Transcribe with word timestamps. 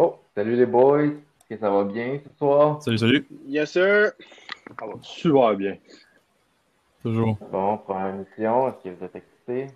Oh, 0.00 0.16
salut 0.36 0.54
les 0.54 0.64
boys. 0.66 1.06
Est-ce 1.06 1.48
que 1.48 1.58
ça 1.58 1.70
va 1.70 1.82
bien 1.82 2.20
ce 2.24 2.38
soir? 2.38 2.80
Salut, 2.80 2.98
salut. 2.98 3.26
Yes, 3.46 3.72
sir. 3.72 4.12
Ça 4.78 4.86
va 4.86 4.92
super 5.02 5.56
bien. 5.56 5.76
Toujours. 7.02 7.36
Bon, 7.50 7.78
première 7.78 8.14
émission, 8.14 8.68
est-ce 8.68 8.84
que 8.84 8.94
vous 8.94 9.04
êtes 9.04 9.16
excités? 9.16 9.66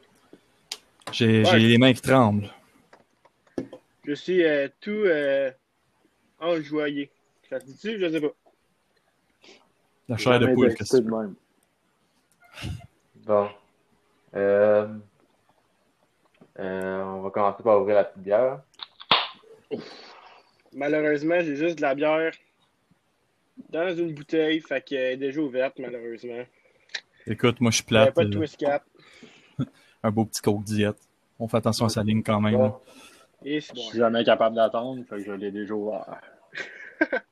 J'ai 1.10 1.38
Ouais. 1.38 1.44
j'ai 1.44 1.58
les 1.58 1.76
mains 1.78 1.92
qui 1.92 2.00
tremblent. 2.02 2.48
Je 4.04 4.12
suis 4.14 4.44
euh, 4.44 4.68
tout 4.80 4.90
euh, 4.90 5.50
enjoyé. 6.40 7.10
Ça 7.50 7.58
se 7.58 7.66
dit-tu? 7.66 7.98
Je 7.98 8.08
sais 8.08 8.20
pas. 8.20 8.28
La 10.08 10.16
chair 10.16 10.38
de 10.38 10.54
poule, 10.54 10.72
qu'est-ce 10.74 10.98
que 10.98 11.02
même. 11.02 11.34
Bon. 13.26 13.48
Euh, 14.36 14.86
euh, 16.60 17.02
on 17.02 17.22
va 17.22 17.30
commencer 17.30 17.62
par 17.64 17.80
ouvrir 17.80 17.96
la 17.96 18.04
petite 18.04 18.22
bière. 18.22 18.60
Malheureusement, 20.74 21.40
j'ai 21.40 21.56
juste 21.56 21.76
de 21.76 21.82
la 21.82 21.94
bière 21.94 22.32
dans 23.70 23.94
une 23.94 24.14
bouteille, 24.14 24.60
fait 24.60 24.80
qu'elle 24.82 25.12
est 25.12 25.16
déjà 25.16 25.40
ouverte, 25.40 25.78
malheureusement. 25.78 26.44
Écoute, 27.26 27.60
moi, 27.60 27.70
je 27.70 27.76
suis 27.76 27.84
Il 27.90 27.92
n'y 27.94 27.98
avait 27.98 28.12
plate. 28.12 28.14
pas 28.14 28.24
de 28.24 28.34
euh, 28.34 28.38
twist 28.38 28.56
cap. 28.56 28.84
un 30.02 30.10
beau 30.10 30.24
petit 30.24 30.40
coke 30.42 30.64
diète. 30.64 30.98
On 31.38 31.48
fait 31.48 31.58
attention 31.58 31.86
à 31.86 31.88
sa 31.88 32.02
ligne 32.02 32.22
quand 32.22 32.40
même. 32.40 32.56
Bon, 32.56 32.74
Et 33.44 33.60
c'est 33.60 33.74
Je 33.74 33.74
bon. 33.74 33.82
suis 33.88 33.98
jamais 33.98 34.24
capable 34.24 34.56
d'attendre, 34.56 35.02
fait 35.04 35.16
que 35.16 35.24
je 35.24 35.32
l'ai 35.32 35.50
déjà 35.50 35.74
ouvert. 35.74 36.20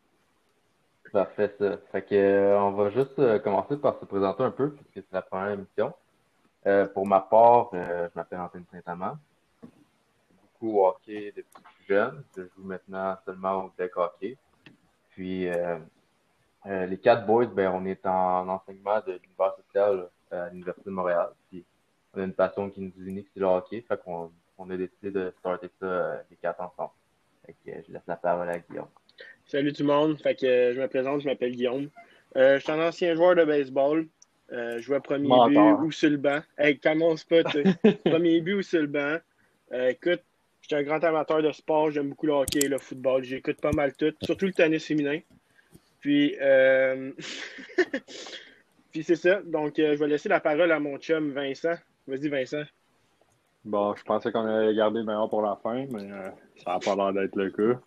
parfait 1.13 1.52
ça. 1.59 1.79
Fait 1.91 2.02
que, 2.02 2.15
euh, 2.15 2.61
on 2.61 2.71
va 2.73 2.91
juste 2.91 3.19
euh, 3.19 3.38
commencer 3.41 3.77
par 3.77 3.99
se 3.99 4.05
présenter 4.05 4.43
un 4.45 4.51
peu, 4.51 4.73
puisque 4.73 5.07
c'est 5.07 5.13
la 5.13 5.23
première 5.23 5.51
émission. 5.51 5.93
Euh, 6.66 6.87
pour 6.87 7.07
ma 7.07 7.21
part, 7.21 7.71
euh, 7.75 8.09
je 8.13 8.19
m'appelle 8.19 8.38
Antoine 8.38 8.65
Saint-Amand. 8.71 9.16
Beaucoup 10.61 10.79
au 10.80 10.87
hockey 10.88 11.33
depuis 11.37 11.63
jeune. 11.91 12.23
Je 12.37 12.43
joue 12.43 12.65
maintenant 12.65 13.17
seulement 13.25 13.65
au 13.65 13.73
deck 13.79 13.97
hockey. 13.97 14.37
Puis, 15.11 15.49
euh, 15.49 15.77
euh, 16.66 16.87
les 16.87 16.99
quatre 16.99 17.27
boys, 17.27 17.46
ben, 17.46 17.71
on 17.74 17.85
est 17.85 18.05
en 18.07 18.49
enseignement 18.49 19.01
de 19.07 19.13
l'univers 19.13 19.55
social 19.57 20.09
euh, 20.33 20.46
à 20.46 20.51
l'Université 20.51 20.88
de 20.88 20.95
Montréal. 20.95 21.29
Puis, 21.51 21.65
on 22.15 22.21
a 22.21 22.24
une 22.24 22.33
passion 22.33 22.71
qui 22.71 22.80
nous 22.80 22.93
unit, 23.07 23.27
c'est 23.35 23.41
le 23.41 23.46
hockey. 23.46 23.85
Fait 23.87 24.01
qu'on 24.02 24.30
on 24.59 24.71
a 24.71 24.77
décidé 24.77 25.11
de 25.11 25.33
starter 25.38 25.71
ça, 25.80 26.23
les 26.30 26.37
quatre 26.37 26.61
ensemble. 26.61 26.93
Fait 27.46 27.55
que 27.65 27.83
je 27.87 27.93
laisse 27.93 28.07
la 28.07 28.16
parole 28.16 28.49
à 28.49 28.59
Guillaume. 28.59 28.88
Salut 29.46 29.73
tout 29.73 29.83
le 29.83 29.88
monde. 29.88 30.21
Fait 30.21 30.35
que 30.35 30.73
je 30.74 30.80
me 30.80 30.87
présente, 30.87 31.21
je 31.21 31.29
m'appelle 31.29 31.52
Guillaume. 31.52 31.88
Je 32.37 32.59
suis 32.59 32.73
un 32.73 32.87
ancien 32.87 33.15
joueur 33.15 33.35
de 33.35 33.45
baseball. 33.45 34.07
Euh, 34.52 34.79
je 34.79 34.80
jouais 34.80 34.96
à 34.96 35.01
premier 35.01 35.29
but 35.49 35.59
ou 35.59 35.93
sur 35.93 36.11
le 36.11 36.16
banc. 36.16 36.41
Hey, 36.59 36.79
commence 36.79 37.24
pas, 37.24 37.43
premier 38.05 38.41
but 38.41 38.55
ou 38.55 38.63
sur 38.63 38.80
le 38.80 38.88
banc. 38.88 39.18
Euh, 39.73 39.91
écoute, 39.91 40.23
je 40.63 40.66
suis 40.66 40.77
un 40.77 40.83
grand 40.83 41.03
amateur 41.05 41.43
de 41.43 41.53
sport. 41.53 41.91
J'aime 41.91 42.11
beaucoup 42.11 42.27
le 42.27 42.33
hockey, 42.33 42.69
le 42.69 42.79
football. 42.79 43.25
J'écoute 43.25 43.61
pas 43.61 43.73
mal 43.73 43.93
tout, 43.95 44.13
surtout 44.23 44.47
le 44.47 44.53
tennis 44.53 44.87
féminin. 44.87 45.21
Puis, 46.01 46.37
euh... 46.41 47.13
Puis 48.91 49.05
c'est 49.05 49.17
ça. 49.17 49.41
Donc, 49.43 49.79
euh, 49.79 49.95
je 49.95 50.01
vais 50.01 50.09
laisser 50.09 50.29
la 50.29 50.41
parole 50.41 50.73
à 50.73 50.80
mon 50.80 50.99
chum 50.99 51.33
Vincent. 51.33 51.75
Vas-y, 52.07 52.29
Vincent. 52.29 52.65
Bon, 53.65 53.95
je 53.95 54.02
pensais 54.02 54.33
qu'on 54.33 54.47
allait 54.47 54.75
garder 54.75 55.01
le 55.01 55.05
meilleur 55.05 55.29
pour 55.29 55.43
la 55.43 55.57
fin, 55.63 55.87
mais 55.91 56.11
euh, 56.11 56.30
ça 56.65 56.73
n'a 56.73 56.79
pas 56.79 56.97
l'air 56.97 57.13
d'être 57.13 57.37
le 57.37 57.51
cas. 57.51 57.80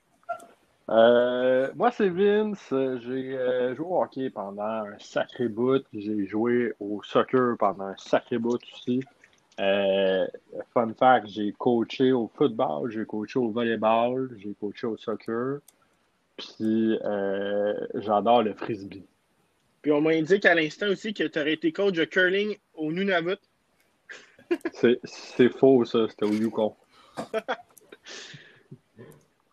Euh, 0.89 1.71
moi, 1.75 1.91
c'est 1.91 2.09
Vince. 2.09 2.73
J'ai 3.01 3.75
joué 3.75 3.85
au 3.85 4.01
hockey 4.01 4.29
pendant 4.29 4.63
un 4.63 4.99
sacré 4.99 5.47
bout. 5.47 5.83
J'ai 5.93 6.25
joué 6.25 6.73
au 6.79 7.01
soccer 7.03 7.57
pendant 7.57 7.85
un 7.85 7.97
sacré 7.97 8.37
bout 8.37 8.59
aussi. 8.73 9.01
Euh, 9.59 10.25
fun 10.73 10.93
fact, 10.97 11.27
j'ai 11.27 11.53
coaché 11.53 12.11
au 12.11 12.29
football, 12.35 12.89
j'ai 12.91 13.05
coaché 13.05 13.39
au 13.39 13.49
volleyball, 13.49 14.29
j'ai 14.37 14.53
coaché 14.59 14.87
au 14.87 14.97
soccer. 14.97 15.59
Puis 16.37 16.97
euh, 17.03 17.73
j'adore 17.95 18.43
le 18.43 18.53
frisbee. 18.53 19.05
Puis 19.81 19.91
on 19.91 20.01
m'a 20.01 20.11
indiqué 20.11 20.47
à 20.47 20.55
l'instant 20.55 20.87
aussi 20.87 21.13
que 21.13 21.23
tu 21.23 21.39
aurais 21.39 21.53
été 21.53 21.71
coach 21.71 21.93
de 21.93 22.05
curling 22.05 22.57
au 22.73 22.91
Nunavut. 22.91 23.37
C'est 25.05 25.49
faux, 25.49 25.85
ça. 25.85 26.07
C'était 26.09 26.25
au 26.25 26.33
Yukon. 26.33 26.75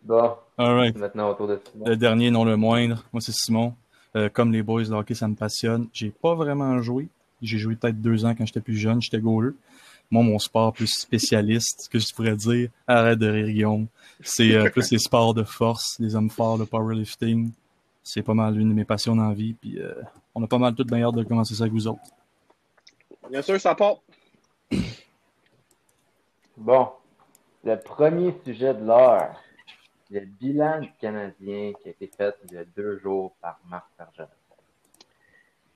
Bon, 0.02 0.32
All 0.56 0.74
right. 0.76 0.96
maintenant 0.96 1.30
autour 1.30 1.46
de 1.46 1.60
Simon. 1.70 1.84
Le 1.86 1.96
dernier, 1.96 2.30
non 2.30 2.44
le 2.44 2.56
moindre. 2.56 3.04
Moi, 3.12 3.20
c'est 3.20 3.34
Simon. 3.34 3.74
Euh, 4.16 4.28
comme 4.28 4.50
les 4.50 4.62
boys, 4.62 4.82
le 4.84 4.92
hockey, 4.94 5.14
ça 5.14 5.28
me 5.28 5.34
passionne. 5.34 5.88
J'ai 5.92 6.10
pas 6.10 6.34
vraiment 6.34 6.80
joué. 6.80 7.08
J'ai 7.42 7.58
joué 7.58 7.76
peut-être 7.76 8.00
deux 8.00 8.24
ans 8.24 8.34
quand 8.34 8.46
j'étais 8.46 8.60
plus 8.60 8.76
jeune. 8.76 9.00
J'étais 9.00 9.20
goaleux. 9.20 9.56
Moi, 10.10 10.24
mon 10.24 10.38
sport 10.38 10.72
plus 10.72 10.88
spécialiste, 10.88 11.82
ce 11.82 11.88
que 11.88 11.98
je 11.98 12.12
pourrais 12.12 12.34
dire, 12.34 12.70
arrête 12.86 13.18
de 13.18 13.28
rire, 13.28 13.46
Guillaume. 13.46 13.86
C'est 14.20 14.54
euh, 14.54 14.68
plus 14.68 14.90
les 14.90 14.98
sports 14.98 15.34
de 15.34 15.44
force, 15.44 15.98
les 16.00 16.16
hommes 16.16 16.30
forts, 16.30 16.58
le 16.58 16.66
powerlifting. 16.66 17.52
C'est 18.02 18.22
pas 18.22 18.34
mal 18.34 18.58
une 18.58 18.70
de 18.70 18.74
mes 18.74 18.84
passions 18.84 19.14
dans 19.14 19.28
la 19.28 19.34
vie. 19.34 19.54
Puis, 19.54 19.78
euh, 19.80 19.94
on 20.34 20.42
a 20.42 20.48
pas 20.48 20.58
mal 20.58 20.74
toute 20.74 20.90
meilleure 20.90 21.12
de 21.12 21.22
commencer 21.22 21.54
ça 21.54 21.64
avec 21.64 21.72
vous 21.72 21.86
autres. 21.86 22.00
Bien 23.30 23.42
sûr, 23.42 23.60
ça 23.60 23.74
part. 23.76 23.98
Bon, 26.56 26.88
le 27.64 27.76
premier 27.76 28.34
sujet 28.44 28.74
de 28.74 28.84
l'heure, 28.84 29.40
le 30.10 30.20
bilan 30.20 30.80
du 30.80 30.92
Canadien 31.00 31.72
qui 31.80 31.88
a 31.88 31.90
été 31.92 32.10
fait 32.16 32.34
il 32.48 32.54
y 32.54 32.58
a 32.58 32.64
deux 32.64 32.98
jours 32.98 33.32
par 33.40 33.60
Marc 33.68 33.86
Bergeron. 33.96 34.28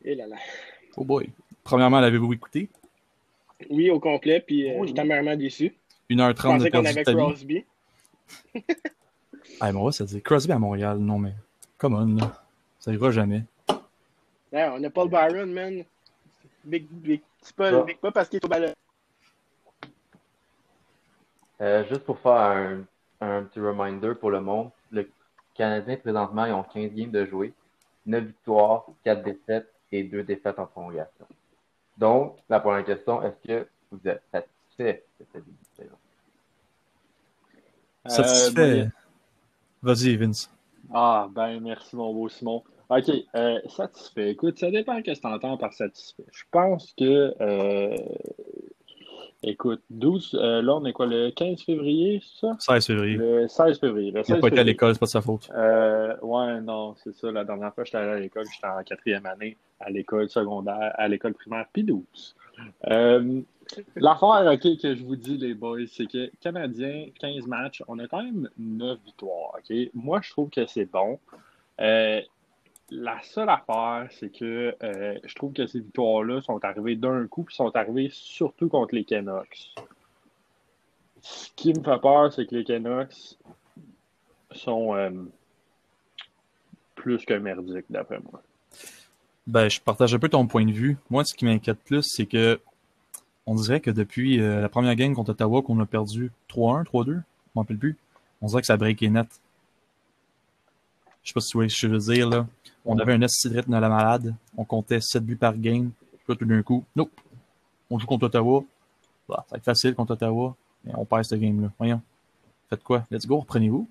Et 0.03 0.15
là 0.15 0.27
là. 0.27 0.37
Oh 0.97 1.05
boy. 1.05 1.31
Premièrement, 1.62 2.00
l'avez-vous 2.00 2.33
écouté? 2.33 2.69
Oui, 3.71 3.91
au 3.91 4.01
complet, 4.01 4.41
puis 4.41 4.71
euh, 4.71 4.75
Oui. 4.79 4.89
j'étais 4.89 5.01
amèrement 5.01 5.37
déçu. 5.37 5.75
Je 6.11 6.15
1h30 6.17 6.35
de 6.35 6.35
pensais 6.35 6.71
qu'on 6.71 6.83
perdu 6.83 6.89
avait 6.89 7.03
vie. 7.03 7.17
Crosby. 7.17 7.65
Ah, 9.61 9.73
mais 9.73 9.83
va 9.83 9.93
se 9.93 10.05
dire 10.05 10.23
Crosby 10.23 10.53
à 10.53 10.59
Montréal. 10.59 10.99
Non, 10.99 11.19
mais 11.19 11.35
come 11.79 11.95
on, 11.95 12.17
là. 12.21 12.43
Ça 12.79 12.93
ira 12.93 13.11
jamais. 13.11 13.43
Ouais, 14.53 14.69
on 14.69 14.79
n'a 14.79 14.91
pas 14.91 15.05
le 15.05 15.11
Byron, 15.11 15.51
man. 15.53 15.85
Big, 16.65 16.87
big. 16.91 17.21
C'est 17.43 17.55
pas, 17.57 17.71
Ça. 17.71 17.83
big- 17.83 17.99
pas 17.99 18.13
parce 18.13 18.29
qu'il 18.29 18.39
est 18.39 18.45
au 18.45 18.49
ballon. 18.49 18.73
Euh, 21.61 21.85
juste 21.89 22.05
pour 22.05 22.19
faire 22.19 22.33
un, 22.33 22.85
un 23.21 23.43
petit 23.45 23.61
reminder 23.61 24.15
pour 24.19 24.31
le 24.31 24.41
monde, 24.41 24.71
le 24.91 25.09
Canadien 25.55 25.97
présentement, 25.97 26.45
ils 26.47 26.53
ont 26.53 26.65
15 26.65 26.93
games 26.93 27.11
de 27.11 27.25
jouer, 27.27 27.53
9 28.07 28.25
victoires, 28.25 28.87
4 29.05 29.23
défaites 29.23 29.71
et 29.93 30.03
2 30.03 30.23
défaites 30.25 30.59
en 30.59 30.67
prolongation. 30.67 31.27
Donc, 31.97 32.38
la 32.49 32.60
première 32.60 32.84
question, 32.84 33.22
est-ce 33.22 33.49
que 33.49 33.69
vous 33.91 34.00
êtes 34.09 34.22
satisfait 34.32 35.05
de 35.21 35.27
cette 35.32 35.44
de 35.44 35.53
saison? 35.77 35.97
Satisfait. 38.06 38.81
Euh, 38.81 38.88
Vas-y, 39.82 40.16
Vince. 40.16 40.50
Ah, 40.93 41.28
ben 41.31 41.60
merci, 41.60 41.97
mon 41.97 42.12
beau 42.12 42.28
Simon. 42.28 42.62
OK, 42.91 43.10
euh, 43.34 43.60
satisfait. 43.69 44.31
Écoute, 44.31 44.59
ça 44.59 44.71
dépend 44.71 44.94
de 45.00 45.05
ce 45.05 45.12
que 45.12 45.21
tu 45.21 45.27
entends 45.27 45.56
par 45.56 45.72
satisfait. 45.72 46.25
Je 46.32 46.44
pense 46.50 46.93
que, 46.99 47.34
euh, 47.41 47.97
écoute, 49.49 49.82
12, 49.91 50.34
euh, 50.34 50.62
là, 50.62 50.75
on 50.75 50.84
est 50.84 50.93
quoi, 50.93 51.06
le 51.06 51.31
15 51.31 51.62
février, 51.62 52.21
c'est 52.22 52.47
ça? 52.47 52.56
16 52.59 52.87
février. 52.87 53.16
Le 53.16 53.49
16 53.49 53.78
février. 53.78 54.10
Le 54.10 54.21
Il 54.21 54.25
16 54.25 54.37
n'a 54.37 54.41
pas 54.41 54.49
été 54.49 54.59
à 54.60 54.65
l'école, 54.65 54.94
c'est 54.94 55.00
pas 55.00 55.06
de 55.06 55.10
sa 55.10 55.21
faute. 55.21 55.49
Euh, 55.55 56.16
ouais, 56.22 56.60
non, 56.60 56.94
c'est 57.03 57.15
ça. 57.15 57.31
La 57.31 57.44
dernière 57.44 57.75
fois, 57.75 57.84
j'étais 57.84 57.99
allé 57.99 58.10
à 58.10 58.19
l'école, 58.19 58.44
j'étais 58.53 58.66
en 58.66 58.82
quatrième 58.82 59.27
année 59.27 59.56
à 59.81 59.91
l'école 59.91 60.28
secondaire, 60.28 60.93
à 60.97 61.09
l'école 61.09 61.34
primaire, 61.34 61.66
puis 61.72 61.84
12. 61.84 62.03
Euh, 62.88 63.41
L'affaire, 63.97 64.44
OK, 64.53 64.78
que 64.81 64.94
je 64.94 65.03
vous 65.03 65.16
dis, 65.16 65.38
les 65.38 65.55
boys, 65.55 65.87
c'est 65.87 66.06
que 66.06 66.31
Canadien, 66.41 67.06
15 67.19 67.47
matchs, 67.47 67.82
on 67.88 67.99
a 67.99 68.06
quand 68.06 68.22
même 68.22 68.49
9 68.59 68.99
victoires, 69.05 69.56
OK? 69.59 69.75
Moi, 69.94 70.21
je 70.22 70.31
trouve 70.31 70.50
que 70.50 70.66
c'est 70.66 70.84
bon. 70.84 71.19
La 72.91 73.21
seule 73.22 73.49
affaire, 73.49 74.09
c'est 74.11 74.31
que 74.31 74.77
euh, 74.83 75.19
je 75.25 75.34
trouve 75.34 75.53
que 75.53 75.67
ces 75.67 75.81
victoires-là 75.81 76.43
sont 76.43 76.62
arrivées 76.65 76.97
d'un 76.97 77.27
coup, 77.27 77.45
puis 77.45 77.55
sont 77.55 77.75
arrivées 77.75 78.11
surtout 78.12 78.69
contre 78.69 78.95
les 78.95 79.05
Canucks. 79.05 79.75
Ce 81.23 81.49
qui 81.56 81.73
me 81.73 81.83
fait 81.83 82.00
peur, 82.00 82.33
c'est 82.33 82.47
que 82.47 82.55
les 82.55 82.65
Canucks 82.65 83.39
sont 84.50 84.94
euh, 84.94 85.11
plus 86.94 87.25
que 87.25 87.35
merdiques, 87.35 87.87
d'après 87.88 88.20
moi. 88.31 88.43
Ben, 89.47 89.69
je 89.69 89.81
partage 89.81 90.14
un 90.14 90.19
peu 90.19 90.29
ton 90.29 90.47
point 90.47 90.67
de 90.67 90.73
vue. 90.73 90.97
Moi, 91.11 91.25
ce 91.25 91.35
qui 91.35 91.44
m'inquiète 91.44 91.79
plus, 91.85 92.03
c'est 92.03 92.26
que 92.26 92.61
on 93.47 93.55
dirait 93.55 93.81
que 93.81 93.91
depuis 93.91 94.41
euh, 94.41 94.61
la 94.61 94.69
première 94.69 94.94
game 94.94 95.14
contre 95.14 95.31
Ottawa, 95.31 95.62
qu'on 95.62 95.79
a 95.81 95.87
perdu 95.87 96.32
3-1, 96.49 96.85
3-2, 96.85 97.05
je 97.06 97.12
m'en 97.55 97.62
rappelle 97.62 97.79
plus, 97.79 97.97
on 98.41 98.47
dirait 98.47 98.62
que 98.62 98.67
ça 98.67 98.75
a 98.75 98.76
breaké 98.76 99.11
net. 99.11 99.29
Je 101.25 101.31
sais 101.31 101.35
pas 101.35 101.41
si 101.41 101.50
tu 101.50 101.56
vois 101.56 101.69
ce 101.69 101.75
que 101.75 101.88
je 101.88 101.93
veux 101.93 102.15
dire, 102.15 102.29
là. 102.29 102.47
On 102.85 102.99
avait 102.99 103.15
un 103.15 103.23
esti 103.23 103.49
de 103.49 103.62
la 103.67 103.88
malade. 103.88 104.35
On 104.56 104.65
comptait 104.65 105.00
7 105.00 105.25
buts 105.25 105.37
par 105.37 105.56
game. 105.56 105.91
Puis 106.26 106.37
tout 106.37 106.44
d'un 106.44 106.62
coup, 106.62 106.85
nope. 106.94 107.11
On 107.91 107.99
joue 107.99 108.06
contre 108.06 108.26
Ottawa. 108.26 108.62
Bah, 109.26 109.44
ça 109.49 109.53
va 109.53 109.56
être 109.56 109.65
facile 109.65 109.94
contre 109.94 110.12
Ottawa. 110.12 110.55
Mais 110.85 110.93
on 110.94 111.06
perd 111.06 111.25
ce 111.25 111.35
game-là. 111.35 111.69
Voyons. 111.79 112.03
Faites 112.69 112.82
quoi? 112.82 113.05
Let's 113.11 113.26
go, 113.26 113.38
reprenez-vous. 113.41 113.88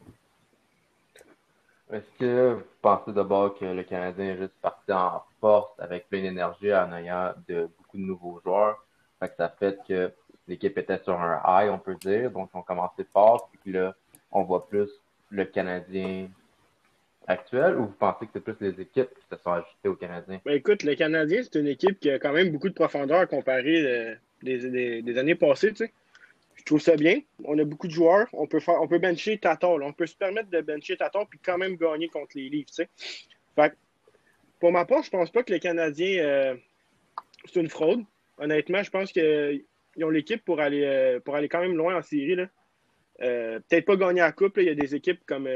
Est-ce 1.91 2.19
que 2.19 2.53
vous 2.53 2.63
pensez 2.81 3.11
d'abord 3.13 3.57
que 3.57 3.65
le 3.65 3.83
Canadien 3.83 4.25
est 4.25 4.37
juste 4.37 4.53
parti 4.61 4.91
en 4.91 5.23
force 5.39 5.79
avec 5.79 6.07
plein 6.09 6.21
d'énergie 6.21 6.73
en 6.73 6.93
ayant 6.93 7.33
de, 7.47 7.69
beaucoup 7.77 7.97
de 7.97 8.03
nouveaux 8.03 8.41
joueurs? 8.43 8.83
Fait 9.19 9.29
que 9.29 9.35
ça 9.37 9.49
fait 9.49 9.79
que 9.87 10.11
l'équipe 10.47 10.77
était 10.77 11.01
sur 11.03 11.19
un 11.19 11.41
high, 11.45 11.71
on 11.71 11.79
peut 11.79 11.95
dire. 11.95 12.29
Donc, 12.29 12.53
ont 12.53 12.61
commencé 12.61 13.03
fort. 13.11 13.49
Puis 13.63 13.71
là, 13.71 13.95
on 14.31 14.43
voit 14.43 14.67
plus 14.67 14.89
le 15.29 15.45
Canadien 15.45 16.27
actuel 17.27 17.77
ou 17.77 17.85
vous 17.85 17.95
pensez 17.99 18.25
que 18.25 18.31
c'est 18.33 18.43
plus 18.43 18.55
les 18.59 18.81
équipes 18.81 19.09
qui 19.09 19.25
se 19.31 19.41
sont 19.41 19.51
ajoutées 19.51 19.89
au 19.89 19.95
Canadien? 19.95 20.41
Ben, 20.45 20.53
écoute, 20.53 20.83
le 20.83 20.95
Canadien, 20.95 21.41
c'est 21.43 21.59
une 21.59 21.67
équipe 21.67 21.99
qui 21.99 22.09
a 22.09 22.19
quand 22.19 22.33
même 22.33 22.51
beaucoup 22.51 22.69
de 22.69 22.73
profondeur 22.73 23.27
comparé 23.27 23.85
euh, 23.85 24.15
des, 24.41 25.01
des, 25.01 25.17
années 25.17 25.35
passées. 25.35 25.69
Tu 25.69 25.85
sais. 25.85 25.93
Je 26.55 26.63
trouve 26.63 26.81
ça 26.81 26.95
bien. 26.95 27.19
On 27.43 27.57
a 27.59 27.63
beaucoup 27.63 27.87
de 27.87 27.93
joueurs. 27.93 28.27
On 28.33 28.47
peut 28.47 28.59
faire, 28.59 28.81
on 28.81 28.87
peut 28.87 28.99
bencher 28.99 29.37
Tator. 29.37 29.79
On 29.81 29.93
peut 29.93 30.05
se 30.05 30.15
permettre 30.15 30.49
de 30.49 30.61
bencher 30.61 30.97
Tator 30.97 31.27
puis 31.27 31.39
quand 31.43 31.57
même 31.57 31.75
gagner 31.75 32.07
contre 32.07 32.35
les 32.35 32.49
livres. 32.49 32.69
Tu 32.69 32.75
sais. 32.75 32.89
Pour 34.63 34.71
ma 34.71 34.85
part, 34.85 35.03
je 35.03 35.09
pense 35.09 35.29
pas 35.29 35.43
que 35.43 35.51
les 35.51 35.59
Canadiens, 35.59 36.23
euh, 36.23 36.55
c'est 37.43 37.59
une 37.59 37.67
fraude. 37.67 38.05
Honnêtement, 38.37 38.81
je 38.81 38.89
pense 38.89 39.11
qu'ils 39.11 39.65
ont 40.01 40.09
l'équipe 40.09 40.41
pour 40.45 40.61
aller, 40.61 40.85
euh, 40.85 41.19
pour 41.19 41.35
aller 41.35 41.49
quand 41.49 41.59
même 41.59 41.75
loin 41.75 41.97
en 41.97 42.01
série. 42.01 42.37
Euh, 43.21 43.59
peut-être 43.59 43.83
pas 43.83 43.97
gagner 43.97 44.21
la 44.21 44.31
coupe. 44.31 44.55
Il 44.55 44.63
y 44.63 44.69
a 44.69 44.73
des 44.73 44.95
équipes 44.95 45.19
comme, 45.25 45.49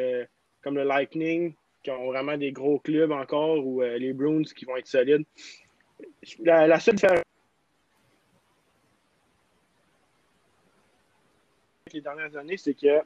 comme 0.67 0.75
le 0.75 0.83
Lightning 0.83 1.53
qui 1.81 1.91
ont 1.91 2.07
vraiment 2.07 2.35
des 2.35 2.51
gros 2.51 2.77
clubs 2.79 3.13
encore 3.13 3.65
ou 3.65 3.81
euh, 3.81 3.97
les 3.97 4.11
Bruins 4.11 4.43
qui 4.43 4.65
vont 4.65 4.75
être 4.75 4.87
solides. 4.87 5.23
La, 6.39 6.77
seule 6.77 6.95
différence 6.95 7.21
les 11.93 12.01
dernières 12.01 12.35
années, 12.35 12.57
c'est 12.57 12.73
que 12.73 13.01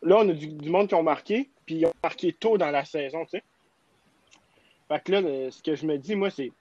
là, 0.00 0.16
on 0.16 0.30
a 0.30 0.32
du, 0.32 0.70
monde 0.70 0.88
qui 0.88 0.94
ont 0.94 1.02
marqué, 1.02 1.50
puis 1.66 1.74
ils 1.74 1.86
ont 1.86 1.92
marqué 2.02 2.32
tôt 2.32 2.56
dans 2.56 2.70
la 2.70 2.86
saison, 2.86 3.24
tu 3.24 3.32
sais. 3.32 3.42
Fait 4.88 5.04
que 5.04 5.12
là, 5.12 5.20
le, 5.20 5.50
ce 5.50 5.62
que 5.62 5.74
je 5.74 5.84
me 5.84 5.98
dis, 5.98 6.16
moi, 6.16 6.30
c'est 6.30 6.52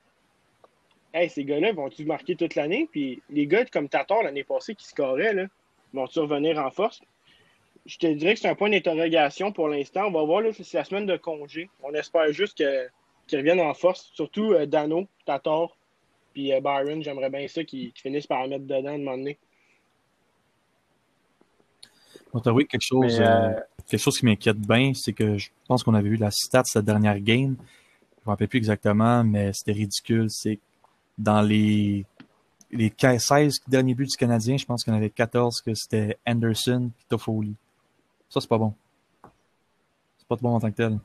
Hey, 1.14 1.30
ces 1.30 1.46
gars-là 1.46 1.72
vont-ils 1.72 2.06
marquer 2.06 2.36
toute 2.36 2.56
l'année? 2.56 2.90
Puis 2.92 3.24
les 3.30 3.48
gars 3.48 3.64
comme 3.64 3.88
Tatar 3.88 4.24
l'année 4.24 4.44
passée 4.44 4.76
qui 4.76 4.86
scoraient, 4.86 5.34
là, 5.34 5.46
vont-ils 5.94 6.20
revenir 6.20 6.60
en 6.60 6.70
force? 6.70 7.02
Je 7.86 7.98
te 7.98 8.08
dirais 8.08 8.34
que 8.34 8.40
c'est 8.40 8.50
un 8.50 8.56
point 8.56 8.70
d'interrogation 8.70 9.52
pour 9.52 9.68
l'instant. 9.68 10.08
On 10.08 10.12
va 10.12 10.24
voir, 10.24 10.42
là, 10.42 10.50
c'est 10.54 10.74
la 10.74 10.84
semaine 10.84 11.06
de 11.06 11.18
congé. 11.18 11.70
On 11.84 11.94
espère 11.94 12.32
juste 12.32 12.58
que, 12.58 12.88
qu'ils 13.28 13.40
reviennent 13.40 13.62
en 13.62 13.74
force. 13.74 14.10
Surtout 14.14 14.54
euh, 14.54 14.66
Dano, 14.66 15.08
Tatar, 15.26 15.70
puis 16.34 16.52
euh, 16.52 16.62
Byron. 16.62 17.04
J'aimerais 17.04 17.30
bien 17.30 17.48
ça 17.48 17.64
qu'ils, 17.64 17.92
finissent 17.96 18.28
par 18.28 18.48
mettre 18.48 18.66
dedans 18.66 18.90
à 18.90 18.94
un 18.94 18.98
moment 18.98 19.18
donné. 19.18 19.38
oui, 22.34 22.68
quelque 22.68 22.82
chose, 22.82 23.20
Mais, 23.20 23.26
euh, 23.26 23.50
euh, 23.50 23.54
quelque 23.88 24.02
chose 24.02 24.18
qui 24.20 24.26
m'inquiète 24.26 24.60
bien, 24.60 24.94
c'est 24.94 25.14
que 25.14 25.38
je 25.38 25.50
pense 25.68 25.84
qu'on 25.84 25.94
avait 25.94 26.10
vu 26.10 26.18
la 26.18 26.32
stat 26.32 26.64
cette 26.66 26.86
dernière 26.86 27.20
game. 27.20 27.56
Je 27.56 28.22
ne 28.22 28.26
me 28.26 28.32
rappelle 28.32 28.48
plus 28.48 28.58
exactement, 28.58 29.24
mais 29.24 29.54
c'était 29.54 29.74
ridicule. 29.74 30.28
C'est 30.30 30.60
dans 31.18 31.42
les, 31.42 32.06
les 32.72 32.90
15 32.90 33.24
16 33.24 33.60
derniers 33.68 33.94
buts 33.94 34.08
du 34.08 34.18
Canadien, 34.18 34.58
je 34.58 34.66
pense 34.66 34.84
qu'il 34.84 34.92
y 34.92 34.96
en 34.96 34.98
avait 34.98 35.10
14 35.10 35.62
que 35.62 35.74
c'était 35.74 36.18
Anderson 36.28 36.90
et 37.00 37.04
Toffoli. 37.10 37.56
Ça, 38.36 38.42
c'est 38.42 38.50
pas 38.50 38.58
bon. 38.58 38.74
C'est 40.18 40.28
pas 40.28 40.36
bon 40.36 40.56
en 40.56 40.60
tant 40.60 40.70
que 40.70 40.76
tel. 40.76 41.00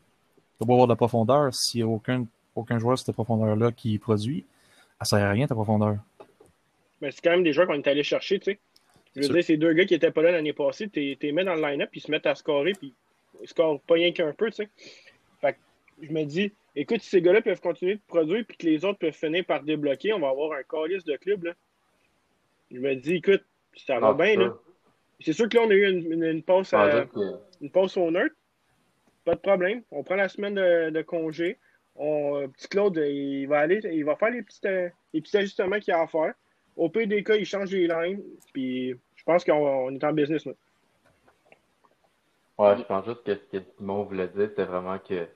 Tu 0.59 0.67
dois 0.67 0.75
avoir 0.75 0.89
de 0.89 0.93
la 0.93 0.97
profondeur. 0.97 1.55
S'il 1.55 1.85
n'y 1.85 1.89
a 1.89 1.95
aucun, 1.95 2.27
aucun 2.57 2.77
joueur 2.81 2.97
de 2.97 2.99
cette 2.99 3.15
profondeur-là 3.15 3.71
qui 3.71 3.97
produit, 3.99 4.45
ça 4.99 5.05
sert 5.17 5.25
à 5.25 5.31
rien 5.31 5.47
ta 5.47 5.55
profondeur. 5.55 5.99
Mais 7.01 7.13
c'est 7.13 7.21
quand 7.23 7.31
même 7.31 7.45
des 7.45 7.53
joueurs 7.53 7.69
qu'on 7.69 7.75
est 7.75 7.87
allé 7.87 8.03
chercher, 8.03 8.41
tu 8.41 8.51
sais. 8.51 8.59
Je 9.15 9.23
veux 9.23 9.29
dire, 9.29 9.45
ces 9.45 9.57
deux 9.57 9.73
gars 9.75 9.85
qui 9.85 9.95
n'étaient 9.95 10.11
pas 10.11 10.23
là 10.23 10.33
l'année 10.33 10.53
passée, 10.53 10.89
tu 10.89 11.17
les 11.21 11.33
mets 11.33 11.45
dans 11.45 11.55
le 11.55 11.63
line-up, 11.63 11.89
puis 11.93 12.01
ils 12.01 12.03
se 12.03 12.11
mettent 12.11 12.27
à 12.27 12.35
scorer, 12.35 12.73
puis 12.73 12.93
ils 13.41 13.49
scorent 13.49 13.81
pas 13.83 13.95
rien 13.95 14.11
qu'un 14.11 14.33
peu, 14.33 14.51
tu 14.51 14.57
sais. 14.57 14.69
Fait 15.41 15.53
que 15.53 15.59
je 16.03 16.11
me 16.11 16.25
dis, 16.25 16.53
écoute, 16.75 17.01
si 17.01 17.11
ces 17.11 17.23
gars-là 17.23 17.43
peuvent 17.43 17.61
continuer 17.61 17.95
de 17.95 18.01
produire, 18.09 18.45
puis 18.45 18.57
que 18.57 18.67
les 18.67 18.85
autres 18.85 18.99
peuvent 18.99 19.15
finir 19.15 19.45
par 19.45 19.63
débloquer, 19.63 20.13
on 20.15 20.19
va 20.19 20.31
avoir 20.31 20.59
un 20.59 20.65
calice 20.65 21.05
de 21.05 21.15
club, 21.15 21.45
là. 21.45 21.53
Je 22.73 22.81
me 22.81 22.97
dis, 22.97 23.15
écoute, 23.15 23.45
ça 23.77 24.01
va 24.01 24.09
Ah, 24.09 24.15
bien, 24.15 24.35
là. 24.35 24.53
C'est 25.21 25.33
sûr 25.33 25.49
que 25.49 25.57
là, 25.57 25.65
on 25.67 25.71
a 25.71 25.75
eu 25.75 25.89
une, 25.91 26.13
une, 26.13 26.25
une 26.25 26.43
pause, 26.43 26.73
à- 26.75 26.89
que- 27.07 27.39
une 27.61 27.71
pause 27.71 27.97
au 27.97 28.11
neutre. 28.11 28.35
Pas 29.25 29.35
de 29.35 29.41
problème. 29.41 29.83
On 29.91 30.03
prend 30.03 30.17
la 30.17 30.29
semaine 30.29 30.55
de, 30.55 30.91
de 30.91 31.03
congé. 31.03 31.59
On, 31.97 32.37
euh, 32.37 32.49
petit 32.49 32.69
Claude, 32.69 32.97
euh, 32.99 33.07
il 33.09 33.47
va 33.47 33.59
aller, 33.61 33.81
il 33.85 34.05
va 34.05 34.17
faire 34.17 34.31
les 34.31 34.43
petits, 34.43 34.61
euh, 34.67 34.89
les 35.13 35.21
petits 35.21 35.37
ajustements 35.37 35.79
qu'il 35.79 35.93
a 35.93 36.01
à 36.01 36.07
faire. 36.07 36.33
Au 36.77 36.89
pire 36.89 37.07
des 37.07 37.23
cas, 37.23 37.35
il 37.37 37.45
change 37.45 37.71
les 37.73 37.87
lignes. 37.87 38.23
Puis 38.55 38.95
je 39.17 39.25
pense 39.25 39.45
qu'on 39.45 39.53
on 39.53 39.91
est 39.95 40.05
en 40.05 40.13
business. 40.13 40.47
Là. 40.47 40.53
Ouais, 42.59 42.77
je 42.79 42.83
pense 42.83 43.05
juste 43.07 43.23
que 43.25 43.35
ce 43.35 43.59
que 43.59 43.65
Simon 43.77 44.05
voulait 44.05 44.29
dire, 44.29 44.49
c'était 44.49 44.65
vraiment 44.65 44.99
que 44.99 45.27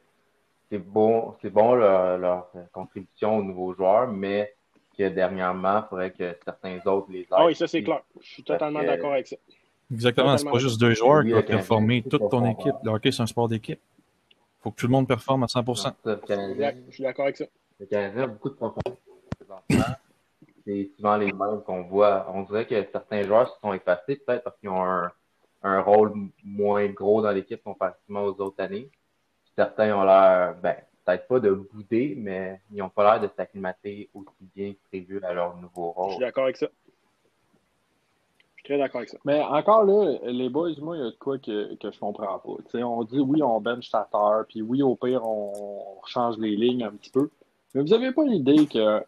c'est 0.71 0.79
bon, 0.79 1.35
c'est 1.41 1.51
bon 1.51 1.75
leur, 1.75 2.19
leur 2.19 2.51
contribution 2.73 3.39
aux 3.39 3.43
nouveaux 3.43 3.75
joueurs, 3.75 4.09
mais 4.09 4.55
que 4.97 5.09
dernièrement, 5.09 5.83
il 5.85 5.89
faudrait 5.89 6.11
que 6.13 6.35
certains 6.45 6.79
autres 6.87 7.11
les 7.11 7.21
aident. 7.23 7.27
Ah 7.33 7.47
oui, 7.47 7.55
ça 7.55 7.67
c'est 7.67 7.83
clair. 7.83 8.03
Je 8.21 8.27
suis 8.29 8.43
totalement 8.45 8.81
d'accord 8.87 9.13
avec 9.13 9.27
ça. 9.27 9.37
Exactement. 9.93 10.37
C'est 10.39 10.49
pas 10.51 10.59
juste 10.59 10.81
deux 10.81 10.95
joueurs 10.95 11.23
qui 11.23 11.31
Canadien, 11.31 11.57
performer 11.57 12.03
toute 12.03 12.29
ton 12.31 12.45
équipe. 12.47 12.75
Le 12.83 12.91
hockey, 12.91 13.13
c'est 13.13 13.23
un 13.23 13.27
sport 13.27 13.49
d'équipe. 13.49 13.81
faut 14.61 14.71
que 14.71 14.77
tout 14.77 14.87
le 14.87 14.93
monde 14.93 15.07
performe 15.07 15.43
à 15.43 15.47
100%. 15.47 15.77
Ça, 15.77 15.95
le 16.05 16.17
Canadien, 16.17 16.51
Exact. 16.55 16.79
Je 16.89 16.95
suis 16.95 17.03
d'accord 17.05 17.25
avec 17.27 17.37
ça. 17.37 17.45
le 17.81 17.87
Canadien 17.87 18.23
a 18.23 18.27
beaucoup 18.27 18.49
de 18.51 18.55
profondeur. 18.55 18.97
présentement. 19.39 19.95
C'est 20.67 20.91
souvent 20.97 21.17
les 21.19 21.31
mêmes 21.33 21.61
qu'on 21.67 21.83
voit. 21.83 22.27
On 22.35 22.43
dirait 22.43 22.67
que 22.67 22.83
certains 22.91 23.23
joueurs 23.23 23.49
se 23.53 23.61
sont 23.61 23.75
effacés, 23.75 24.17
peut-être 24.17 24.43
parce 24.45 24.57
qu'ils 24.59 24.71
ont 24.71 24.83
un, 24.83 25.13
un 25.63 25.81
rôle 25.83 26.15
moins 26.43 26.87
gros 26.87 27.21
dans 27.21 27.31
l'équipe 27.33 27.63
comparativement 27.63 28.23
aux 28.23 28.41
autres 28.41 28.63
années. 28.63 28.89
Certains 29.57 29.95
ont 29.95 30.03
l'air, 30.05 30.55
ben, 30.63 30.77
peut-être 31.05 31.29
pas 31.29 31.39
de 31.41 31.51
bouder, 31.51 32.15
mais 32.17 32.61
ils 32.73 32.79
n'ont 32.79 32.89
pas 32.89 33.05
l'air 33.19 33.21
de 33.29 33.31
s'acclimater 33.37 34.09
aussi 34.15 34.49
bien 34.57 34.73
que 34.73 34.79
prévu 34.89 35.23
à 35.23 35.35
leur 35.35 35.55
nouveau 35.59 35.93
Je 35.95 36.01
rôle. 36.01 36.11
suis 36.13 36.21
d'accord 36.21 36.45
avec 36.45 36.57
ça. 36.57 36.69
Très 38.65 38.79
d'accord 38.79 39.01
avec 39.01 39.11
ça. 39.11 39.19
Mais 39.27 39.43
encore 39.43 39.85
là, 39.85 40.19
les 40.25 40.49
boys, 40.49 40.71
moi, 40.81 40.97
il 40.97 41.05
y 41.05 41.07
a 41.07 41.11
de 41.11 41.17
quoi 41.17 41.39
que, 41.39 41.75
que 41.75 41.91
je 41.91 41.99
comprends 41.99 42.39
pas. 42.39 42.79
On 42.79 43.05
dit 43.05 43.21
oui, 43.21 43.43
on 43.43 43.61
bench 43.61 43.91
ta 43.91 44.09
terre, 44.11 44.45
puis 44.49 44.63
oui, 44.63 44.83
au 44.83 44.97
pire, 44.97 45.27
on, 45.27 46.01
change 46.07 46.39
les 46.39 46.57
lignes 46.57 46.85
un 46.85 46.93
petit 46.93 47.11
peu. 47.11 47.31
Mais 47.75 47.83
vous 47.83 47.93
avez 47.93 48.13
pas 48.13 48.25
l'idée 48.25 48.67
qu'à 48.67 49.05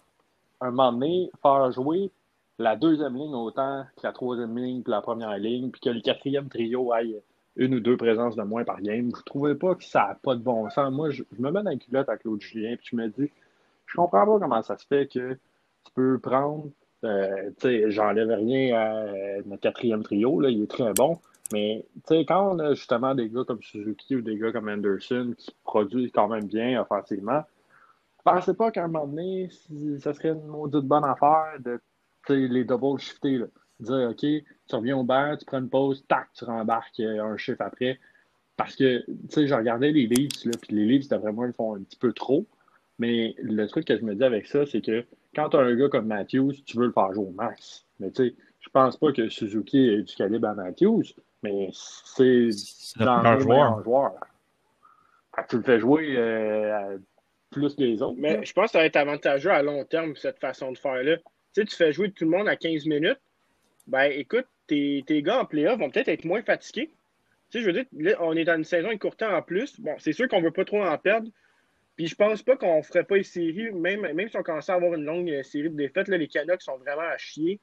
un 0.61 0.71
moment 0.71 0.93
donné, 0.93 1.31
faire 1.43 1.73
jouer 1.73 2.11
la 2.59 2.77
deuxième 2.77 3.17
ligne 3.17 3.35
autant 3.35 3.85
que 3.97 4.03
la 4.03 4.13
troisième 4.13 4.57
ligne 4.57 4.83
puis 4.83 4.91
la 4.91 5.01
première 5.01 5.37
ligne, 5.39 5.71
puis 5.71 5.81
que 5.81 5.91
le 5.91 6.01
quatrième 6.01 6.49
trio 6.49 6.93
aille 6.93 7.21
une 7.57 7.75
ou 7.75 7.81
deux 7.81 7.97
présences 7.97 8.37
de 8.37 8.43
moins 8.43 8.65
par 8.65 8.83
game, 8.83 9.09
vous 9.09 9.23
trouvez 9.23 9.55
pas 9.55 9.75
que 9.75 9.85
ça 9.85 10.09
n'a 10.09 10.15
pas 10.17 10.35
de 10.35 10.43
bon 10.43 10.69
sens? 10.69 10.93
Moi, 10.93 11.11
je, 11.11 11.23
me 11.39 11.51
mets 11.51 11.63
dans 11.63 11.71
la 11.71 11.77
culotte 11.77 12.09
à 12.11 12.19
Claude 12.19 12.41
Julien, 12.43 12.77
puis 12.77 12.89
je 12.91 12.97
me 12.97 13.09
dis, 13.09 13.31
je 13.87 13.97
comprends 13.97 14.27
pas 14.27 14.39
comment 14.39 14.63
ça 14.63 14.77
se 14.77 14.87
fait 14.87 15.11
que 15.11 15.33
tu 15.33 15.93
peux 15.95 16.19
prendre 16.19 16.67
j'enlève 17.03 18.31
rien 18.31 18.77
à 18.77 18.97
euh, 18.97 19.43
notre 19.47 19.63
quatrième 19.63 20.03
trio, 20.03 20.41
là, 20.41 20.51
il 20.51 20.63
est 20.63 20.71
très 20.71 20.93
bon. 20.93 21.19
Mais 21.53 21.85
quand 22.27 22.55
on 22.55 22.59
a 22.59 22.75
justement 22.75 23.15
des 23.15 23.29
gars 23.29 23.45
comme 23.47 23.63
Suzuki 23.63 24.17
ou 24.17 24.21
des 24.21 24.37
gars 24.37 24.51
comme 24.51 24.69
Anderson 24.69 25.33
qui 25.39 25.55
produisent 25.65 26.11
quand 26.13 26.29
même 26.29 26.47
bien 26.47 26.81
offensivement, 26.81 27.45
pensez 28.25 28.55
pas 28.55 28.71
qu'à 28.73 28.85
un 28.85 28.89
moment 28.89 29.07
donné, 29.07 29.49
ça 30.01 30.13
serait 30.13 30.31
une 30.31 30.47
maudite 30.47 30.85
bonne 30.85 31.05
affaire 31.05 31.55
de 31.61 31.81
les 32.29 32.65
double 32.65 32.99
shifter. 32.99 33.45
Dire, 33.79 34.11
OK, 34.11 34.21
tu 34.21 34.75
reviens 34.75 34.97
au 34.97 35.05
banc, 35.05 35.37
tu 35.39 35.45
prends 35.45 35.59
une 35.59 35.69
pause, 35.69 36.05
tac, 36.09 36.29
tu 36.35 36.45
rembarques 36.45 36.99
euh, 37.01 37.23
un 37.23 37.37
chiffre 37.37 37.61
après. 37.61 38.01
Parce 38.57 38.75
que, 38.75 39.05
tu 39.05 39.15
sais, 39.29 39.47
je 39.47 39.55
regardais 39.55 39.93
les 39.93 40.07
livres, 40.07 40.33
puis 40.63 40.75
les 40.75 40.87
livres, 40.87 41.07
d'après 41.11 41.31
moi, 41.31 41.47
ils 41.47 41.53
font 41.53 41.77
un 41.77 41.83
petit 41.83 41.99
peu 41.99 42.13
trop. 42.13 42.47
Mais 42.99 43.35
le 43.39 43.67
truc 43.67 43.85
que 43.85 43.97
je 43.97 44.03
me 44.03 44.15
dis 44.15 44.25
avec 44.25 44.47
ça, 44.47 44.65
c'est 44.65 44.81
que 44.81 45.05
quand 45.37 45.51
tu 45.51 45.57
as 45.57 45.61
un 45.61 45.75
gars 45.75 45.89
comme 45.89 46.07
Matthews, 46.07 46.55
tu 46.65 46.79
veux 46.79 46.87
le 46.87 46.93
faire 46.93 47.13
jouer 47.13 47.27
au 47.27 47.31
max. 47.31 47.85
Mais 48.01 48.11
tu 48.11 48.29
sais, 48.29 48.35
je 48.61 48.69
pense 48.71 48.97
pas 48.97 49.13
que 49.13 49.29
Suzuki 49.29 49.89
ait 49.91 50.03
du 50.03 50.15
calibre 50.15 50.49
à 50.49 50.55
Matthews, 50.55 51.05
mais 51.43 51.69
c'est 51.73 52.49
dans 52.99 53.23
le 53.23 53.41
joueur. 53.41 53.47
meilleur 53.47 53.85
joueur. 53.85 54.13
Fait 55.35 55.43
que 55.43 55.49
tu 55.49 55.57
le 55.59 55.63
fais 55.63 55.79
jouer 55.79 56.15
euh, 56.17 56.97
plus 57.51 57.75
que 57.75 57.83
les 57.83 58.01
autres. 58.01 58.17
Mais 58.19 58.45
je 58.45 58.53
pense 58.55 58.67
que 58.67 58.73
ça 58.73 58.79
va 58.79 58.87
être 58.87 58.97
avantageux 58.97 59.51
à 59.51 59.63
long 59.63 59.85
terme, 59.85 60.17
cette 60.17 60.39
façon 60.39 60.73
de 60.73 60.79
faire-là. 60.79 61.19
Tu 61.19 61.23
sais, 61.53 61.65
tu 61.67 61.77
fais 61.77 61.93
jouer 61.93 62.11
tout 62.11 62.25
le 62.25 62.31
monde 62.31 62.49
à 62.49 62.57
15 62.57 62.87
minutes. 62.87 63.21
Ben, 63.87 64.11
écoute, 64.11 64.47
tes, 64.67 65.05
tes 65.07 65.23
gars 65.23 65.41
en 65.41 65.45
playoff 65.45 65.79
vont 65.79 65.91
peut-être 65.91 66.09
être 66.09 66.25
moins 66.25 66.43
fatigués. 66.43 66.91
Tu 67.51 67.59
sais, 67.59 67.61
je 67.61 67.67
veux 67.67 67.73
dire, 67.75 67.85
là, 67.93 68.17
on 68.21 68.35
est 68.35 68.45
dans 68.45 68.57
une 68.57 68.65
saison 68.65 68.91
écourtée 68.91 69.27
en 69.27 69.43
plus. 69.43 69.79
Bon, 69.81 69.95
c'est 69.99 70.13
sûr 70.13 70.29
qu'on 70.29 70.41
veut 70.41 70.51
pas 70.51 70.65
trop 70.65 70.83
en 70.83 70.99
perdre. 70.99 71.29
Puis 71.97 72.09
je 72.09 72.15
pense 72.15 72.43
pas 72.43 72.57
qu'on 72.57 72.83
ferait 72.83 73.05
pas 73.05 73.17
une 73.17 73.25
série, 73.25 73.73
même, 73.73 74.03
même 74.13 74.29
si 74.29 74.37
on 74.37 74.43
commençait 74.43 74.73
à 74.73 74.75
avoir 74.75 74.95
une 74.95 75.05
longue 75.05 75.31
euh, 75.31 75.43
série 75.43 75.71
de 75.71 75.77
défaites, 75.77 76.09
là, 76.09 76.19
les 76.19 76.29
Canucks 76.29 76.63
sont 76.63 76.77
vraiment 76.77 77.03
à 77.03 77.17
chier. 77.17 77.59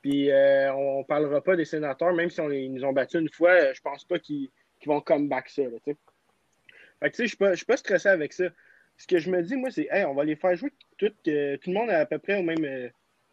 Puis 0.00 0.30
euh, 0.30 0.72
on, 0.72 1.04
parlera 1.04 1.42
pas 1.42 1.56
des 1.56 1.66
sénateurs, 1.66 2.14
même 2.14 2.30
si 2.30 2.40
on 2.40 2.48
les- 2.48 2.62
ils 2.62 2.72
nous 2.72 2.84
ont 2.84 2.92
battus 2.94 3.20
une 3.20 3.28
fois, 3.28 3.50
euh, 3.50 3.74
je 3.74 3.82
pense 3.82 4.04
pas 4.04 4.18
qu'ils 4.18 4.48
vont 4.86 5.02
come 5.02 5.28
back 5.28 5.50
ça. 5.50 5.62
Là. 5.62 5.76
Fait 5.84 5.94
que 5.94 7.08
tu 7.10 7.16
sais, 7.16 7.24
je 7.26 7.56
suis 7.56 7.66
pas, 7.66 7.76
stressé 7.76 8.08
avec 8.08 8.32
ça. 8.32 8.44
Ce 8.96 9.06
que 9.06 9.18
je 9.18 9.30
me 9.30 9.42
dis, 9.42 9.56
moi, 9.56 9.70
c'est, 9.70 9.88
hey, 9.90 10.04
on 10.04 10.14
va 10.14 10.24
les 10.24 10.36
faire 10.36 10.56
jouer 10.56 10.70
tout, 10.96 11.08
tout 11.08 11.10
le 11.26 11.72
monde 11.72 11.90
à 11.90 12.06
peu 12.06 12.18
près 12.18 12.38
au 12.38 12.42
même, 12.42 12.90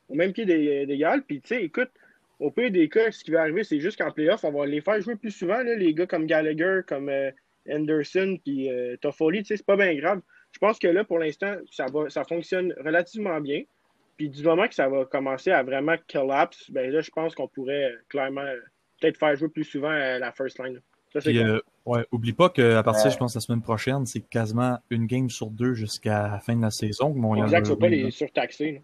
au 0.09 0.15
même 0.15 0.33
pied 0.33 0.45
d'é- 0.45 0.85
d'égal. 0.85 1.23
Puis, 1.23 1.39
tu 1.39 1.49
sais, 1.49 1.63
écoute, 1.63 1.91
au 2.39 2.51
pire 2.51 2.71
des 2.71 2.89
cas, 2.89 3.11
ce 3.11 3.23
qui 3.23 3.31
va 3.31 3.41
arriver, 3.41 3.63
c'est 3.63 3.79
juste 3.79 3.97
qu'en 3.97 4.11
playoff, 4.11 4.43
on 4.43 4.51
va 4.51 4.65
les 4.65 4.81
faire 4.81 4.99
jouer 4.99 5.15
plus 5.15 5.31
souvent, 5.31 5.61
là, 5.61 5.75
les 5.75 5.93
gars 5.93 6.07
comme 6.07 6.25
Gallagher, 6.25 6.81
comme 6.87 7.11
Anderson, 7.69 8.39
puis 8.43 8.69
Toffoli, 8.99 9.43
tu 9.43 9.49
sais, 9.49 9.57
c'est 9.57 9.65
pas 9.65 9.77
bien 9.77 9.93
grave. 9.95 10.21
Je 10.51 10.59
pense 10.59 10.79
que 10.79 10.87
là, 10.87 11.03
pour 11.03 11.19
l'instant, 11.19 11.55
ça, 11.71 11.85
va, 11.91 12.09
ça 12.09 12.23
fonctionne 12.23 12.73
relativement 12.83 13.39
bien. 13.41 13.63
Puis 14.17 14.29
du 14.29 14.43
moment 14.43 14.67
que 14.67 14.75
ça 14.75 14.87
va 14.87 15.05
commencer 15.05 15.51
à 15.51 15.63
vraiment 15.63 15.95
collapse, 16.11 16.69
ben 16.69 16.91
là, 16.91 17.01
je 17.01 17.09
pense 17.09 17.33
qu'on 17.33 17.47
pourrait 17.47 17.91
clairement 18.09 18.45
peut-être 18.99 19.17
faire 19.17 19.35
jouer 19.35 19.47
plus 19.49 19.63
souvent 19.63 19.89
euh, 19.91 20.19
la 20.19 20.31
first 20.31 20.59
line. 20.59 20.79
Ça, 21.13 21.19
Puis, 21.19 21.33
clair. 21.33 21.47
euh, 21.47 21.59
Ouais, 21.83 22.05
oublie 22.11 22.31
pas 22.33 22.49
qu'à 22.49 22.83
partir, 22.83 23.05
Ouais. 23.07 23.11
je 23.11 23.17
pense, 23.17 23.33
la 23.33 23.41
semaine 23.41 23.63
prochaine, 23.63 24.05
c'est 24.05 24.19
quasiment 24.21 24.77
une 24.91 25.07
game 25.07 25.31
sur 25.31 25.47
deux 25.49 25.73
jusqu'à 25.73 26.27
la 26.27 26.39
fin 26.39 26.55
de 26.55 26.61
la 26.61 26.69
saison. 26.69 27.11
Exact, 27.45 27.65
pas 27.75 27.87
les. 27.89 28.11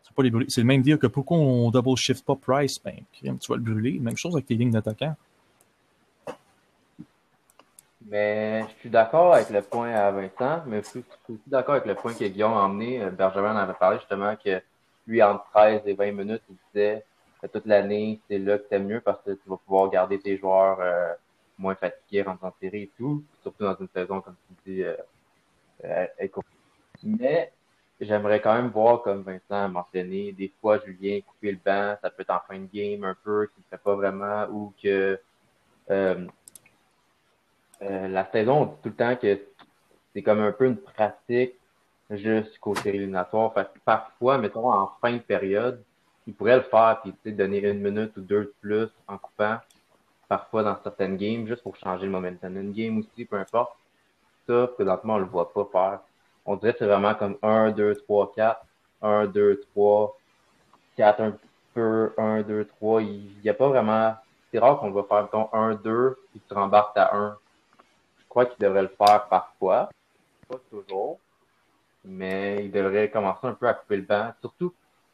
C'est 0.03 0.13
pas 0.15 0.23
les 0.23 0.31
brûler. 0.31 0.47
C'est 0.49 0.61
le 0.61 0.67
même 0.67 0.81
deal 0.81 0.97
que 0.97 1.05
pourquoi 1.05 1.37
on 1.37 1.69
double 1.69 1.95
shift 1.95 2.25
pas 2.25 2.35
Price, 2.35 2.81
ben, 2.83 2.95
tu 3.21 3.27
vas 3.27 3.55
le 3.55 3.61
brûler. 3.61 3.99
Même 3.99 4.17
chose 4.17 4.33
avec 4.33 4.47
tes 4.47 4.55
lignes 4.55 4.71
d'attaquants. 4.71 5.15
Mais 8.09 8.61
je 8.63 8.75
suis 8.79 8.89
d'accord 8.89 9.33
avec 9.33 9.49
le 9.49 9.61
point 9.61 9.91
à 9.91 10.11
Vincent, 10.11 10.63
mais 10.65 10.81
je 10.81 10.87
suis 10.87 11.05
aussi 11.29 11.41
d'accord 11.47 11.75
avec 11.75 11.87
le 11.87 11.95
point 11.95 12.13
que 12.13 12.25
Guillaume 12.25 12.53
a 12.53 12.63
emmené. 12.63 13.01
Euh, 13.01 13.09
Benjamin 13.11 13.53
en 13.53 13.57
avait 13.57 13.73
parlé 13.73 13.97
justement 13.99 14.35
que 14.35 14.61
lui, 15.05 15.21
entre 15.21 15.45
13 15.51 15.81
et 15.85 15.93
20 15.93 16.11
minutes, 16.11 16.43
il 16.49 16.55
disait 16.73 17.03
que 17.41 17.47
toute 17.47 17.65
l'année, 17.65 18.19
c'est 18.29 18.39
là 18.39 18.57
que 18.57 18.63
t'aimes 18.63 18.87
mieux 18.87 19.01
parce 19.01 19.21
que 19.23 19.31
tu 19.31 19.49
vas 19.49 19.57
pouvoir 19.57 19.89
garder 19.89 20.19
tes 20.19 20.37
joueurs 20.37 20.79
euh, 20.79 21.13
moins 21.57 21.75
fatigués, 21.75 22.25
en 22.27 22.37
série 22.61 22.83
et 22.83 22.91
tout, 22.97 23.23
surtout 23.41 23.63
dans 23.63 23.75
une 23.75 23.89
saison, 23.93 24.21
comme 24.21 24.35
tu 24.63 24.71
dis, 24.71 24.83
euh, 24.83 24.95
euh, 25.85 26.07
Mais 27.03 27.51
j'aimerais 27.99 28.41
quand 28.41 28.53
même 28.53 28.69
voir, 28.69 29.01
comme 29.01 29.23
Vincent 29.23 29.41
a 29.65 29.67
mentionné, 29.67 30.31
des 30.31 30.51
fois, 30.61 30.79
Julien 30.79 31.19
couper 31.21 31.51
le 31.51 31.59
banc, 31.63 31.97
ça 32.01 32.09
peut 32.09 32.21
être 32.21 32.31
en 32.31 32.41
fin 32.47 32.59
de 32.59 32.67
game 32.71 33.03
un 33.03 33.15
peu, 33.23 33.47
qu'il 33.47 33.63
ne 33.63 33.77
fait 33.77 33.83
pas 33.83 33.95
vraiment, 33.95 34.45
ou 34.51 34.73
que 34.81 35.19
euh, 35.89 36.27
euh, 37.81 38.07
la 38.07 38.29
saison, 38.31 38.61
on 38.61 38.65
dit 38.65 38.75
tout 38.83 38.89
le 38.89 38.95
temps 38.95 39.15
que 39.15 39.39
c'est 40.13 40.21
comme 40.21 40.39
un 40.39 40.51
peu 40.51 40.65
une 40.65 40.77
pratique 40.77 41.53
jusqu'aux 42.09 42.75
séries 42.75 43.11
parfois, 43.85 44.37
mettons, 44.37 44.71
en 44.71 44.91
fin 45.01 45.13
de 45.13 45.19
période, 45.19 45.83
il 46.25 46.33
pourrait 46.33 46.57
le 46.57 46.63
faire 46.63 47.01
puis 47.01 47.33
donner 47.33 47.59
une 47.59 47.81
minute 47.81 48.15
ou 48.17 48.21
deux 48.21 48.45
de 48.45 48.53
plus 48.61 48.87
en 49.07 49.17
coupant, 49.17 49.57
parfois 50.27 50.63
dans 50.63 50.77
certaines 50.83 51.17
games, 51.17 51.47
juste 51.47 51.63
pour 51.63 51.75
changer 51.77 52.05
le 52.05 52.11
momentum. 52.11 52.57
Une 52.57 52.73
game 52.73 52.99
aussi, 52.99 53.25
peu 53.25 53.37
importe. 53.37 53.71
Ça, 54.47 54.67
présentement, 54.67 55.15
on 55.15 55.19
le 55.19 55.25
voit 55.25 55.51
pas 55.53 55.67
faire. 55.71 55.99
On 56.45 56.55
dirait 56.55 56.73
que 56.73 56.79
c'est 56.79 56.85
vraiment 56.85 57.15
comme 57.15 57.37
1, 57.41 57.71
2, 57.71 57.95
3, 57.95 58.33
4, 58.35 58.65
1, 59.01 59.25
2, 59.27 59.61
3, 59.73 60.17
4 60.95 61.21
un 61.21 61.37
peu, 61.73 62.13
1, 62.17 62.41
2, 62.41 62.65
3. 62.65 63.01
Il 63.01 63.41
n'y 63.43 63.49
a 63.49 63.53
pas 63.53 63.67
vraiment. 63.67 64.15
C'est 64.51 64.59
rare 64.59 64.79
qu'on 64.79 64.91
va 64.91 65.03
faire, 65.03 65.23
mettons, 65.23 65.49
1, 65.53 65.75
2, 65.75 66.17
puis 66.31 66.41
tu 66.47 66.53
rembarques 66.53 66.97
à 66.97 67.15
1. 67.15 67.37
Qu'il 68.45 68.59
devrait 68.59 68.83
le 68.83 68.87
faire 68.89 69.27
parfois. 69.29 69.89
Pas 70.47 70.59
toujours. 70.69 71.19
Mais 72.05 72.65
il 72.65 72.71
devrait 72.71 73.09
commencer 73.09 73.47
un 73.47 73.53
peu 73.53 73.67
à 73.67 73.73
couper 73.73 73.97
le 73.97 74.03
banc. 74.03 74.33
Surtout 74.39 74.73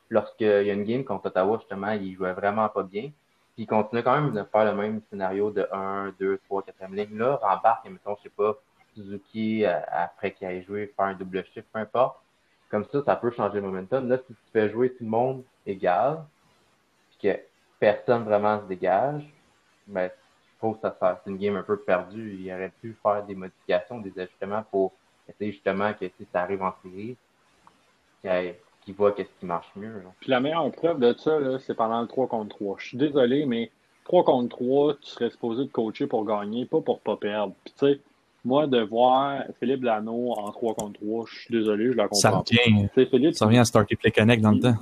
lorsqu'il 0.09 0.47
y 0.47 0.69
a 0.69 0.73
une 0.73 0.83
game 0.83 1.03
contre 1.03 1.27
Ottawa, 1.27 1.57
justement, 1.59 1.91
il 1.91 2.15
jouait 2.15 2.33
vraiment 2.33 2.69
pas 2.69 2.83
bien. 2.83 3.11
Puis 3.55 3.63
il 3.63 3.67
continue 3.67 4.03
quand 4.03 4.19
même 4.19 4.31
de 4.31 4.43
faire 4.43 4.65
le 4.65 4.75
même 4.75 5.01
scénario 5.09 5.51
de 5.51 5.67
1, 5.71 6.13
2, 6.19 6.39
3, 6.45 6.63
4e 6.63 6.93
ligne. 6.93 7.17
Là, 7.17 7.39
rembarque, 7.41 7.85
et 7.85 7.89
mettons, 7.89 8.15
je 8.17 8.23
sais 8.23 8.29
pas, 8.29 8.55
Suzuki, 8.95 9.65
euh, 9.65 9.79
après 9.91 10.31
qu'il 10.31 10.47
ait 10.47 10.63
joué, 10.63 10.93
faire 10.95 11.05
un 11.05 11.13
double 11.13 11.43
shift, 11.45 11.67
peu 11.71 11.79
importe. 11.79 12.17
Comme 12.69 12.85
ça, 12.91 13.03
ça 13.05 13.15
peut 13.15 13.31
changer 13.31 13.55
le 13.55 13.67
momentum. 13.67 14.07
Là, 14.07 14.17
si 14.17 14.33
tu 14.33 14.51
fais 14.51 14.69
jouer 14.69 14.91
tout 14.91 15.03
le 15.03 15.09
monde 15.09 15.43
égal, 15.65 16.23
puis 17.09 17.29
que 17.29 17.39
personne 17.79 18.23
vraiment 18.23 18.61
se 18.61 18.65
dégage, 18.65 19.23
ben, 19.87 20.09
je 20.63 20.67
trouve 20.69 20.75
que 20.75 20.81
ça 20.87 20.95
sert- 20.97 21.17
c'est 21.25 21.29
une 21.29 21.37
game 21.37 21.57
un 21.57 21.63
peu 21.63 21.75
perdue. 21.77 22.37
Il 22.39 22.49
aurait 22.53 22.71
pu 22.81 22.95
faire 23.03 23.23
des 23.25 23.35
modifications, 23.35 23.99
des 23.99 24.17
ajustements 24.17 24.63
pour 24.71 24.93
essayer 25.27 25.51
justement 25.51 25.91
que 25.93 26.05
si 26.07 26.25
ça 26.31 26.41
arrive 26.43 26.63
en 26.63 26.73
série, 26.83 27.17
qu'il 28.85 28.95
voit 28.95 29.11
qu'est-ce 29.11 29.29
qui 29.39 29.45
marche 29.45 29.69
mieux. 29.75 29.93
là. 29.95 30.09
Puis 30.21 30.29
la 30.29 30.39
meilleure 30.39 30.71
preuve 30.71 30.99
de 30.99 31.13
ça, 31.17 31.37
là, 31.39 31.59
c'est 31.59 31.73
pendant 31.73 32.01
le 32.01 32.07
3 32.07 32.27
contre 32.27 32.55
3. 32.55 32.75
Je 32.79 32.87
suis 32.87 32.97
désolé, 32.97 33.45
mais 33.45 33.71
3 34.05 34.23
contre 34.23 34.49
3, 34.55 34.93
tu 34.95 35.07
serais 35.09 35.29
supposé 35.29 35.67
te 35.67 35.71
coacher 35.71 36.07
pour 36.07 36.25
gagner, 36.25 36.65
pas 36.65 36.79
pour 36.81 36.99
pas 37.01 37.17
perdre. 37.17 37.53
Puis 37.65 37.73
tu 37.77 37.85
sais, 37.85 37.99
moi, 38.45 38.67
de 38.67 38.81
voir 38.81 39.43
Philippe 39.59 39.83
Lano 39.83 40.31
en 40.31 40.49
3 40.51 40.73
contre 40.75 40.99
3, 41.01 41.25
je 41.27 41.39
suis 41.41 41.51
désolé, 41.51 41.91
je 41.91 41.97
la 41.97 42.03
comprends 42.03 42.15
Ça 42.19 42.29
revient, 42.31 42.87
Philippe, 43.09 43.35
ça 43.35 43.45
revient 43.45 43.57
à 43.59 43.65
Starter 43.65 43.95
Play 43.97 44.11
Connect 44.11 44.41
dans 44.41 44.51
le 44.51 44.59
temps. 44.61 44.75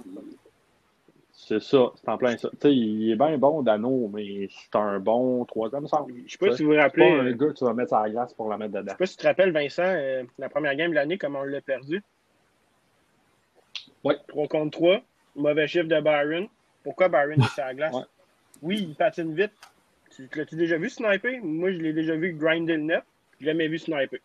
C'est 1.60 1.60
ça, 1.62 1.92
c'est 1.96 2.10
en 2.10 2.18
plein 2.18 2.38
ça. 2.38 2.50
Tu 2.52 2.58
sais, 2.62 2.76
il 2.76 3.12
est 3.12 3.16
bien 3.16 3.38
bon, 3.38 3.62
Dano, 3.62 4.10
mais 4.14 4.48
c'est 4.50 4.76
un 4.78 5.00
bon 5.00 5.44
troisième. 5.46 5.86
Je 5.86 6.32
sais 6.32 6.38
pas 6.38 6.56
si 6.56 6.64
vous 6.64 6.70
vous 6.70 6.74
C'est 6.76 6.78
pas 6.78 6.84
rappelez. 6.84 7.12
un 7.12 7.32
gars 7.34 7.48
que 7.48 7.54
tu 7.58 7.66
vas 7.66 7.74
mettre 7.74 7.90
sur 7.90 8.00
la 8.00 8.10
glace 8.10 8.34
pour 8.34 8.50
la 8.50 8.58
mettre 8.58 8.74
Je 8.74 8.78
dedans. 8.80 8.92
sais 8.92 8.98
pas 8.98 9.06
si 9.06 9.18
tu 9.18 9.22
te 9.24 9.28
rappelles, 9.28 9.52
Vincent, 9.52 9.84
euh, 9.86 10.24
la 10.38 10.48
première 10.50 10.76
game 10.76 10.92
de 10.92 10.96
l'année, 10.96 11.18
comment 11.18 11.40
on 11.40 11.44
l'a 11.44 11.60
perdu? 11.62 12.02
Ouais. 14.04 14.16
3 14.30 14.48
contre 14.48 14.78
3. 14.78 15.02
Mauvais 15.36 15.68
chiffre 15.68 15.88
de 15.88 16.00
Byron. 16.00 16.48
Pourquoi 16.84 17.10
Byron 17.10 17.42
est 17.42 17.48
sur 17.54 17.64
la 17.64 17.74
glace? 17.74 17.94
Ouais. 17.96 18.04
Oui, 18.62 18.78
il 18.90 18.96
patine 18.96 19.34
vite. 19.34 19.52
Tu 20.16 20.28
tu 20.30 20.40
l'as-tu 20.40 20.56
déjà 20.56 20.78
vu 20.78 20.90
sniper? 20.90 21.40
Moi, 21.44 21.72
je 21.72 21.78
l'ai 21.80 21.94
déjà 21.94 22.16
vu 22.16 22.34
grinder 22.34 22.76
le 22.78 22.84
net. 22.84 23.04
Je 23.40 23.46
l'ai 23.46 23.52
jamais 23.52 23.68
vu 23.68 23.78
sniper. 23.78 24.20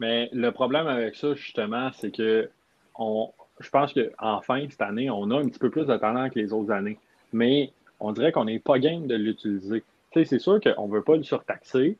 Mais 0.00 0.28
le 0.32 0.50
problème 0.52 0.86
avec 0.86 1.16
ça, 1.16 1.34
justement, 1.34 1.90
c'est 1.92 2.10
que 2.14 2.48
on, 2.94 3.32
je 3.60 3.70
pense 3.70 3.92
qu'enfin, 3.92 4.66
cette 4.70 4.82
année, 4.82 5.10
on 5.10 5.30
a 5.30 5.38
un 5.38 5.46
petit 5.46 5.58
peu 5.58 5.70
plus 5.70 5.86
de 5.86 5.96
talent 5.96 6.28
que 6.30 6.38
les 6.38 6.52
autres 6.52 6.70
années. 6.70 6.98
Mais 7.32 7.72
on 8.00 8.12
dirait 8.12 8.32
qu'on 8.32 8.44
n'est 8.44 8.58
pas 8.58 8.78
game 8.78 9.06
de 9.06 9.14
l'utiliser. 9.14 9.82
C'est 10.12 10.38
sûr 10.38 10.60
qu'on 10.60 10.88
ne 10.88 10.92
veut 10.92 11.02
pas 11.02 11.16
le 11.16 11.22
surtaxer, 11.22 11.96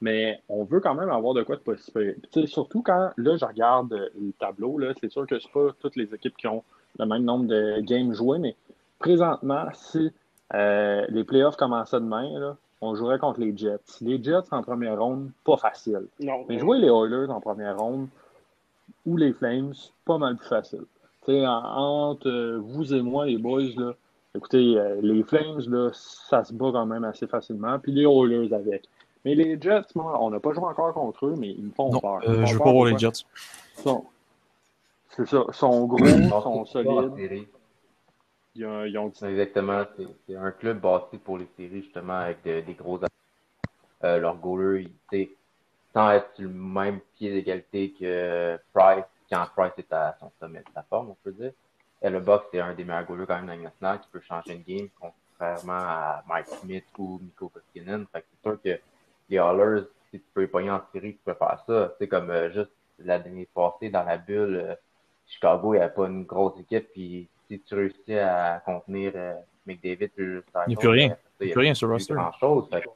mais 0.00 0.40
on 0.48 0.64
veut 0.64 0.80
quand 0.80 0.94
même 0.94 1.08
avoir 1.08 1.32
de 1.34 1.42
quoi 1.42 1.56
de 1.56 1.60
possible. 1.60 2.16
Surtout 2.46 2.82
quand, 2.82 3.10
là, 3.16 3.36
je 3.36 3.44
regarde 3.44 3.92
le 3.92 4.32
tableau, 4.32 4.78
là, 4.78 4.92
c'est 5.00 5.10
sûr 5.10 5.26
que 5.26 5.38
c'est 5.38 5.52
pas 5.52 5.68
toutes 5.80 5.96
les 5.96 6.12
équipes 6.14 6.36
qui 6.36 6.48
ont 6.48 6.64
le 6.98 7.06
même 7.06 7.24
nombre 7.24 7.46
de 7.46 7.80
games 7.80 8.12
joués, 8.12 8.38
mais 8.38 8.56
présentement, 8.98 9.66
si 9.72 10.12
euh, 10.54 11.06
les 11.08 11.24
playoffs 11.24 11.56
commençaient 11.56 12.00
demain, 12.00 12.38
là, 12.38 12.56
on 12.80 12.94
jouerait 12.94 13.18
contre 13.18 13.40
les 13.40 13.56
Jets. 13.56 13.78
Les 14.00 14.22
Jets 14.22 14.48
en 14.50 14.62
première 14.62 14.98
ronde, 14.98 15.30
pas 15.44 15.56
facile. 15.56 16.08
Non. 16.20 16.44
Mais 16.48 16.58
jouer 16.58 16.78
les 16.78 16.88
Oilers 16.88 17.30
en 17.30 17.40
première 17.40 17.78
ronde 17.78 18.08
ou 19.06 19.16
les 19.16 19.32
Flames, 19.32 19.72
pas 20.04 20.18
mal 20.18 20.36
plus 20.36 20.48
facile. 20.48 20.84
Tu 21.24 21.32
sais, 21.32 21.46
en- 21.46 21.50
entre 22.10 22.28
euh, 22.28 22.58
vous 22.58 22.92
et 22.94 23.00
moi, 23.02 23.26
les 23.26 23.38
boys, 23.38 23.62
là, 23.76 23.94
écoutez, 24.34 24.76
euh, 24.78 25.00
les 25.02 25.22
Flames, 25.22 25.60
là, 25.68 25.90
ça 25.92 26.42
se 26.44 26.52
bat 26.52 26.70
quand 26.72 26.86
même 26.86 27.04
assez 27.04 27.26
facilement. 27.26 27.78
Puis 27.78 27.92
les 27.92 28.02
Oilers 28.04 28.52
avec. 28.52 28.88
Mais 29.24 29.34
les 29.36 29.60
Jets, 29.60 29.82
moi, 29.94 30.18
on 30.20 30.30
n'a 30.30 30.40
pas 30.40 30.52
joué 30.52 30.64
encore 30.64 30.92
contre 30.94 31.26
eux, 31.26 31.34
mais 31.38 31.50
ils 31.50 31.64
me 31.64 31.70
font 31.70 31.90
Non, 31.92 32.00
peur. 32.00 32.20
euh, 32.26 32.44
je 32.44 32.54
veux 32.54 32.58
pas 32.58 32.72
voir 32.72 32.86
les? 32.86 32.98
Jets. 32.98 33.24
Ils 33.76 33.82
sont- 33.82 34.04
C'est 35.10 35.26
ça. 35.26 35.44
Ils 35.46 35.54
sont 35.54 35.84
gros, 35.86 36.04
Ils 36.06 36.28
sont 36.28 36.64
solides. 36.64 37.12
Ils 38.54 38.66
ont, 38.66 38.84
ils 38.84 38.98
ont- 38.98 39.12
Exactement. 39.22 39.84
C'est 39.96 40.06
c'est 40.26 40.36
un 40.36 40.50
club 40.50 40.80
bâti 40.80 41.18
pour 41.18 41.38
les 41.38 41.46
séries, 41.56 41.82
justement, 41.82 42.18
avec 42.18 42.42
de- 42.44 42.60
des 42.60 42.74
gros 42.74 42.98
euh, 44.04 44.18
Leur 44.18 44.36
goaler, 44.36 44.82
il, 44.82 44.88
tu 44.88 44.94
sais, 45.28 45.30
sans 45.94 46.10
être 46.10 46.30
sur 46.34 46.44
le 46.48 46.54
même 46.54 46.98
pied 47.16 47.30
d'égalité 47.32 47.92
que 47.92 48.58
Price, 48.74 49.04
quand 49.32 49.46
Price 49.56 49.72
est 49.78 49.92
à 49.92 50.14
son 50.20 50.30
sommet 50.38 50.60
de 50.60 50.72
sa 50.74 50.82
forme, 50.82 51.10
on 51.10 51.16
peut 51.24 51.32
dire. 51.32 51.52
Et 52.02 52.10
le 52.10 52.20
Buck, 52.20 52.44
c'est 52.50 52.60
un 52.60 52.74
des 52.74 52.84
meilleurs 52.84 53.06
goalers 53.06 53.26
quand 53.26 53.36
même 53.36 53.46
dans 53.46 53.54
la 53.54 53.62
nationale 53.62 54.00
qui 54.00 54.08
peut 54.08 54.20
changer 54.20 54.54
une 54.54 54.62
game, 54.62 54.88
contrairement 55.00 55.72
à 55.72 56.24
Mike 56.28 56.48
Smith 56.48 56.84
ou 56.98 57.18
Mikko 57.22 57.48
Koskinen. 57.48 58.06
Fait 58.12 58.20
que 58.20 58.26
c'est 58.30 58.42
sûr 58.42 58.62
que 58.62 58.80
les 59.30 59.38
Hallers, 59.38 59.84
si 60.10 60.18
tu 60.20 60.26
peux 60.34 60.42
les 60.42 60.48
pogner 60.48 60.70
en 60.70 60.82
série, 60.92 61.14
tu 61.14 61.20
peux 61.24 61.34
faire 61.34 61.62
ça. 61.66 61.94
C'est 61.98 62.08
comme 62.08 62.30
euh, 62.30 62.50
juste 62.50 62.72
l'année 62.98 63.48
passée 63.54 63.88
dans 63.88 64.04
la 64.04 64.18
bulle, 64.18 64.56
euh, 64.56 64.74
Chicago, 65.26 65.72
il 65.72 65.78
n'y 65.78 65.82
avait 65.82 65.94
pas 65.94 66.06
une 66.08 66.24
grosse 66.24 66.58
équipe, 66.60 66.88
puis 66.92 67.28
si 67.48 67.60
tu 67.60 67.74
réussis 67.74 68.18
à 68.18 68.60
contenir 68.64 69.12
euh, 69.14 69.34
McDavid, 69.64 70.10
le 70.16 70.44
Il 70.66 70.70
n'y 70.70 70.74
a 70.74 70.78
plus 70.78 70.88
rien. 70.88 71.16
Il 71.40 71.46
n'y 71.46 71.52
a 71.52 71.54
plus 71.54 71.60
rien 71.60 71.74
sur 71.74 71.86
le 71.86 71.94
roster. 71.94 72.14
grand 72.14 72.32
chose. 72.32 72.68
Fait 72.70 72.82
que, 72.82 72.88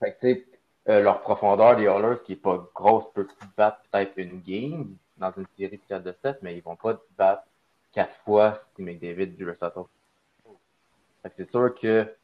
fait 0.00 0.12
que, 0.12 0.32
tu 0.34 0.53
euh, 0.88 1.00
leur 1.00 1.20
profondeur 1.22 1.76
des 1.76 1.86
Hallers, 1.86 2.18
qui 2.24 2.32
est 2.32 2.36
pas 2.36 2.68
grosse, 2.74 3.04
peut 3.14 3.26
battre 3.56 3.80
peut-être 3.90 4.12
une 4.16 4.40
game 4.40 4.96
dans 5.16 5.32
une 5.36 5.46
série 5.56 5.78
de 5.78 5.82
4 5.88 6.02
de 6.02 6.14
7, 6.22 6.38
mais 6.42 6.56
ils 6.56 6.62
vont 6.62 6.76
pas 6.76 7.00
battre 7.16 7.44
quatre 7.92 8.14
fois 8.24 8.60
si 8.74 8.82
McDavid 8.82 9.36
du 9.36 9.46
que 9.46 11.30
c'est 11.36 11.50
sûr 11.50 11.74
que 11.74 12.14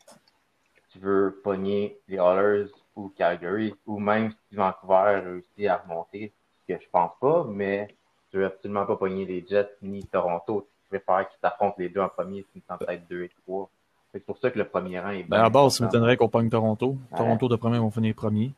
tu 0.90 0.98
veux 0.98 1.40
pogner 1.42 1.98
les 2.08 2.18
Hallers 2.18 2.70
ou 2.96 3.08
Calgary, 3.16 3.74
ou 3.86 3.98
même 3.98 4.32
si 4.32 4.56
Vancouver 4.56 5.22
réussit 5.24 5.66
à 5.66 5.78
remonter, 5.78 6.32
ce 6.60 6.74
que 6.74 6.80
je 6.82 6.88
pense 6.90 7.12
pas, 7.20 7.44
mais 7.44 7.94
tu 8.30 8.38
veux 8.38 8.46
absolument 8.46 8.86
pas 8.86 8.96
pogner 8.96 9.24
les 9.24 9.46
Jets 9.46 9.76
ni 9.82 10.04
Toronto. 10.04 10.68
Tu 10.82 10.88
préfères 10.88 11.28
qu'ils 11.28 11.40
s'affrontent 11.40 11.76
les 11.78 11.88
deux 11.88 12.00
en 12.00 12.08
premier, 12.08 12.44
finissant 12.52 12.76
peut-être 12.78 13.06
2 13.08 13.24
et 13.24 13.30
3. 13.46 13.70
C'est 14.12 14.24
pour 14.24 14.38
ça 14.38 14.50
que 14.50 14.58
le 14.58 14.64
premier 14.64 14.98
rang 14.98 15.10
est 15.10 15.22
Ben, 15.24 15.44
à 15.44 15.50
base, 15.50 15.76
ça 15.76 15.84
m'étonnerait 15.84 16.16
qu'on 16.16 16.28
pogne 16.28 16.50
Toronto. 16.50 16.96
Ouais. 17.12 17.18
Toronto, 17.18 17.48
de 17.48 17.56
premier, 17.56 17.78
vont 17.78 17.90
finir 17.90 18.14
premier. 18.14 18.52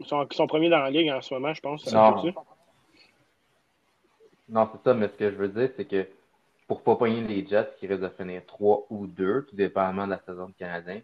Ils 0.00 0.06
sont, 0.06 0.26
ils 0.30 0.36
sont 0.36 0.46
premiers 0.46 0.68
dans 0.68 0.80
la 0.80 0.90
ligue 0.90 1.10
en 1.10 1.20
ce 1.22 1.32
moment, 1.32 1.54
je 1.54 1.60
pense. 1.60 1.84
ça 1.84 2.10
Non. 2.10 2.32
Non, 4.48 4.68
c'est 4.70 4.82
ça, 4.84 4.94
mais 4.94 5.08
ce 5.08 5.14
que 5.14 5.30
je 5.30 5.36
veux 5.36 5.48
dire, 5.48 5.70
c'est 5.76 5.86
que 5.86 6.06
pour 6.66 6.82
pas 6.82 6.96
pogner 6.96 7.22
les 7.22 7.46
Jets 7.46 7.74
qui 7.78 7.86
risquent 7.86 8.02
de 8.02 8.08
finir 8.08 8.42
3 8.46 8.86
ou 8.90 9.06
2, 9.06 9.46
tout 9.48 9.56
dépendamment 9.56 10.04
de 10.06 10.12
la 10.12 10.20
saison 10.26 10.46
du 10.46 10.54
Canadien, 10.54 11.00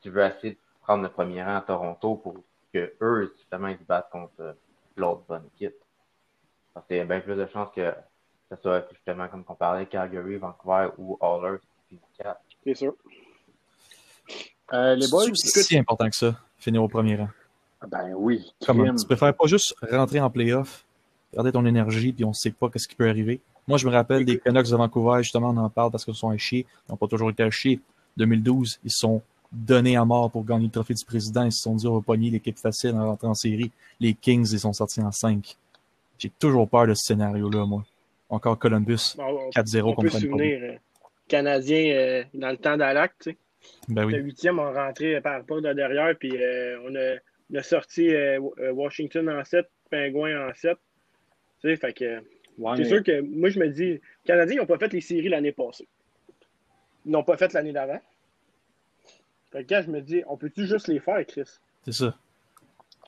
tu 0.00 0.10
veux 0.10 0.24
essayer 0.24 0.54
de 0.54 0.58
prendre 0.82 1.02
le 1.02 1.10
premier 1.10 1.42
rang 1.42 1.56
à 1.56 1.60
Toronto 1.60 2.14
pour 2.16 2.36
que 2.72 2.94
eux, 3.00 3.32
justement, 3.36 3.68
ils 3.68 3.78
se 3.78 3.84
battent 3.84 4.10
contre 4.10 4.32
euh, 4.40 4.52
l'autre 4.96 5.22
bonne 5.28 5.44
équipe. 5.54 5.74
Parce 6.72 6.86
qu'il 6.86 6.96
y 6.96 7.00
a 7.00 7.04
bien 7.04 7.20
plus 7.20 7.36
de 7.36 7.46
chances 7.46 7.68
que 7.74 7.92
ce 8.50 8.56
soit 8.56 8.86
justement, 8.90 9.28
comme 9.28 9.44
on 9.48 9.54
parlait, 9.54 9.86
Calgary, 9.86 10.36
Vancouver 10.36 10.88
ou 10.98 11.18
Oilers 11.20 11.58
qui 11.60 11.96
finissent 11.96 12.16
4. 12.18 12.40
C'est 12.64 12.74
sûr. 12.74 12.94
Euh, 14.72 14.94
les 14.94 15.08
boys, 15.08 15.26
C'est 15.34 15.62
si 15.62 15.76
important 15.78 16.08
que 16.08 16.16
ça, 16.16 16.34
finir 16.58 16.82
au 16.82 16.88
premier 16.88 17.16
rang? 17.16 17.28
ben 17.88 18.14
oui. 18.16 18.52
Comment? 18.64 18.94
Tu 18.94 19.04
préfères 19.04 19.34
pas 19.34 19.46
juste 19.46 19.74
rentrer 19.90 20.20
en 20.20 20.30
playoff, 20.30 20.84
garder 21.34 21.52
ton 21.52 21.66
énergie, 21.66 22.12
puis 22.12 22.24
on 22.24 22.32
sait 22.32 22.52
pas 22.52 22.70
qu'est-ce 22.70 22.86
qui 22.88 22.94
peut 22.94 23.08
arriver? 23.08 23.40
Moi, 23.68 23.78
je 23.78 23.86
me 23.86 23.92
rappelle 23.92 24.24
des 24.24 24.38
Canucks 24.38 24.68
de 24.70 24.76
Vancouver, 24.76 25.22
justement, 25.22 25.50
on 25.50 25.56
en 25.56 25.68
parle 25.70 25.90
parce 25.90 26.04
qu'ils 26.04 26.14
sont 26.14 26.30
à 26.30 26.36
chier. 26.36 26.66
Ils 26.88 26.92
n'ont 26.92 26.96
pas 26.96 27.06
toujours 27.06 27.30
été 27.30 27.42
à 27.42 27.50
chier. 27.50 27.80
2012, 28.16 28.80
ils 28.84 28.90
se 28.90 28.98
sont 28.98 29.22
donnés 29.52 29.96
à 29.96 30.04
mort 30.04 30.30
pour 30.30 30.44
gagner 30.44 30.66
le 30.66 30.70
trophée 30.70 30.94
du 30.94 31.04
président. 31.04 31.44
Ils 31.44 31.52
se 31.52 31.62
sont 31.62 31.74
dit, 31.74 31.86
on 31.86 31.94
va 31.96 32.00
pogner 32.00 32.30
l'équipe 32.30 32.58
facile 32.58 32.94
en 32.94 33.06
rentrant 33.06 33.28
en 33.30 33.34
série. 33.34 33.70
Les 34.00 34.14
Kings, 34.14 34.48
ils 34.52 34.60
sont 34.60 34.72
sortis 34.72 35.00
en 35.00 35.12
5. 35.12 35.56
J'ai 36.18 36.30
toujours 36.30 36.68
peur 36.68 36.86
de 36.86 36.94
ce 36.94 37.04
scénario-là, 37.04 37.66
moi. 37.66 37.84
Encore 38.30 38.58
Columbus, 38.58 39.14
Bon, 39.16 39.24
on, 39.24 39.50
4-0 39.50 39.82
on 39.82 39.94
peut 39.94 40.08
contre 40.08 40.26
souvenir, 41.36 41.96
euh, 41.96 42.22
Canadiens, 42.22 42.24
dans 42.34 42.50
le 42.50 42.56
temps 42.56 42.76
d'Alac, 42.76 43.12
tu 43.20 43.30
sais. 43.30 43.36
Ben 43.88 44.08
Le 44.08 44.18
huitième, 44.18 44.58
on 44.58 44.72
rentrait 44.72 45.20
par 45.20 45.44
porte 45.44 45.62
de 45.62 45.72
derrière, 45.72 46.16
puis 46.18 46.32
euh, 46.36 46.78
on, 46.84 46.94
a, 46.96 47.14
on 47.52 47.56
a 47.58 47.62
sorti 47.62 48.12
euh, 48.14 48.40
euh, 48.58 48.72
Washington 48.72 49.28
en 49.30 49.44
7, 49.44 49.68
Pingouin 49.90 50.48
en 50.48 50.54
7. 50.54 50.76
Tu 51.60 51.68
sais, 51.68 51.76
fait 51.76 51.92
que 51.92 52.22
Ouais, 52.58 52.72
c'est 52.76 52.82
mais- 52.82 52.88
sûr 52.88 53.02
que 53.02 53.20
moi, 53.22 53.48
je 53.48 53.58
me 53.60 53.68
dis, 53.68 53.84
les 53.92 54.00
Canadiens, 54.26 54.56
ils 54.56 54.58
n'ont 54.58 54.66
pas 54.66 54.78
fait 54.78 54.92
les 54.92 55.00
séries 55.00 55.28
l'année 55.28 55.52
passée. 55.52 55.86
Ils 57.06 57.12
n'ont 57.12 57.24
pas 57.24 57.36
fait 57.36 57.52
l'année 57.54 57.72
d'avant. 57.72 58.00
Fait 59.52 59.64
que 59.64 59.72
là, 59.74 59.82
je 59.82 59.90
me 59.90 60.00
dis, 60.00 60.22
on 60.26 60.36
peut-tu 60.36 60.66
juste 60.66 60.88
les 60.88 60.98
faire, 61.00 61.24
Chris? 61.26 61.44
C'est 61.84 61.92
ça. 61.92 62.14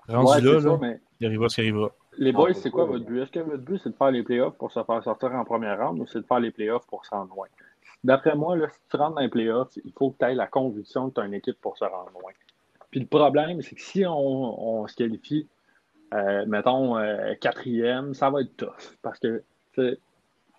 Ouais, 0.09 0.15
Rendu 0.15 0.33
c'est 0.35 0.41
là, 0.45 0.61
ça, 0.61 0.69
là, 0.69 0.79
mais 0.81 1.01
il 1.21 1.27
arrivera 1.27 1.49
ce 1.49 1.55
qui 1.57 1.61
arrivera. 1.63 1.91
les 2.19 2.33
boys, 2.33 2.49
Ah, 2.51 2.55
c'est 2.55 2.71
quoi 2.71 2.85
ouais. 2.85 2.93
votre 2.93 3.05
but? 3.07 3.21
Est-ce 3.23 3.31
que 3.33 3.41
votre 3.41 3.63
but, 3.63 3.79
c'est 3.83 3.91
de 3.91 3.95
faire 3.97 4.11
les 4.11 4.23
playoffs 4.23 4.57
pour 4.57 4.71
se 4.71 4.83
faire 4.83 5.03
sortir 5.03 5.33
en 5.33 5.45
première 5.45 5.79
ronde 5.79 6.01
ou 6.01 6.07
c'est 6.07 6.21
de 6.21 6.27
faire 6.27 6.41
les 6.41 6.51
playoffs 6.51 6.87
pour 6.87 7.05
s'en 7.07 7.25
loin? 7.25 7.49
D'après 8.05 8.37
moi, 8.37 8.55
là, 8.57 8.69
si 8.69 8.79
tu 8.91 8.97
rentres 8.97 9.15
dans 9.15 9.23
les 9.23 9.29
playoffs, 9.29 9.77
il 9.83 9.93
faut 9.93 10.11
que 10.11 10.19
tu 10.19 10.25
aies 10.27 10.35
la 10.35 10.47
conviction 10.47 11.09
que 11.09 11.15
tu 11.15 11.21
as 11.23 11.25
une 11.25 11.35
équipe 11.35 11.59
pour 11.61 11.77
se 11.79 11.85
rendre 11.85 12.11
loin. 12.13 12.33
Puis 12.91 13.01
le 13.01 13.07
problème, 13.07 13.63
c'est 13.63 13.75
que 13.75 13.81
si 13.81 14.05
on, 14.07 14.87
se 14.87 14.95
qualifie, 14.95 15.49
euh, 16.13 16.45
mettons, 16.47 16.99
euh, 16.99 17.35
quatrième, 17.41 18.13
ça 18.13 18.29
va 18.29 18.43
être 18.43 18.57
tough. 18.57 18.97
Parce 19.03 19.19
que, 19.19 19.43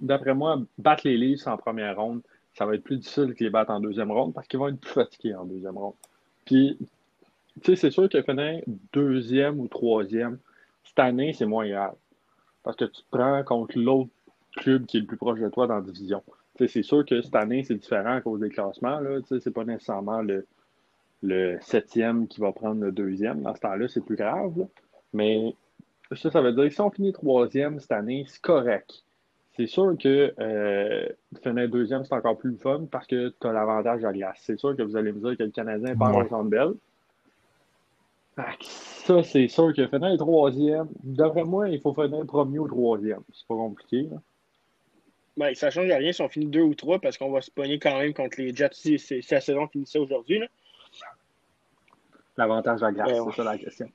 d'après 0.02 0.34
moi, 0.34 0.60
battre 0.80 1.04
les 1.06 1.18
Leafs 1.18 1.48
en 1.48 1.56
première 1.56 1.96
ronde, 1.96 2.22
ça 2.56 2.66
va 2.66 2.76
être 2.76 2.84
plus 2.84 2.98
difficile 2.98 3.36
que 3.36 3.44
les 3.44 3.50
battre 3.50 3.72
en 3.72 3.80
deuxième 3.80 4.12
ronde 4.12 4.34
parce 4.34 4.48
qu'ils 4.48 4.60
vont 4.60 4.70
être 4.70 4.80
plus 4.80 4.92
fatigués 4.92 5.36
en 5.36 5.46
deuxième 5.46 5.78
ronde. 5.78 5.94
Puis, 6.46 6.78
tu 7.62 7.64
sais, 7.64 7.76
c'est 7.76 7.92
sûr 7.92 8.10
que 8.10 8.22
finir 8.22 8.62
deuxième 8.92 9.60
ou 9.60 9.68
troisième, 9.68 10.40
cette 10.84 11.00
année, 11.00 11.34
c'est 11.34 11.46
moins 11.46 11.70
grave. 11.70 11.96
Parce 12.64 12.76
que 12.76 12.86
tu 12.86 13.02
te 13.04 13.08
prends 13.12 13.44
contre 13.44 13.78
l'autre 13.78 14.10
club 14.58 14.86
qui 14.88 14.98
est 14.98 15.02
le 15.02 15.06
plus 15.06 15.18
proche 15.18 15.40
de 15.40 15.50
toi 15.50 15.68
dans 15.68 15.76
la 15.76 15.82
division. 15.82 16.24
C'est 16.58 16.84
sûr 16.84 17.06
que 17.06 17.22
cette 17.22 17.36
année, 17.36 17.64
c'est 17.64 17.76
différent 17.76 18.16
à 18.16 18.22
cause 18.22 18.40
des 18.40 18.50
classements. 18.50 19.00
Sais, 19.28 19.40
C'est 19.42 19.52
pas 19.52 19.66
nécessairement 19.66 20.22
le, 20.22 20.46
le 21.22 21.58
septième 21.62 22.28
qui 22.28 22.40
va 22.40 22.52
prendre 22.52 22.82
le 22.82 22.92
deuxième. 22.92 23.42
Dans 23.42 23.54
ce 23.56 23.60
temps-là, 23.62 23.88
c'est 23.88 24.04
plus 24.06 24.16
grave. 24.16 24.58
là. 24.58 24.66
Mais 25.14 25.54
ça, 26.14 26.32
ça 26.32 26.42
veut 26.42 26.54
dire 26.54 26.66
que 26.66 26.70
si 26.70 26.82
on 26.82 26.92
finit 26.92 27.12
troisième 27.14 27.80
cette 27.80 27.92
année, 27.92 28.26
c'est 28.28 28.42
correct. 28.42 29.04
C'est 29.58 29.68
sûr 29.68 29.96
que 29.98 30.34
euh, 30.40 31.08
finir 31.42 31.70
deuxième, 31.70 32.04
c'est 32.06 32.14
encore 32.14 32.38
plus 32.38 32.56
fun 32.58 32.86
parce 32.92 33.08
que 33.08 33.30
tu 33.40 33.48
as 33.48 33.54
l'avantage 33.54 34.04
à 34.04 34.08
la 34.08 34.14
glace. 34.14 34.38
C'est 34.42 34.60
sûr 34.60 34.76
que 34.76 34.82
vous 34.84 34.96
allez 34.98 35.12
me 35.14 35.20
dire 35.20 35.38
que 35.38 35.44
le 35.44 35.52
Canadien 35.52 35.96
part 35.96 36.16
Ouais. 36.16 36.24
au 36.26 36.28
Centre 36.30 36.50
Bell. 36.50 36.72
Fait 38.36 38.44
que 38.60 38.66
Ça, 38.66 39.24
c'est 39.24 39.48
sûr 39.48 39.74
que 39.74 39.88
finir 39.88 40.18
troisième, 40.18 40.88
d'après 41.04 41.44
moi, 41.46 41.70
il 41.70 41.80
faut 41.80 41.94
finir 41.94 42.26
premier 42.26 42.60
ou 42.60 42.68
troisième. 42.68 43.22
C'est 43.34 43.48
pas 43.48 43.56
compliqué. 43.56 44.04
là. 44.12 44.18
Ben, 45.38 45.54
ça 45.54 45.70
change 45.70 45.88
rien 45.92 46.12
si 46.14 46.22
on 46.22 46.30
finit 46.30 46.46
deux 46.48 46.62
ou 46.62 46.76
trois 46.76 47.00
parce 47.00 47.18
qu'on 47.18 47.32
va 47.32 47.42
se 47.42 47.52
pogner 47.52 47.78
quand 47.80 47.98
même 48.00 48.14
contre 48.14 48.40
les 48.40 48.56
Jets 48.56 48.70
si, 48.74 48.98
si- 48.98 49.22
si 49.22 49.34
la 49.34 49.42
saison 49.42 49.68
finissait 49.68 50.00
aujourd'hui. 50.00 50.40
là. 50.40 50.48
L'avantage 52.38 52.84
à 52.84 52.88
la 52.88 52.92
glace, 52.92 53.08
Ouais, 53.20 53.32
c'est 53.32 53.36
ça 53.38 53.44
la 53.44 53.58
question. 53.58 53.90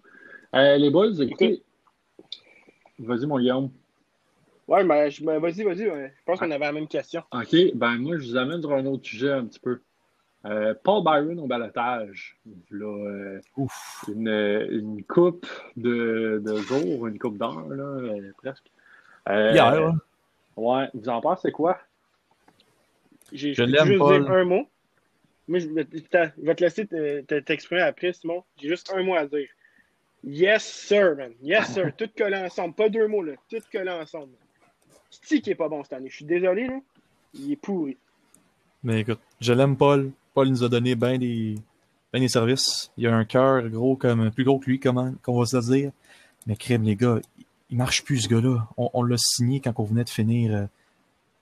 Euh, 0.55 0.77
les 0.77 0.91
boys, 0.91 1.11
écoutez. 1.21 1.63
Vas-y, 2.99 3.27
mon 3.27 3.39
Guillaume. 3.39 3.71
Ouais, 4.67 4.85
mais 4.85 5.11
je- 5.11 5.25
ben, 5.25 5.39
vas-y, 5.39 5.63
vas-y. 5.63 5.89
ouais. 5.89 6.13
Je 6.19 6.25
pense 6.25 6.39
qu'on 6.39 6.51
avait 6.51 6.65
la 6.65 6.73
même 6.73 6.89
question. 6.89 7.23
OK, 7.33 7.55
ben 7.75 7.97
moi, 7.97 8.17
je 8.19 8.29
vous 8.31 8.37
amène 8.37 8.61
sur 8.61 8.73
un 8.73 8.87
autre 8.87 9.05
sujet 9.05 9.33
un 9.33 9.45
petit 9.47 9.61
peu. 9.61 9.81
Euh, 10.47 10.75
Paul 10.83 11.05
Byron 11.05 11.39
au 11.41 11.47
balotage. 11.47 12.39
Là, 12.71 12.87
euh, 12.87 13.41
Ouf. 13.59 14.05
une, 14.09 14.29
une 14.29 15.05
coupe 15.05 15.47
de, 15.77 16.41
de 16.43 16.57
jours, 16.57 17.09
une 17.09 17.19
coupe 17.19 17.37
d'heures, 17.37 17.69
là, 17.69 17.83
euh, 17.85 18.33
presque. 18.39 18.71
Euh, 19.29 19.53
Hier. 19.53 19.93
Ouais, 20.61 20.89
vous 20.93 21.09
en 21.09 21.21
pensez 21.21 21.51
quoi? 21.53 21.79
J'ai- 23.33 23.55
Je 23.55 23.63
l'aime, 23.63 23.87
juste 23.87 23.99
dire 24.03 24.31
un 24.31 24.45
mot. 24.45 24.69
Moi, 25.49 25.59
je 25.61 25.69
vais, 25.69 25.85
te 25.85 26.63
laisser 26.63 26.87
te- 26.87 27.23
te- 27.23 27.41
t'exprimer 27.41 27.81
après, 27.81 28.13
Simon. 28.13 28.45
J'ai 28.61 28.69
juste 28.69 28.93
un 28.95 29.03
mot 29.03 29.15
à 29.15 29.27
dire. 29.27 29.49
Yes, 30.23 30.63
sir, 30.65 31.17
man. 31.17 31.33
Yes, 31.43 31.73
sir. 31.73 31.91
Tout 31.97 32.11
collé 32.17 32.37
ensemble. 32.37 32.75
Pas 32.75 32.89
deux 32.89 33.07
mots, 33.09 33.23
là. 33.23 33.33
Tout 33.49 33.57
collé 33.73 33.91
ensemble. 33.91 34.33
C'est 35.11 35.41
qui 35.41 35.51
est 35.51 35.55
pas 35.55 35.69
bon 35.69 35.83
cette 35.83 35.95
année. 35.95 36.11
Je 36.11 36.17
suis 36.17 36.25
désolé, 36.27 36.67
là. 36.67 36.79
Il 37.35 37.53
est 37.53 37.57
pourri. 37.57 37.97
Mais 38.83 39.01
écoute, 39.01 39.21
je 39.41 39.53
l'aime, 39.53 39.77
Paul. 39.77 40.11
Paul 40.35 40.49
nous 40.49 40.63
a 40.63 40.69
donné 40.69 40.95
bien 40.95 41.17
des, 41.19 41.55
ben 42.13 42.21
des 42.21 42.29
services. 42.29 42.93
Il 42.97 43.07
a 43.07 43.15
un 43.17 43.25
cœur 43.25 43.67
gros 43.71 43.97
comme, 43.97 44.31
plus 44.31 44.45
gros 44.45 44.59
que 44.59 44.67
lui, 44.67 44.79
comment, 44.79 45.15
qu'on 45.23 45.39
va 45.39 45.47
se 45.47 45.57
le 45.57 45.63
dire. 45.63 45.93
Mais 46.47 46.57
crème, 46.57 46.83
les 46.83 46.97
gars, 46.97 47.19
il- 47.71 47.77
marche 47.77 48.05
plus, 48.05 48.21
ce 48.23 48.29
gars-là. 48.29 48.67
On, 48.77 48.91
on 48.95 49.03
l'a 49.03 49.17
signé 49.19 49.61
quand 49.61 49.73
on 49.79 49.85
venait 49.85 50.05
de 50.05 50.09
finir 50.11 50.55
euh, 50.55 50.67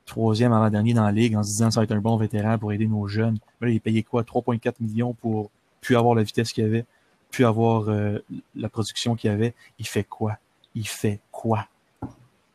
troisième 0.06 0.52
avant-dernier 0.52 0.94
dans 0.94 1.04
la 1.04 1.12
ligue 1.12 1.36
en 1.36 1.42
se 1.42 1.48
disant 1.50 1.68
que 1.68 1.74
ça 1.74 1.80
va 1.80 1.84
être 1.84 1.92
un 1.92 2.00
bon 2.00 2.16
vétéran 2.16 2.58
pour 2.58 2.72
aider 2.72 2.86
nos 2.86 3.06
jeunes. 3.08 3.38
Mais 3.60 3.66
là, 3.68 3.72
il 3.72 3.76
est 3.76 3.80
payé 3.80 4.02
quoi? 4.02 4.22
3,4 4.22 4.74
millions 4.80 5.12
pour 5.14 5.50
plus 5.80 5.96
avoir 5.96 6.14
la 6.14 6.22
vitesse 6.22 6.52
qu'il 6.52 6.64
avait, 6.64 6.84
plus 7.30 7.44
avoir 7.44 7.88
euh, 7.88 8.18
la 8.56 8.68
production 8.68 9.14
qu'il 9.16 9.30
avait. 9.30 9.54
Il 9.78 9.86
fait 9.86 10.04
quoi? 10.04 10.36
Il 10.74 10.86
fait 10.88 11.20
quoi? 11.30 11.66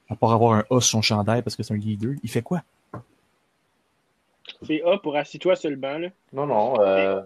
À 0.09 0.15
part 0.15 0.31
avoir 0.33 0.53
un 0.53 0.59
A 0.69 0.79
sur 0.79 0.83
son 0.83 1.01
chandail 1.01 1.41
parce 1.41 1.55
que 1.55 1.63
c'est 1.63 1.73
un 1.73 1.77
leader, 1.77 2.13
il 2.23 2.29
fait 2.29 2.41
quoi? 2.41 2.63
C'est 4.67 4.81
A 4.83 4.97
pour 4.97 5.15
assis-toi 5.15 5.55
sur 5.55 5.69
le 5.69 5.75
banc, 5.77 5.97
là. 5.97 6.09
Non, 6.33 6.45
non. 6.45 6.79
euh, 6.81 7.21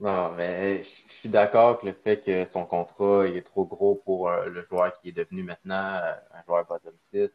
Non, 0.00 0.32
mais 0.36 0.84
suis 1.20 1.28
d'accord 1.28 1.70
avec 1.70 1.82
le 1.82 1.92
fait 1.92 2.22
que 2.22 2.46
son 2.52 2.64
contrat 2.64 3.26
il 3.26 3.36
est 3.36 3.42
trop 3.42 3.64
gros 3.64 3.94
pour 4.04 4.28
euh, 4.28 4.46
le 4.46 4.64
joueur 4.64 4.98
qui 5.00 5.10
est 5.10 5.12
devenu 5.12 5.42
maintenant 5.42 5.94
euh, 6.02 6.14
un 6.34 6.42
joueur 6.46 6.66
bottom 6.66 6.94
6, 7.12 7.30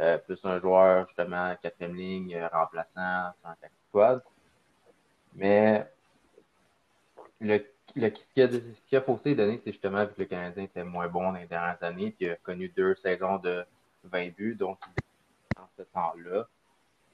euh, 0.00 0.18
plus 0.18 0.38
un 0.44 0.60
joueur 0.60 1.06
justement 1.08 1.54
quatrième 1.62 1.94
ligne, 1.96 2.36
euh, 2.36 2.48
remplaçant 2.48 3.32
taxi 3.60 3.76
squad. 3.88 4.22
Mais 5.34 5.86
le, 7.40 7.64
le, 7.96 8.10
ce 8.10 8.34
qui 8.34 8.42
a, 8.42 8.48
qui 8.88 8.96
a 8.96 9.00
faussé 9.00 9.34
donné, 9.34 9.60
c'est 9.64 9.72
justement 9.72 10.04
vu 10.04 10.12
que 10.14 10.20
le 10.20 10.26
Canadien 10.26 10.64
était 10.64 10.84
moins 10.84 11.08
bon 11.08 11.32
dans 11.32 11.38
les 11.38 11.46
dernières 11.46 11.82
années, 11.82 12.10
puis 12.10 12.26
il 12.26 12.30
a 12.30 12.36
connu 12.36 12.68
deux 12.68 12.94
saisons 12.96 13.38
de 13.38 13.64
20 14.04 14.34
buts, 14.36 14.54
donc 14.54 14.78
dans 15.56 15.68
ce 15.76 15.82
temps-là, 15.82 16.46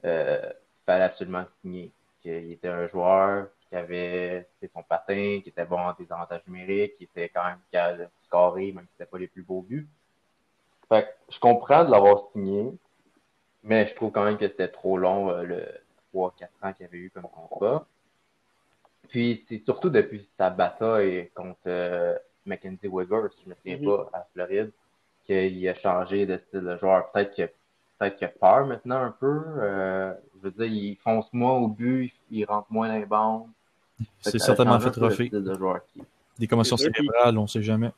euh, 0.05 0.51
il 0.51 0.85
fallait 0.85 1.05
absolument 1.05 1.45
signer. 1.61 1.93
Qu'il 2.21 2.53
était 2.53 2.69
un 2.69 2.87
joueur 2.89 3.49
qui 3.73 3.77
avait 3.79 4.47
son 4.75 4.83
patin, 4.83 5.41
qui 5.43 5.49
était 5.49 5.65
bon 5.65 5.79
en 5.79 5.95
désavantage 5.99 6.43
numérique, 6.47 6.99
qui 6.99 7.05
était 7.05 7.31
quand 7.31 7.43
même 7.45 7.59
capable 7.71 8.01
de 8.01 8.09
scorer, 8.27 8.71
même 8.73 8.85
si 8.85 8.91
c'était 8.99 9.11
pas 9.11 9.17
les 9.17 9.29
plus 9.29 9.43
beaux 9.43 9.63
buts. 9.63 9.89
Fait 10.91 11.05
que 11.05 11.33
je 11.35 11.39
comprends 11.39 11.83
de 11.83 11.91
l'avoir 11.91 12.25
signé, 12.33 12.71
mais 13.63 13.89
je 13.89 13.95
trouve 13.95 14.13
quand 14.13 14.25
même 14.25 14.37
que 14.37 14.47
c'était 14.47 14.69
trop 14.69 14.99
long, 14.99 15.31
euh, 15.31 15.43
le 15.43 15.67
3-4 16.13 16.49
ans 16.63 16.73
qu'il 16.75 16.85
avait 16.85 16.99
eu 16.99 17.11
comme 17.11 17.23
contrat. 17.23 17.87
Puis 19.09 19.47
c'est 19.49 19.65
surtout 19.65 19.89
depuis 19.89 20.29
sa 20.37 20.51
bataille 20.51 21.31
contre 21.35 21.59
euh, 21.67 22.19
Mackenzie 22.45 22.89
Weger, 22.93 23.29
si 23.37 23.45
je 23.45 23.49
me 23.49 23.55
souviens 23.55 23.79
Mhm. 23.79 23.85
pas, 24.11 24.19
à 24.19 24.27
Floride, 24.35 24.71
qu'il 25.25 25.67
a 25.67 25.75
changé 25.77 26.27
de 26.27 26.37
style 26.47 26.61
de 26.61 26.77
joueur. 26.77 27.11
Peut-être 27.13 27.35
que 27.35 27.51
peut-être 27.99 28.17
qu'il 28.17 28.27
a 28.27 28.31
peur 28.31 28.67
maintenant 28.67 28.97
un 29.01 29.13
peu. 29.13 29.43
Euh, 29.63 30.13
je 30.37 30.49
veux 30.49 30.51
dire, 30.51 30.67
il 30.67 30.97
fonce 30.97 31.33
moins 31.33 31.57
au 31.57 31.69
but, 31.69 32.13
il 32.31 32.45
rentre 32.45 32.67
moins 32.71 32.89
dans 32.89 32.99
les 32.99 33.07
bandes. 33.07 33.49
C'est 34.21 34.39
certainement 34.39 34.79
fait 34.81 34.91
est. 35.25 35.31
Des 36.39 36.47
commotions 36.47 36.77
cérébrales, 36.95 37.39
on 37.39 37.47
sait 37.47 37.63
jamais. 37.63 37.91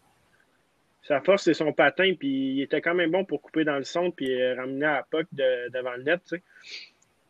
Sa 1.02 1.20
force, 1.20 1.42
c'est 1.44 1.54
son 1.54 1.72
patin, 1.72 2.14
puis 2.18 2.54
il 2.54 2.62
était 2.62 2.80
quand 2.80 2.94
même 2.94 3.10
bon 3.10 3.24
pour 3.24 3.42
couper 3.42 3.64
dans 3.64 3.76
le 3.76 3.84
centre 3.84 4.16
puis 4.16 4.32
euh, 4.40 4.54
ramener 4.56 4.86
à 4.86 4.92
la 4.94 5.02
puck 5.02 5.26
de- 5.32 5.70
devant 5.70 5.92
le 5.96 6.02
net, 6.02 6.20
tu 6.26 6.36
sais. 6.36 6.42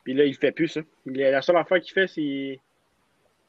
Puis 0.05 0.15
là, 0.15 0.25
il 0.25 0.35
fait 0.35 0.53
plus 0.53 0.69
ça. 0.69 0.81
Il- 1.07 1.15
la 1.17 1.43
seule 1.43 1.57
affaire 1.57 1.81
qu'il 1.81 1.93
fait, 1.93 2.07
c'est 2.07 2.61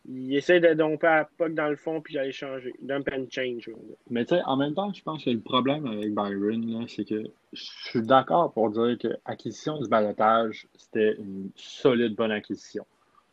il 0.07 0.35
essaie 0.35 0.59
de 0.59 0.73
domper 0.75 1.07
à 1.07 1.15
la 1.17 1.25
puck 1.37 1.53
dans 1.55 1.67
le 1.67 1.75
fond 1.75 1.99
puis 2.01 2.13
d'aller 2.13 2.31
changer. 2.31 2.73
Dump 2.81 3.07
and 3.11 3.25
change. 3.31 3.69
Mais 4.09 4.23
tu 4.25 4.35
sais, 4.35 4.41
en 4.45 4.55
même 4.55 4.73
temps, 4.75 4.91
je 4.93 5.01
pense 5.01 5.23
que 5.23 5.31
le 5.31 5.39
problème 5.39 5.85
avec 5.87 6.13
Byron, 6.13 6.79
là, 6.79 6.85
c'est 6.87 7.05
que 7.05 7.23
je 7.53 7.63
suis 7.89 8.01
d'accord 8.01 8.51
pour 8.53 8.69
dire 8.71 8.97
que 8.99 9.07
l'acquisition 9.27 9.79
du 9.79 9.87
balotage, 9.89 10.67
c'était 10.75 11.15
une 11.17 11.49
solide 11.55 12.15
bonne 12.15 12.31
acquisition. 12.31 12.85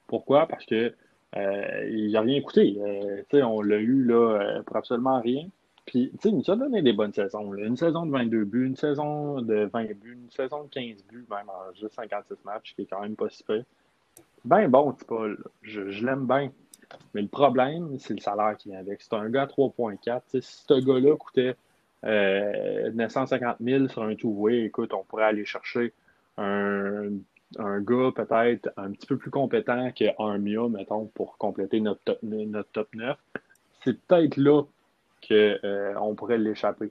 Pourquoi? 0.06 0.46
Parce 0.46 0.64
que 0.66 0.94
euh, 1.36 1.88
il 1.90 2.12
n'a 2.12 2.20
rien 2.20 2.40
coûté. 2.42 2.76
Euh, 2.78 3.42
on 3.42 3.62
l'a 3.62 3.76
eu 3.76 4.04
là, 4.04 4.40
euh, 4.40 4.62
pour 4.62 4.76
absolument 4.76 5.20
rien. 5.20 5.48
Puis, 5.86 6.10
tu 6.12 6.18
sais, 6.20 6.28
il 6.28 6.36
nous 6.36 6.50
a 6.50 6.56
donné 6.56 6.82
des 6.82 6.92
bonnes 6.92 7.12
saisons. 7.12 7.52
là. 7.52 7.66
Une 7.66 7.76
saison 7.76 8.06
de 8.06 8.12
22 8.12 8.44
buts, 8.44 8.66
une 8.66 8.76
saison 8.76 9.40
de 9.40 9.68
20 9.72 9.84
buts, 9.98 10.18
une 10.22 10.30
saison 10.30 10.64
de 10.64 10.68
15 10.68 11.04
buts, 11.08 11.26
même 11.28 11.48
en 11.48 11.74
juste 11.74 11.94
56 11.94 12.44
matchs, 12.44 12.74
qui 12.74 12.82
est 12.82 12.86
quand 12.86 13.00
même 13.00 13.16
pas 13.16 13.28
si 13.30 13.42
peu. 13.42 13.62
Ben 14.44 14.68
bon, 14.68 14.94
Paul. 15.06 15.42
Je, 15.62 15.90
je 15.90 16.06
l'aime 16.06 16.26
bien. 16.26 16.50
Mais 17.14 17.22
le 17.22 17.28
problème, 17.28 17.98
c'est 17.98 18.14
le 18.14 18.20
salaire 18.20 18.56
qui 18.56 18.68
vient 18.68 18.78
avec. 18.78 19.00
C'est 19.00 19.14
un 19.14 19.28
gars 19.28 19.42
à 19.42 19.46
3.4. 19.46 20.20
Si 20.28 20.42
ce 20.42 20.74
gars-là 20.74 21.16
coûtait 21.16 21.56
euh, 22.04 22.90
950 22.92 23.56
000 23.60 23.88
sur 23.88 24.02
un 24.02 24.14
two-way, 24.14 24.64
écoute, 24.64 24.92
on 24.92 25.04
pourrait 25.04 25.24
aller 25.24 25.44
chercher 25.44 25.92
un, 26.36 27.10
un 27.58 27.80
gars 27.80 28.10
peut-être 28.14 28.70
un 28.76 28.90
petit 28.92 29.06
peu 29.06 29.16
plus 29.16 29.30
compétent 29.30 29.90
qu'Armia, 29.92 30.68
mettons, 30.68 31.06
pour 31.06 31.36
compléter 31.38 31.80
notre 31.80 32.00
top, 32.02 32.18
notre 32.22 32.70
top 32.70 32.88
9. 32.94 33.16
C'est 33.84 34.00
peut-être 34.06 34.36
là 34.36 34.62
qu'on 35.26 35.34
euh, 35.34 36.14
pourrait 36.16 36.38
l'échapper. 36.38 36.90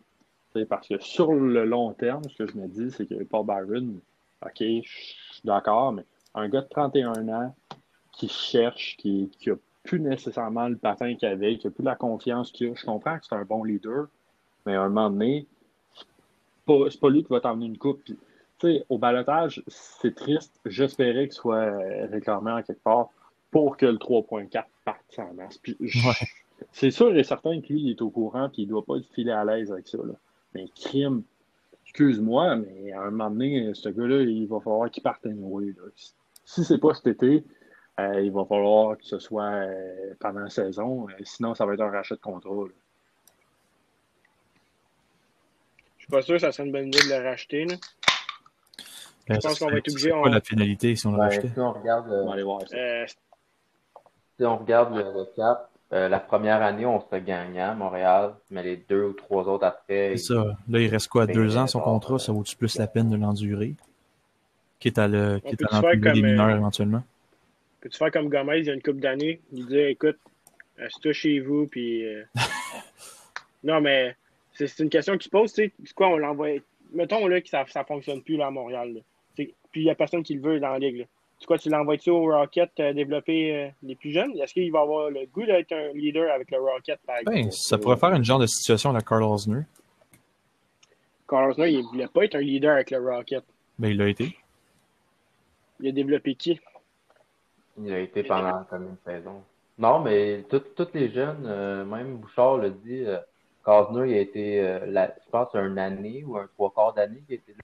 Parce 0.69 0.87
que 0.87 0.99
sur 0.99 1.33
le 1.33 1.65
long 1.65 1.93
terme, 1.93 2.23
ce 2.29 2.43
que 2.43 2.51
je 2.51 2.57
me 2.57 2.67
dis, 2.67 2.91
c'est 2.91 3.05
que 3.05 3.23
Paul 3.23 3.45
Byron, 3.45 3.99
OK, 4.45 4.59
je 4.59 4.81
suis 4.83 5.41
d'accord, 5.45 5.93
mais 5.93 6.03
un 6.35 6.49
gars 6.49 6.61
de 6.61 6.67
31 6.67 7.29
ans 7.29 7.55
qui 8.11 8.27
cherche, 8.27 8.97
qui, 8.97 9.31
qui 9.39 9.49
a 9.49 9.55
plus 9.83 9.99
nécessairement 9.99 10.67
le 10.67 10.77
patin 10.77 11.15
qu'il 11.15 11.27
avait, 11.27 11.57
qui 11.57 11.67
a 11.67 11.71
plus 11.71 11.83
la 11.83 11.95
confiance 11.95 12.51
qu'il 12.51 12.67
a. 12.67 12.73
Je 12.75 12.85
comprends 12.85 13.17
que 13.17 13.25
c'est 13.25 13.35
un 13.35 13.45
bon 13.45 13.63
leader, 13.63 14.07
mais 14.65 14.75
à 14.75 14.81
un 14.81 14.89
moment 14.89 15.09
donné, 15.09 15.47
c'est 16.67 16.99
pas, 16.99 17.09
lui 17.09 17.23
qui 17.23 17.29
va 17.29 17.39
t'emmener 17.41 17.65
une 17.65 17.77
coupe. 17.77 18.01
Au 18.89 18.97
balotage, 18.97 19.63
c'est 19.67 20.15
triste. 20.15 20.59
J'espérais 20.65 21.27
qu'il 21.27 21.33
soit 21.33 21.57
euh, 21.57 22.07
réclamé 22.11 22.51
en 22.51 22.61
quelque 22.61 22.83
part 22.83 23.09
pour 23.51 23.77
que 23.77 23.85
le 23.85 23.97
3.4 23.97 24.63
parte 24.85 24.99
sans 25.09 25.33
masse. 25.33 25.59
C'est 26.71 26.91
sûr 26.91 27.15
et 27.15 27.23
certain 27.23 27.59
que 27.59 27.67
lui, 27.67 27.81
il 27.81 27.89
est 27.91 28.01
au 28.01 28.09
courant 28.09 28.47
et 28.47 28.61
il 28.61 28.65
ne 28.65 28.69
doit 28.69 28.85
pas 28.85 28.97
être 28.97 29.07
filé 29.13 29.31
à 29.31 29.43
l'aise 29.43 29.71
avec 29.71 29.87
ça. 29.87 29.97
Là. 29.97 30.13
Mais 30.53 30.67
crime, 30.75 31.23
excuse-moi, 31.85 32.55
mais 32.57 32.91
à 32.91 33.01
un 33.01 33.11
moment 33.11 33.29
donné, 33.31 33.71
ce 33.73 33.89
gars-là, 33.89 34.21
il 34.21 34.47
va 34.47 34.59
falloir 34.59 34.89
qu'il 34.89 35.03
parte 35.03 35.25
à 35.25 35.29
nouveau. 35.29 35.61
Si 36.45 36.63
c'est 36.63 36.77
pas 36.77 36.93
cet 36.93 37.07
été, 37.07 37.43
euh, 37.99 38.21
il 38.21 38.31
va 38.31 38.45
falloir 38.45 38.97
que 38.97 39.05
ce 39.05 39.19
soit 39.19 39.51
euh, 39.51 40.13
pendant 40.19 40.41
la 40.41 40.49
saison. 40.49 41.07
Euh, 41.09 41.13
sinon, 41.23 41.53
ça 41.55 41.65
va 41.65 41.73
être 41.73 41.81
un 41.81 41.91
rachat 41.91 42.15
de 42.15 42.21
contrat. 42.21 42.49
Je 42.53 42.71
Je 45.97 46.03
suis 46.03 46.11
pas 46.11 46.21
sûr 46.21 46.35
que 46.35 46.41
ça 46.41 46.51
serait 46.51 46.65
une 46.67 46.71
bonne 46.71 46.87
idée 46.87 47.03
de 47.03 47.09
le 47.09 47.27
racheter. 47.27 47.65
Là. 47.65 47.75
Je 49.29 49.35
pense 49.35 49.59
qu'on 49.59 49.69
va 49.69 49.77
être 49.77 49.89
obligé. 49.89 50.11
C'est 50.23 50.29
la 50.29 50.41
finalité 50.41 50.95
si 50.95 51.07
on 51.07 51.11
rachète? 51.11 51.53
Si 51.53 51.59
on 51.59 51.71
regarde, 51.73 52.07
si 54.37 54.45
on 54.45 54.57
regarde 54.57 54.95
le, 54.95 55.25
cap, 55.35 55.69
la 55.91 56.19
première 56.19 56.61
année, 56.61 56.85
on 56.85 56.99
serait 57.01 57.21
gagnant, 57.21 57.75
Montréal, 57.75 58.33
mais 58.49 58.63
les 58.63 58.77
deux 58.77 59.05
ou 59.05 59.13
trois 59.13 59.47
autres 59.47 59.65
après. 59.65 60.17
C'est 60.17 60.33
ça. 60.33 60.57
Là, 60.69 60.79
il 60.79 60.87
reste 60.87 61.07
quoi? 61.07 61.27
Deux 61.27 61.57
ans 61.57 61.67
son 61.67 61.79
contrat, 61.79 62.19
ça 62.19 62.31
vaut-tu 62.31 62.55
plus 62.55 62.77
la 62.77 62.87
peine 62.87 63.09
de 63.09 63.17
l'endurer? 63.17 63.75
Quitte 64.79 64.97
à 64.97 65.07
le, 65.07 65.39
quitte 65.39 65.61
à 65.69 65.81
des 65.95 66.21
mineurs 66.21 66.49
éventuellement? 66.49 67.03
Peux-tu 67.81 67.97
faire 67.97 68.11
comme 68.11 68.29
Gomez 68.29 68.59
il 68.59 68.65
y 68.65 68.69
a 68.69 68.73
une 68.73 68.81
couple 68.81 68.99
d'années? 68.99 69.41
Lui 69.51 69.65
dire, 69.65 69.87
écoute, 69.87 70.17
reste 70.77 71.11
chez 71.13 71.39
vous, 71.39 71.67
puis. 71.67 72.05
Euh, 72.05 72.23
non, 73.63 73.81
mais 73.81 74.15
c'est 74.53 74.79
une 74.79 74.89
question 74.89 75.17
qui 75.17 75.25
se 75.25 75.29
pose, 75.29 75.51
tu 75.51 75.63
sais. 75.63 75.71
C'est 75.83 75.93
quoi, 75.93 76.09
on 76.09 76.17
l'envoie. 76.17 76.49
Mettons 76.93 77.27
là, 77.27 77.41
que 77.41 77.49
ça 77.49 77.63
ne 77.63 77.83
fonctionne 77.83 78.21
plus 78.21 78.37
là, 78.37 78.47
à 78.47 78.51
Montréal. 78.51 79.01
Puis 79.71 79.81
il 79.81 79.85
n'y 79.85 79.89
a 79.89 79.95
personne 79.95 80.23
qui 80.23 80.35
le 80.35 80.41
veut 80.41 80.59
dans 80.59 80.69
la 80.69 80.79
ligue. 80.79 81.07
C'est 81.39 81.47
quoi, 81.47 81.57
tu 81.57 81.69
l'envoies-tu 81.69 82.11
au 82.11 82.25
Rocket 82.25 82.69
euh, 82.79 82.93
développer 82.93 83.55
euh, 83.55 83.69
les 83.81 83.95
plus 83.95 84.11
jeunes? 84.11 84.31
Est-ce 84.39 84.53
qu'il 84.53 84.71
va 84.71 84.81
avoir 84.81 85.09
le 85.09 85.25
goût 85.25 85.45
d'être 85.45 85.71
un 85.71 85.91
leader 85.93 86.31
avec 86.31 86.51
le 86.51 86.59
Rocket, 86.59 86.99
par 87.05 87.15
ben, 87.25 87.31
exemple? 87.31 87.45
Ben, 87.45 87.51
ça 87.51 87.77
pourrait 87.79 87.97
faire 87.97 88.13
une 88.13 88.23
genre 88.23 88.39
de 88.39 88.45
situation 88.45 88.91
à 88.91 88.93
la 88.93 89.01
Carl 89.01 89.23
Osner. 89.23 89.63
Carl 91.27 91.49
Osner, 91.49 91.69
il 91.71 91.79
ne 91.79 91.83
voulait 91.83 92.07
pas 92.07 92.25
être 92.25 92.35
un 92.35 92.41
leader 92.41 92.73
avec 92.73 92.91
le 92.91 92.99
Rocket. 92.99 93.43
Ben, 93.79 93.89
il 93.89 93.97
l'a 93.97 94.09
été. 94.09 94.37
Il 95.79 95.87
a 95.87 95.91
développé 95.91 96.35
qui? 96.35 96.59
Il 97.79 97.91
a 97.91 97.99
été 97.99 98.21
pendant 98.21 98.63
comme 98.65 98.83
une 98.83 98.97
saison. 99.03 99.41
Non, 99.79 99.99
mais 99.99 100.45
tous 100.47 100.87
les 100.93 101.09
jeunes, 101.11 101.43
euh, 101.47 101.83
même 101.85 102.17
Bouchard 102.17 102.57
l'a 102.57 102.69
dit, 102.69 103.03
euh, 103.03 103.17
il 103.65 104.13
a 104.13 104.19
été, 104.19 104.59
euh, 104.59 104.85
je 104.85 105.29
pense, 105.31 105.55
une 105.55 105.79
année 105.79 106.23
ou 106.23 106.37
un 106.37 106.47
trois 106.53 106.71
quarts 106.71 106.93
d'année 106.93 107.23
qu'il 107.25 107.35
était 107.35 107.53
là. 107.53 107.57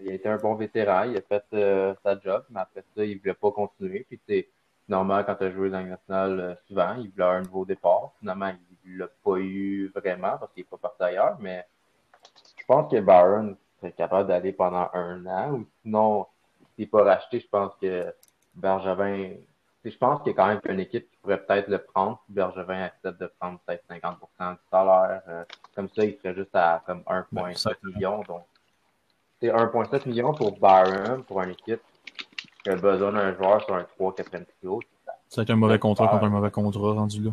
Il 0.00 0.10
a 0.10 0.14
été 0.14 0.28
un 0.28 0.36
bon 0.36 0.54
vétéran, 0.54 1.04
il 1.04 1.16
a 1.16 1.20
fait 1.22 1.44
euh, 1.54 1.94
sa 2.02 2.18
job, 2.20 2.44
mais 2.50 2.60
après 2.60 2.84
ça, 2.94 3.04
il 3.04 3.16
ne 3.16 3.20
voulait 3.20 3.34
pas 3.34 3.50
continuer. 3.50 4.06
Puis 4.08 4.20
c'est 4.28 4.48
normal 4.88 5.24
quand 5.26 5.34
tu 5.34 5.44
as 5.44 5.50
joué 5.50 5.70
dans 5.70 5.80
le 5.80 5.88
national 5.88 6.58
souvent, 6.66 6.94
il 6.98 7.10
voulait 7.10 7.24
un 7.24 7.42
nouveau 7.42 7.64
départ. 7.64 8.12
Finalement, 8.20 8.50
il 8.84 8.94
ne 8.94 8.98
l'a 9.00 9.08
pas 9.24 9.36
eu 9.36 9.92
vraiment 9.94 10.38
parce 10.38 10.52
qu'il 10.52 10.62
n'est 10.62 10.68
pas 10.68 10.78
parti 10.78 11.02
ailleurs, 11.02 11.36
mais 11.40 11.66
je 12.58 12.64
pense 12.66 12.90
que 12.90 13.00
Byron 13.00 13.56
serait 13.80 13.92
capable 13.92 14.28
d'aller 14.28 14.52
pendant 14.52 14.88
un 14.92 15.26
an 15.26 15.52
ou 15.52 15.66
sinon, 15.82 16.26
s'il 16.74 16.84
n'est 16.84 16.90
pas 16.90 17.04
racheté, 17.04 17.40
je 17.40 17.48
pense 17.48 17.74
que 17.80 18.12
Bergevin, 18.54 19.34
je 19.84 19.96
pense 19.96 20.22
qu'il 20.22 20.32
y 20.32 20.34
a 20.34 20.36
quand 20.36 20.48
même 20.48 20.60
une 20.68 20.80
équipe 20.80 21.10
qui 21.10 21.16
pourrait 21.18 21.42
peut-être 21.42 21.68
le 21.68 21.78
prendre 21.78 22.20
si 22.26 22.32
Bergevin 22.32 22.82
accepte 22.82 23.20
de 23.20 23.30
prendre 23.38 23.58
peut-être 23.66 23.84
50% 23.88 24.52
du 24.52 24.58
salaire. 24.70 25.22
Euh, 25.28 25.44
comme 25.74 25.88
ça, 25.88 26.04
il 26.04 26.16
serait 26.18 26.34
juste 26.34 26.54
à 26.54 26.82
comme 26.84 27.02
1,7 27.02 27.74
million. 27.84 28.22
Donc, 28.22 28.44
c'est 29.40 29.48
1,7 29.48 30.08
million 30.08 30.32
pour 30.32 30.58
Byron, 30.58 31.22
pour 31.24 31.42
une 31.42 31.50
équipe 31.50 31.80
qui 32.62 32.70
a 32.70 32.76
besoin 32.76 33.12
d'un 33.12 33.34
joueur 33.34 33.62
sur 33.64 33.74
un 33.74 33.84
3 33.84 34.14
4 34.14 34.30
kg. 34.30 34.78
Ça 35.28 35.36
va 35.36 35.42
être 35.42 35.50
un 35.50 35.56
mauvais 35.56 35.78
contrat 35.78 36.08
contre 36.08 36.24
un 36.24 36.30
mauvais 36.30 36.50
contrat 36.50 36.92
rendu 36.92 37.22
là. 37.22 37.30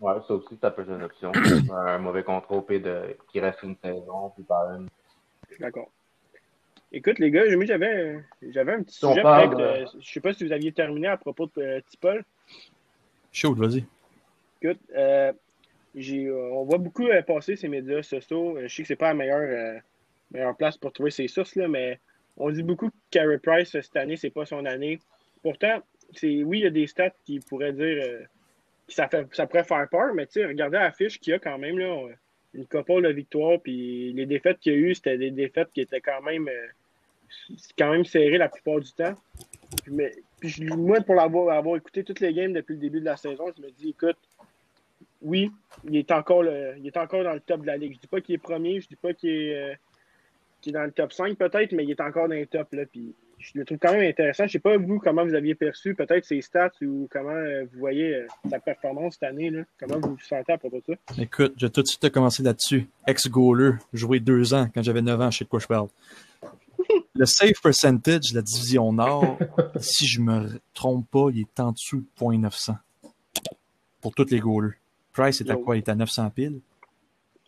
Ouais, 0.00 0.14
ça 0.26 0.34
aussi, 0.34 0.56
ça 0.60 0.70
peut 0.70 0.82
être 0.82 0.90
une 0.90 1.02
option. 1.02 1.32
un 1.74 1.98
mauvais 1.98 2.22
contrat 2.22 2.54
au 2.54 2.62
P 2.62 2.78
de 2.78 3.16
qui 3.32 3.40
reste 3.40 3.62
une 3.62 3.76
saison, 3.82 4.30
puis 4.34 4.44
Byron. 4.48 4.88
D'accord. 5.58 5.88
Écoute, 6.90 7.18
les 7.18 7.30
gars, 7.30 7.42
j'avais, 7.66 8.24
j'avais 8.42 8.72
un 8.72 8.82
petit 8.82 8.96
sujet. 8.96 9.22
Euh, 9.24 9.84
je 10.00 10.10
sais 10.10 10.20
pas 10.20 10.32
si 10.32 10.46
vous 10.46 10.52
aviez 10.52 10.72
terminé 10.72 11.08
à 11.08 11.16
propos 11.16 11.46
de 11.56 11.60
euh, 11.60 11.80
Tipol. 11.90 12.24
Chaud, 13.30 13.54
vas-y. 13.54 13.84
Écoute, 14.62 14.80
euh, 14.96 15.32
on 15.94 16.64
voit 16.64 16.78
beaucoup 16.78 17.08
passer 17.26 17.56
ces 17.56 17.68
médias 17.68 18.02
sociaux. 18.02 18.58
Je 18.62 18.68
sais 18.68 18.82
que 18.82 18.88
c'est 18.88 18.96
pas 18.96 19.08
la 19.08 19.14
meilleure, 19.14 19.80
meilleure 20.30 20.56
place 20.56 20.76
pour 20.76 20.92
trouver 20.92 21.10
ces 21.10 21.28
sources, 21.28 21.56
là, 21.56 21.68
mais 21.68 21.98
on 22.36 22.50
dit 22.50 22.62
beaucoup 22.62 22.88
que 22.88 22.96
Carey 23.10 23.38
Price, 23.38 23.70
cette 23.70 23.96
année, 23.96 24.16
c'est 24.16 24.30
pas 24.30 24.46
son 24.46 24.64
année. 24.64 25.00
Pourtant, 25.42 25.82
oui, 26.22 26.58
il 26.58 26.64
y 26.64 26.66
a 26.66 26.70
des 26.70 26.86
stats 26.86 27.10
qui 27.24 27.40
pourraient 27.40 27.72
dire 27.72 28.02
que 28.86 28.92
ça, 28.92 29.08
ça 29.32 29.46
pourrait 29.46 29.64
faire 29.64 29.88
peur, 29.90 30.14
mais 30.14 30.26
regardez 30.36 30.78
la 30.78 30.92
fiche 30.92 31.18
qu'il 31.18 31.32
y 31.32 31.34
a 31.34 31.38
quand 31.38 31.58
même. 31.58 31.78
Là, 31.78 32.08
une 32.54 32.66
couple 32.66 33.02
de 33.02 33.08
victoires, 33.08 33.60
puis 33.60 34.12
les 34.12 34.26
défaites 34.26 34.58
qu'il 34.58 34.72
y 34.72 34.76
a 34.76 34.78
eu, 34.78 34.94
c'était 34.94 35.18
des 35.18 35.30
défaites 35.30 35.70
qui 35.72 35.82
étaient 35.82 36.00
quand 36.00 36.22
même, 36.22 36.48
euh, 36.48 37.54
quand 37.78 37.92
même 37.92 38.04
serrées 38.04 38.38
la 38.38 38.48
plupart 38.48 38.80
du 38.80 38.92
temps. 38.92 39.14
Mais, 39.86 40.12
puis 40.40 40.64
moi, 40.64 41.00
pour 41.02 41.20
avoir 41.20 41.76
écouté 41.76 42.04
toutes 42.04 42.20
les 42.20 42.32
games 42.32 42.52
depuis 42.52 42.74
le 42.74 42.80
début 42.80 43.00
de 43.00 43.04
la 43.04 43.16
saison, 43.16 43.52
je 43.56 43.62
me 43.62 43.70
dis, 43.70 43.90
écoute, 43.90 44.16
oui, 45.22 45.50
il 45.84 45.96
est 45.96 46.10
encore, 46.10 46.42
le, 46.42 46.74
il 46.78 46.86
est 46.86 46.96
encore 46.96 47.24
dans 47.24 47.32
le 47.32 47.40
top 47.40 47.62
de 47.62 47.66
la 47.66 47.76
ligue. 47.76 47.94
Je 47.94 48.00
dis 48.00 48.06
pas 48.06 48.20
qu'il 48.20 48.34
est 48.34 48.38
premier, 48.38 48.80
je 48.80 48.88
dis 48.88 48.96
pas 48.96 49.12
qu'il 49.12 49.30
est, 49.30 49.72
euh, 49.72 49.74
est, 50.66 50.72
dans 50.72 50.84
le 50.84 50.92
top 50.92 51.12
5 51.12 51.36
peut-être, 51.36 51.72
mais 51.72 51.84
il 51.84 51.90
est 51.90 52.00
encore 52.00 52.28
dans 52.28 52.34
le 52.34 52.46
top. 52.46 52.72
Là, 52.72 52.84
puis 52.86 53.14
je 53.38 53.52
le 53.54 53.64
trouve 53.64 53.78
quand 53.78 53.92
même 53.92 54.08
intéressant. 54.08 54.44
Je 54.44 54.48
ne 54.48 54.52
sais 54.52 54.58
pas, 54.58 54.76
vous, 54.76 54.98
comment 54.98 55.24
vous 55.24 55.34
aviez 55.34 55.54
perçu 55.54 55.94
peut-être 55.94 56.24
ses 56.24 56.40
stats 56.40 56.70
ou 56.82 57.08
comment 57.10 57.30
euh, 57.30 57.64
vous 57.72 57.78
voyez 57.78 58.14
euh, 58.14 58.26
sa 58.48 58.58
performance 58.60 59.14
cette 59.14 59.24
année. 59.24 59.50
Là. 59.50 59.62
Comment 59.78 60.00
vous 60.00 60.14
vous 60.14 60.20
sentez 60.20 60.52
à 60.52 60.58
propos 60.58 60.78
de 60.86 60.94
ça? 60.94 61.22
Écoute, 61.22 61.54
j'ai 61.56 61.70
tout 61.70 61.82
de 61.82 61.86
suite 61.86 62.10
commencé 62.10 62.42
là-dessus. 62.42 62.88
Ex-goaler, 63.06 63.72
joué 63.92 64.20
deux 64.20 64.54
ans 64.54 64.68
quand 64.72 64.82
j'avais 64.82 65.02
9 65.02 65.20
ans, 65.20 65.30
chez 65.30 65.44
quoi 65.44 65.58
je 65.58 65.66
parle. 65.66 65.88
Le 67.14 67.26
save 67.26 67.60
percentage 67.60 68.30
de 68.30 68.36
la 68.36 68.42
division 68.42 68.92
Nord, 68.92 69.38
si 69.80 70.06
je 70.06 70.20
me 70.20 70.60
trompe 70.74 71.10
pas, 71.10 71.26
il 71.32 71.40
est 71.40 71.60
en 71.60 71.72
dessous 71.72 71.98
de 71.98 72.24
0.900 72.24 72.76
pour 74.00 74.14
tous 74.14 74.30
les 74.30 74.38
goalers. 74.38 74.76
Price 75.18 75.40
est 75.40 75.50
à 75.50 75.56
quoi? 75.56 75.76
Il 75.76 75.80
est 75.80 75.88
à 75.88 75.94
900 75.94 76.30
piles. 76.30 76.60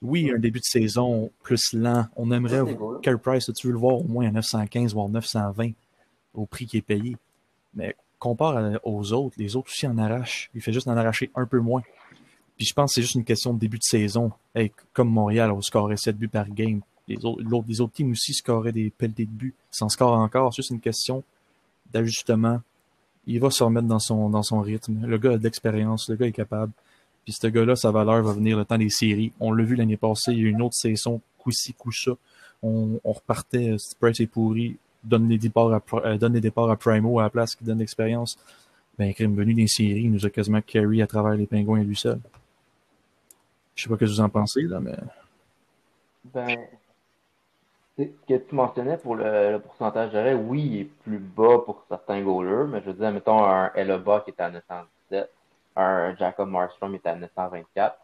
Oui, 0.03 0.31
un 0.35 0.39
début 0.39 0.61
de 0.61 0.65
saison 0.65 1.31
plus 1.43 1.73
lent. 1.73 2.07
On 2.17 2.31
aimerait, 2.31 2.63
Carey 3.03 3.19
Price, 3.19 3.51
tu 3.55 3.67
veux 3.67 3.73
le 3.73 3.79
voir 3.79 3.97
au 3.97 4.05
moins 4.05 4.27
à 4.27 4.31
915, 4.31 4.95
voire 4.95 5.09
920 5.09 5.73
au 6.35 6.47
prix 6.47 6.67
qui 6.67 6.79
est 6.79 6.83
payé? 6.83 7.17
Mais 7.75 7.95
compare 8.19 8.81
aux 8.83 9.13
autres, 9.13 9.37
les 9.39 9.57
autres 9.57 9.71
aussi 9.71 9.87
en 9.87 9.99
arrachent. 9.99 10.51
Il 10.55 10.63
fait 10.63 10.73
juste 10.73 10.89
en 10.89 10.97
arracher 10.97 11.31
un 11.35 11.47
peu 11.47 11.59
moins. 11.59 11.83
Puis 12.57 12.67
je 12.67 12.75
pense 12.75 12.91
que 12.91 12.95
c'est 12.95 13.03
juste 13.03 13.15
une 13.15 13.25
question 13.25 13.55
de 13.55 13.59
début 13.59 13.79
de 13.79 13.85
saison. 13.85 14.33
comme 14.93 15.11
Montréal, 15.11 15.53
on 15.53 15.61
scorait 15.61 15.97
7 15.97 16.17
buts 16.17 16.29
par 16.29 16.49
game. 16.49 16.81
Les 17.07 17.25
autres, 17.25 17.43
les 17.67 17.81
autres 17.81 17.93
teams 17.93 18.11
aussi 18.11 18.35
scoraient 18.35 18.73
des 18.73 18.91
pelletés 18.91 19.27
de 19.27 19.31
buts. 19.31 19.55
S'en 19.71 19.89
score 19.89 20.13
encore. 20.13 20.53
C'est 20.53 20.63
juste 20.63 20.71
une 20.71 20.81
question 20.81 21.23
d'ajustement. 21.93 22.61
Il 23.27 23.39
va 23.39 23.51
se 23.51 23.63
remettre 23.63 23.87
dans 23.87 23.99
son, 23.99 24.31
dans 24.31 24.43
son 24.43 24.61
rythme. 24.61 25.07
Le 25.07 25.19
gars 25.19 25.33
a 25.33 25.39
de 25.39 25.45
l'expérience. 25.45 26.09
Le 26.09 26.17
gars 26.17 26.27
est 26.27 26.33
capable. 26.33 26.73
Puis 27.25 27.35
ce 27.35 27.47
gars-là, 27.47 27.77
sa 27.77 27.91
valeur 27.91 28.23
va 28.23 28.33
venir 28.33 28.59
le 28.59 28.65
temps 28.65 28.79
des 28.79 28.91
séries. 28.91 29.33
On 29.41 29.53
l'a 29.53 29.65
vu 29.65 29.77
l'année 29.77 29.97
passée, 29.97 30.33
il 30.33 30.39
y 30.39 30.41
a 30.43 30.45
eu 30.45 30.51
une 30.51 30.63
autre 30.63 30.75
saison, 30.75 31.21
coup-ci, 31.39 31.75
coup-ça. 31.75 32.13
On, 32.63 33.01
repartait, 33.05 33.77
Sprite 33.79 34.21
est 34.21 34.27
pourri, 34.27 34.77
donne 35.03 35.29
les 35.29 35.39
départs 35.39 35.73
à, 35.73 35.83
euh, 35.95 36.71
à 36.71 36.77
Primo 36.77 37.19
à 37.19 37.23
la 37.23 37.31
place 37.31 37.55
qui 37.55 37.65
donne 37.65 37.79
l'expérience. 37.79 38.37
Ben, 38.99 39.15
crime 39.15 39.35
venu 39.35 39.55
des 39.55 39.67
séries, 39.67 40.03
il 40.03 40.13
nous 40.13 40.27
a 40.27 40.31
quasiment 40.31 40.61
carry 40.61 41.01
à 41.01 41.07
travers 41.07 41.33
les 41.33 41.47
pingouins 41.47 41.83
lui 41.83 41.97
seul. 41.97 42.21
Je 43.75 43.85
sais 43.85 43.89
pas 43.89 43.95
ce 43.95 44.01
que 44.01 44.05
vous 44.05 44.21
en 44.21 44.29
pensez, 44.29 44.63
là, 44.63 44.79
mais. 44.79 44.97
Ben, 46.25 46.59
ce 47.97 48.03
que 48.29 48.37
tu 48.37 48.55
mentionnais 48.55 48.99
pour 48.99 49.17
le, 49.17 49.59
pourcentage 49.59 50.13
d'arrêt, 50.13 50.35
oui, 50.35 50.63
il 50.63 50.81
est 50.81 50.85
plus 50.85 51.19
bas 51.19 51.59
pour 51.65 51.85
certains 51.89 52.21
goalers, 52.21 52.69
mais 52.69 52.81
je 52.83 52.91
veux 52.91 52.93
dire, 52.93 53.11
mettons 53.11 53.43
un 53.43 53.73
Elaba 53.75 54.21
qui 54.21 54.31
est 54.31 54.41
à 54.41 54.51
917, 54.51 55.33
un 55.83 56.17
Jacob 56.17 56.49
Marstrom 56.49 56.95
est 56.95 57.07
à 57.07 57.15
924. 57.15 57.99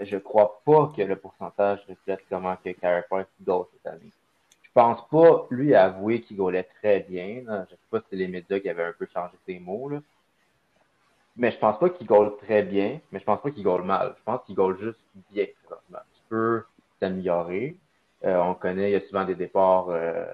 Je 0.00 0.16
crois 0.18 0.60
pas 0.64 0.92
que 0.94 1.02
le 1.02 1.16
pourcentage 1.16 1.80
reflète 1.88 2.20
comment 2.28 2.56
que 2.56 2.70
Carey 2.70 3.04
Price 3.08 3.26
cette 3.38 3.86
année. 3.86 4.12
Je 4.62 4.68
pense 4.74 5.08
pas, 5.08 5.46
lui, 5.50 5.74
avouer 5.74 6.20
qu'il 6.20 6.36
goalait 6.36 6.68
très 6.80 7.00
bien. 7.00 7.42
Je 7.46 7.64
Je 7.64 7.70
sais 7.70 7.78
pas 7.90 8.00
si 8.00 8.06
c'est 8.10 8.16
les 8.16 8.28
médias 8.28 8.60
qui 8.60 8.68
avaient 8.68 8.84
un 8.84 8.92
peu 8.92 9.06
changé 9.12 9.32
ses 9.46 9.58
mots. 9.58 9.88
Là. 9.88 10.00
Mais 11.36 11.50
je 11.50 11.58
pense 11.58 11.78
pas 11.78 11.90
qu'il 11.90 12.06
goal 12.06 12.36
très 12.38 12.62
bien, 12.62 13.00
mais 13.10 13.18
je 13.18 13.24
pense 13.24 13.40
pas 13.40 13.50
qu'il 13.50 13.62
goal 13.62 13.82
mal. 13.82 14.14
Je 14.18 14.22
pense 14.24 14.44
qu'il 14.44 14.54
goal 14.54 14.78
juste 14.78 15.00
bien. 15.30 15.46
Tu 15.46 16.22
peux 16.28 16.64
s'améliorer. 17.00 17.76
Euh, 18.24 18.38
on 18.38 18.54
connaît, 18.54 18.90
il 18.90 18.92
y 18.92 18.96
a 18.96 19.06
souvent 19.06 19.24
des 19.24 19.34
départs 19.34 19.88
euh, 19.90 20.26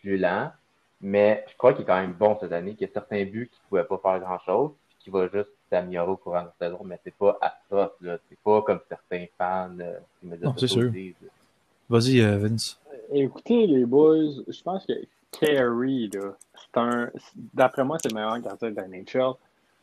plus 0.00 0.18
lents. 0.18 0.52
Mais 1.00 1.44
je 1.48 1.56
crois 1.56 1.72
qu'il 1.72 1.82
est 1.82 1.86
quand 1.86 2.00
même 2.00 2.12
bon 2.12 2.38
cette 2.40 2.52
année, 2.52 2.74
qu'il 2.74 2.86
y 2.86 2.90
a 2.90 2.92
certains 2.92 3.24
buts 3.24 3.50
qui 3.52 3.60
ne 3.60 3.68
pouvaient 3.68 3.84
pas 3.84 3.98
faire 3.98 4.20
grand-chose, 4.20 4.70
qu'il 5.02 5.12
va 5.12 5.28
juste 5.28 5.50
s'améliorer 5.70 6.10
au 6.10 6.16
courant 6.16 6.42
de 6.42 6.48
la 6.60 6.68
saison. 6.68 6.82
Mais 6.84 6.98
c'est 7.04 7.14
pas 7.14 7.38
atroce, 7.40 8.00
là. 8.00 8.18
C'est 8.28 8.38
pas 8.38 8.62
comme 8.62 8.80
certains 8.88 9.26
fans 9.36 9.76
euh, 9.80 9.98
qui 10.20 10.26
me 10.26 10.36
disent 10.36 10.44
Non, 10.44 10.54
c'est 10.56 10.66
sûr. 10.66 10.90
Vas-y, 11.88 12.20
Vince. 12.20 12.80
Écoutez, 13.12 13.66
les 13.66 13.84
boys, 13.84 14.42
je 14.48 14.62
pense 14.62 14.86
que 14.86 14.94
Carey, 15.32 16.08
là, 16.14 16.36
c'est 16.54 16.80
un. 16.80 17.10
D'après 17.52 17.84
moi, 17.84 17.98
c'est 18.00 18.08
le 18.08 18.14
meilleur 18.14 18.38
gardien 18.38 18.70
de 18.70 18.76
la 18.76 18.88
NHL. 18.88 19.34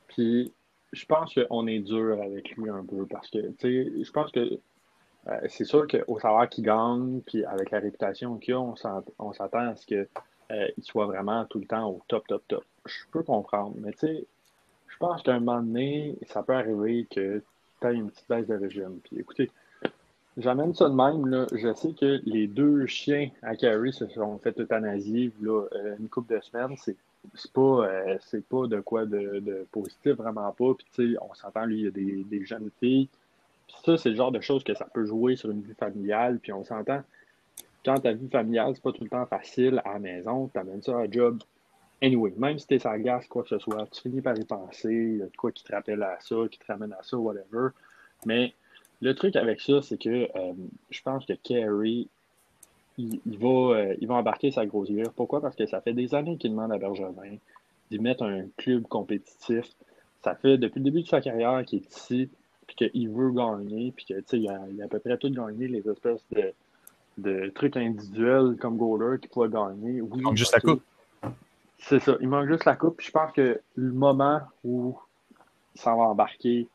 Puis 0.08 0.52
je 0.92 1.06
pense 1.06 1.34
qu'on 1.36 1.68
est 1.68 1.80
dur 1.80 2.20
avec 2.22 2.56
lui 2.56 2.70
un 2.70 2.84
peu 2.84 3.06
parce 3.06 3.30
que, 3.30 3.40
tu 3.40 3.56
sais, 3.60 4.04
je 4.04 4.12
pense 4.12 4.32
que 4.32 4.60
euh, 5.28 5.40
c'est 5.48 5.66
sûr 5.66 5.86
qu'au 5.88 6.20
salaire 6.20 6.50
qu'il 6.50 6.64
gagne, 6.64 7.22
puis 7.26 7.46
avec 7.46 7.72
la 7.72 7.80
réputation 7.80 8.38
qu'il 8.38 8.54
a, 8.54 8.60
on 8.60 8.76
s'attend 9.34 9.70
à 9.70 9.76
ce 9.76 9.86
qu'il 9.86 10.08
euh, 10.52 10.68
soit 10.82 11.06
vraiment 11.06 11.46
tout 11.46 11.60
le 11.60 11.66
temps 11.66 11.88
au 11.90 12.02
top, 12.08 12.28
top, 12.28 12.44
top. 12.48 12.64
Je 12.86 13.04
peux 13.12 13.24
comprendre, 13.24 13.76
mais 13.78 13.92
tu 13.92 14.00
sais, 14.00 14.26
pense 15.00 15.24
qu'à 15.24 15.34
un 15.34 15.40
moment 15.40 15.62
donné, 15.62 16.18
ça 16.28 16.44
peut 16.44 16.54
arriver 16.54 17.08
que 17.10 17.42
tu 17.82 17.88
aies 17.88 17.94
une 17.94 18.10
petite 18.10 18.28
baisse 18.30 18.48
de 18.48 18.56
régime. 18.56 19.00
Puis 19.04 19.20
écoutez, 19.20 19.50
j'amène 20.38 20.74
ça 20.74 20.90
de 20.90 20.96
même. 20.96 21.26
Là. 21.28 21.48
Je 21.52 21.74
sais 21.74 21.94
que 21.94 22.22
les 22.26 22.48
deux 22.48 22.86
chiens 22.86 23.30
à 23.42 23.56
Carrie 23.56 23.94
se 23.94 24.08
sont 24.08 24.38
fait 24.40 24.60
euthanasier 24.60 25.32
là, 25.42 25.66
euh, 25.74 25.96
une 26.00 26.10
couple 26.10 26.36
de 26.36 26.42
semaines. 26.42 26.76
C'est 26.78 26.96
c'est 27.36 27.52
pas, 27.52 27.62
euh, 27.62 28.18
c'est 28.22 28.46
pas 28.46 28.68
de 28.68 28.80
quoi 28.80 29.06
de, 29.06 29.40
de, 29.40 29.66
positif, 29.72 30.14
vraiment 30.14 30.52
pas. 30.52 30.74
Puis, 30.74 30.88
tu 30.94 31.14
sais, 31.14 31.20
on 31.22 31.34
s'entend, 31.34 31.66
lui, 31.66 31.80
il 31.80 31.84
y 31.84 31.88
a 31.88 31.92
des, 31.92 32.24
des 32.24 32.46
jeunes 32.46 32.70
filles. 32.80 33.10
Puis 33.68 33.76
ça, 33.84 33.98
c'est 33.98 34.10
le 34.10 34.16
genre 34.16 34.32
de 34.32 34.40
choses 34.42 34.64
que 34.64 34.74
ça 34.74 34.86
peut 34.86 35.06
jouer 35.06 35.36
sur 35.36 35.52
une 35.52 35.62
vie 35.62 35.74
familiale. 35.74 36.40
Puis 36.40 36.54
on 36.54 36.64
s'entend, 36.64 37.02
quand 37.86 38.00
ta 38.00 38.14
vie 38.14 38.30
familiale, 38.30 38.74
c'est 38.74 38.84
pas 38.84 38.92
tout 38.92 39.04
le 39.04 39.10
temps 39.10 39.26
facile 39.26 39.82
à 39.86 39.94
la 39.94 40.00
maison, 40.00 40.50
tu 40.52 40.60
amènes 40.60 40.82
ça 40.82 40.98
à 40.98 41.02
un 41.02 41.12
job. 41.12 41.40
Anyway, 42.02 42.34
même 42.38 42.58
si 42.58 42.68
t'es 42.68 42.80
sans 42.80 42.98
gaz, 42.98 43.28
quoi 43.28 43.44
que 43.44 43.50
ce 43.50 43.60
soit, 43.60 43.86
tu 43.92 44.02
finis 44.02 44.22
par 44.22 44.38
y 44.38 44.46
penser, 44.46 44.94
il 44.94 45.18
y 45.18 45.22
a 45.22 45.26
de 45.26 45.36
quoi 45.36 45.52
qui 45.52 45.64
te 45.64 45.74
rappelle 45.74 46.02
à 46.02 46.18
ça, 46.22 46.36
qui 46.50 46.58
te 46.58 46.66
ramène 46.66 46.94
à 46.94 47.04
ça, 47.04 47.18
whatever. 47.18 47.70
Mais 48.26 48.54
le 49.02 49.14
truc 49.16 49.36
avec 49.36 49.60
ça, 49.60 49.82
c'est 49.82 49.98
que 49.98 50.30
euh, 50.36 50.54
je 50.90 51.02
pense 51.02 51.26
que 51.26 51.34
Carrie, 51.34 52.08
il, 52.98 53.20
va, 53.38 53.48
euh, 53.48 53.96
il 54.00 54.08
va 54.08 54.16
embarquer 54.16 54.52
sa 54.52 54.66
grosse 54.66 54.92
gueule. 54.92 55.10
Pourquoi? 55.16 55.42
Parce 55.42 55.56
que 55.56 55.66
ça 55.66 55.82
fait 55.82 55.94
des 55.94 56.16
années 56.16 56.38
qu'il 56.38 56.52
demande 56.52 56.72
à 56.72 56.78
Bergevin 56.78 57.38
d'y 57.92 58.00
mettre 58.00 58.24
un 58.24 58.46
club 58.58 58.84
compétitif. 58.84 59.66
Ça 60.24 60.36
fait 60.36 60.58
depuis 60.58 60.80
le 60.80 60.86
début 60.86 61.04
de 61.04 61.08
sa 61.08 61.22
carrière 61.22 61.64
qu'il 61.66 61.80
est 61.80 61.96
ici, 61.96 62.30
puis 62.68 62.76
qu'il 62.76 63.10
veut 63.10 63.32
gagner, 63.32 63.92
puis 63.92 64.06
qu'il 64.06 64.24
il 64.34 64.50
a, 64.50 64.60
il 64.72 64.82
a 64.82 64.86
à 64.86 64.88
peu 64.88 65.00
près 65.00 65.18
tout 65.18 65.30
gagné 65.30 65.68
les 65.68 65.90
espèces 65.90 66.26
de, 66.32 66.54
de 67.18 67.50
trucs 67.50 67.78
individuels 67.78 68.58
comme 68.60 68.78
goaler 68.78 69.20
qu'il 69.20 69.30
pourrait 69.30 69.50
gagner. 69.50 70.02
manque 70.02 70.38
juste 70.38 70.54
la 70.54 70.60
coupe. 70.60 70.84
C'est 71.80 72.00
ça, 72.00 72.18
il 72.20 72.28
manque 72.28 72.48
juste 72.48 72.66
la 72.66 72.76
coupe. 72.76 72.98
Puis 72.98 73.08
je 73.08 73.12
pense 73.12 73.32
que 73.32 73.60
le 73.76 73.92
moment 73.92 74.42
où 74.64 74.98
ça 75.76 75.92
va 75.92 76.04
embarquer, 76.04 76.68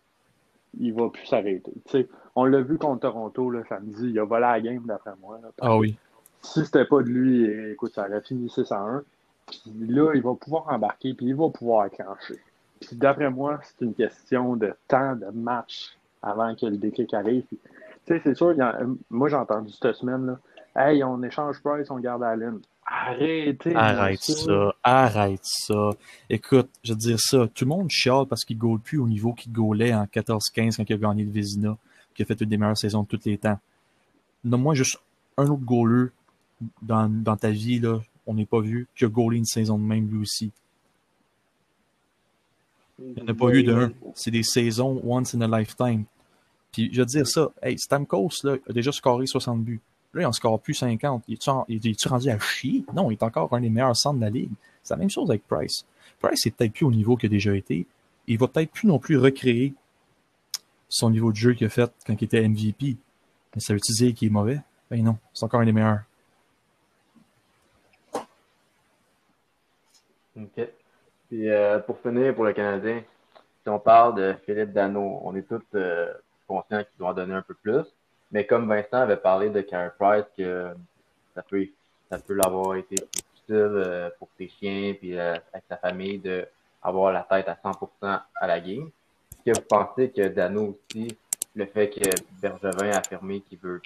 il 0.78 0.94
va 0.94 1.08
plus 1.10 1.26
s'arrêter. 1.26 1.72
On 2.34 2.44
l'a 2.44 2.62
vu 2.62 2.78
contre 2.78 3.00
Toronto 3.00 3.50
le 3.50 3.64
samedi, 3.68 4.10
il 4.10 4.18
a 4.18 4.24
volé 4.24 4.42
la 4.42 4.60
game 4.60 4.82
d'après 4.86 5.12
moi. 5.20 5.38
ah 5.60 5.76
oui 5.76 5.96
si 6.44 6.64
c'était 6.64 6.84
pas 6.84 7.02
de 7.02 7.08
lui, 7.08 7.72
écoute, 7.72 7.94
ça 7.94 8.06
aurait 8.06 8.20
fini 8.20 8.48
6 8.48 8.70
à 8.70 8.78
1. 8.78 9.02
Puis 9.46 9.72
là, 9.88 10.12
il 10.14 10.22
va 10.22 10.34
pouvoir 10.34 10.68
embarquer, 10.68 11.14
puis 11.14 11.26
il 11.26 11.34
va 11.34 11.48
pouvoir 11.48 11.82
accrocher. 11.82 12.38
Puis 12.80 12.96
d'après 12.96 13.30
moi, 13.30 13.60
c'est 13.62 13.84
une 13.84 13.94
question 13.94 14.56
de 14.56 14.74
temps 14.86 15.16
de 15.16 15.26
match 15.32 15.96
avant 16.22 16.54
que 16.54 16.66
le 16.66 16.76
déclic 16.76 17.12
arrive. 17.14 17.44
Tu 17.50 17.58
sais, 18.06 18.20
c'est 18.22 18.34
sûr, 18.34 18.54
moi 19.10 19.28
j'ai 19.28 19.36
entendu 19.36 19.72
cette 19.72 19.96
semaine-là. 19.96 20.38
Hey, 20.76 21.02
on 21.02 21.22
échange 21.22 21.62
Price, 21.62 21.90
on 21.90 21.98
garde 21.98 22.22
Allen. 22.22 22.60
Arrêtez. 22.86 23.74
Arrête 23.74 24.22
ça. 24.22 24.74
Arrête 24.82 25.40
ça. 25.42 25.90
Écoute, 26.28 26.68
je 26.82 26.92
veux 26.92 26.98
dire 26.98 27.18
ça. 27.18 27.48
Tout 27.54 27.64
le 27.64 27.70
monde 27.70 27.90
chiale 27.90 28.26
parce 28.28 28.44
qu'il 28.44 28.58
ne 28.58 28.76
plus 28.76 28.98
au 28.98 29.08
niveau 29.08 29.32
qu'il 29.32 29.52
gaulait 29.52 29.94
en 29.94 30.04
14-15 30.04 30.76
quand 30.76 30.84
il 30.88 30.92
a 30.92 30.96
gagné 30.96 31.24
le 31.24 31.30
Vézina, 31.30 31.76
qui 32.14 32.22
a 32.22 32.26
fait 32.26 32.40
une 32.40 32.48
des 32.48 32.58
meilleures 32.58 32.76
saisons 32.76 33.02
de 33.02 33.08
tous 33.08 33.24
les 33.24 33.38
temps. 33.38 33.58
Non, 34.44 34.58
moi, 34.58 34.74
juste 34.74 34.98
un 35.36 35.44
autre 35.44 35.62
goaler 35.62 36.10
dans, 36.82 37.08
dans 37.08 37.36
ta 37.36 37.50
vie, 37.50 37.80
là, 37.80 38.00
on 38.26 38.34
n'est 38.34 38.46
pas 38.46 38.60
vu, 38.60 38.86
qui 38.94 39.04
a 39.04 39.08
goalé 39.08 39.38
une 39.38 39.44
saison 39.44 39.78
de 39.78 39.84
même 39.84 40.10
lui 40.10 40.18
aussi. 40.18 40.52
Il 42.98 43.14
n'y 43.14 43.22
en 43.22 43.28
a 43.28 43.34
pas 43.34 43.48
eu 43.48 43.64
d'un. 43.64 43.92
C'est 44.14 44.30
des 44.30 44.42
saisons 44.42 45.00
once 45.04 45.34
in 45.34 45.40
a 45.40 45.58
lifetime. 45.58 46.04
Puis 46.72 46.90
je 46.92 47.00
veux 47.00 47.06
dire 47.06 47.26
ça, 47.26 47.50
hey, 47.62 47.78
Stamkos 47.78 48.30
là, 48.44 48.56
a 48.68 48.72
déjà 48.72 48.92
scoré 48.92 49.26
60 49.26 49.62
buts. 49.62 49.80
Là, 50.14 50.22
il 50.22 50.26
en 50.26 50.32
score 50.32 50.60
plus 50.60 50.74
50. 50.74 51.24
Il 51.26 51.34
est-tu 51.34 52.08
rendu 52.08 52.30
à 52.30 52.38
chier? 52.38 52.84
Non, 52.94 53.10
il 53.10 53.14
est 53.14 53.22
encore 53.22 53.52
un 53.52 53.60
des 53.60 53.68
meilleurs 53.68 53.96
centres 53.96 54.20
de 54.20 54.24
la 54.24 54.30
ligue. 54.30 54.52
C'est 54.82 54.94
la 54.94 54.98
même 54.98 55.10
chose 55.10 55.28
avec 55.28 55.46
Price. 55.46 55.84
Price 56.20 56.46
est 56.46 56.52
peut-être 56.52 56.72
plus 56.72 56.84
au 56.84 56.92
niveau 56.92 57.16
qu'il 57.16 57.28
a 57.28 57.30
déjà 57.30 57.54
été. 57.54 57.86
Il 58.26 58.38
va 58.38 58.46
peut-être 58.46 58.70
plus 58.70 58.86
non 58.86 58.98
plus 58.98 59.18
recréer 59.18 59.74
son 60.88 61.10
niveau 61.10 61.32
de 61.32 61.36
jeu 61.36 61.54
qu'il 61.54 61.66
a 61.66 61.70
fait 61.70 61.92
quand 62.06 62.14
il 62.20 62.24
était 62.24 62.48
MVP. 62.48 62.96
Mais 63.54 63.60
ça 63.60 63.74
veut 63.74 63.80
dire 63.80 64.14
qu'il 64.14 64.28
est 64.28 64.30
mauvais? 64.30 64.60
Ben 64.90 65.02
non, 65.02 65.18
c'est 65.32 65.44
encore 65.44 65.60
un 65.60 65.64
des 65.64 65.72
meilleurs. 65.72 66.02
OK. 70.36 70.68
Puis 71.28 71.48
euh, 71.48 71.78
pour 71.80 71.98
finir, 72.00 72.34
pour 72.34 72.44
le 72.44 72.52
Canadien, 72.52 73.02
si 73.62 73.68
on 73.68 73.78
parle 73.78 74.14
de 74.14 74.34
Philippe 74.44 74.72
Dano, 74.72 75.20
on 75.24 75.34
est 75.34 75.42
tous 75.42 75.62
euh, 75.74 76.12
conscients 76.46 76.84
qu'il 76.84 76.98
doit 76.98 77.10
en 77.10 77.14
donner 77.14 77.34
un 77.34 77.42
peu 77.42 77.54
plus. 77.54 77.84
Mais 78.30 78.46
comme 78.46 78.68
Vincent 78.68 78.98
avait 78.98 79.16
parlé 79.16 79.50
de 79.50 79.60
Carey 79.60 79.92
Price, 79.98 80.24
que 80.36 80.74
ça 81.34 81.42
peut, 81.42 81.66
ça 82.10 82.18
peut 82.18 82.34
l'avoir 82.34 82.76
été 82.76 82.96
difficile 82.96 83.34
euh, 83.48 84.10
pour 84.18 84.28
ses 84.38 84.48
chiens 84.48 84.94
puis 84.98 85.18
avec 85.18 85.64
sa 85.68 85.76
famille 85.76 86.18
d'avoir 86.18 87.12
la 87.12 87.22
tête 87.22 87.48
à 87.48 87.54
100% 87.54 87.88
à 88.34 88.46
la 88.46 88.60
game. 88.60 88.90
Est-ce 89.32 89.52
que 89.52 89.60
vous 89.60 89.66
pensez 89.68 90.10
que 90.10 90.28
Dano 90.28 90.76
aussi, 90.90 91.16
le 91.54 91.66
fait 91.66 91.90
que 91.90 92.08
Bergevin 92.40 92.90
a 92.90 92.98
affirmé 92.98 93.40
qu'il 93.42 93.58
veut 93.58 93.82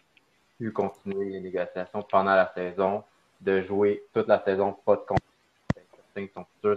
plus 0.56 0.72
continuer 0.72 1.30
les 1.30 1.40
négociations 1.40 2.02
pendant 2.02 2.34
la 2.34 2.52
saison, 2.54 3.04
de 3.40 3.62
jouer 3.62 4.02
toute 4.12 4.26
la 4.26 4.42
saison, 4.44 4.76
pas 4.84 4.96
de 4.96 5.02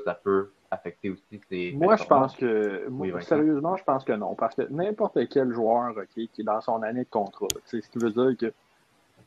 ça 0.05 0.13
peut 0.13 0.51
affecter 0.71 1.09
aussi 1.09 1.41
ses. 1.49 1.73
Moi, 1.73 1.95
je 1.97 2.05
pense 2.05 2.35
que. 2.35 2.87
sérieusement, 3.21 3.75
je 3.75 3.83
pense 3.83 4.03
que 4.03 4.13
non. 4.13 4.35
Parce 4.35 4.55
que 4.55 4.63
n'importe 4.69 5.27
quel 5.29 5.51
joueur 5.51 5.93
qui 6.13 6.29
est 6.37 6.43
dans 6.43 6.61
son 6.61 6.81
année 6.81 7.03
de 7.03 7.09
contrat, 7.09 7.47
ce 7.65 7.77
qui 7.77 7.99
veut 7.99 8.11
dire 8.11 8.37
que 8.37 8.53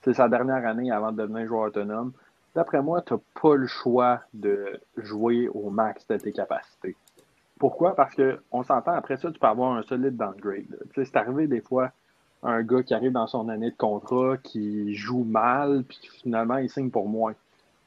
c'est 0.03 0.15
sa 0.15 0.29
dernière 0.29 0.67
année 0.67 0.91
avant 0.91 1.13
de 1.13 1.19
devenir 1.19 1.47
joueur 1.47 1.69
autonome, 1.69 2.13
d'après 2.55 2.83
moi, 2.83 3.03
tu 3.03 3.15
n'as 3.15 3.21
pas 3.41 3.55
le 3.55 3.67
choix 3.67 4.21
de 4.33 4.81
jouer 4.97 5.49
au 5.49 5.71
max 5.71 6.07
de 6.09 6.17
tes 6.17 6.33
capacités. 6.33 6.97
Pourquoi? 7.59 7.95
Parce 7.95 8.15
qu'on 8.15 8.63
s'entend, 8.65 8.93
après 8.93 9.17
ça, 9.17 9.31
tu 9.31 9.39
peux 9.39 9.47
avoir 9.47 9.73
un 9.73 9.83
solide 9.83 10.17
downgrade. 10.17 10.79
C'est 10.95 11.17
arrivé 11.17 11.47
des 11.47 11.61
fois 11.61 11.93
un 12.43 12.63
gars 12.63 12.83
qui 12.83 12.93
arrive 12.93 13.13
dans 13.13 13.27
son 13.27 13.49
année 13.49 13.71
de 13.71 13.77
contrat, 13.77 14.37
qui 14.39 14.95
joue 14.95 15.25
mal, 15.25 15.85
puis 15.89 15.99
finalement, 16.23 16.59
il 16.59 16.69
signe 16.69 16.91
pour 16.91 17.09
moins 17.09 17.35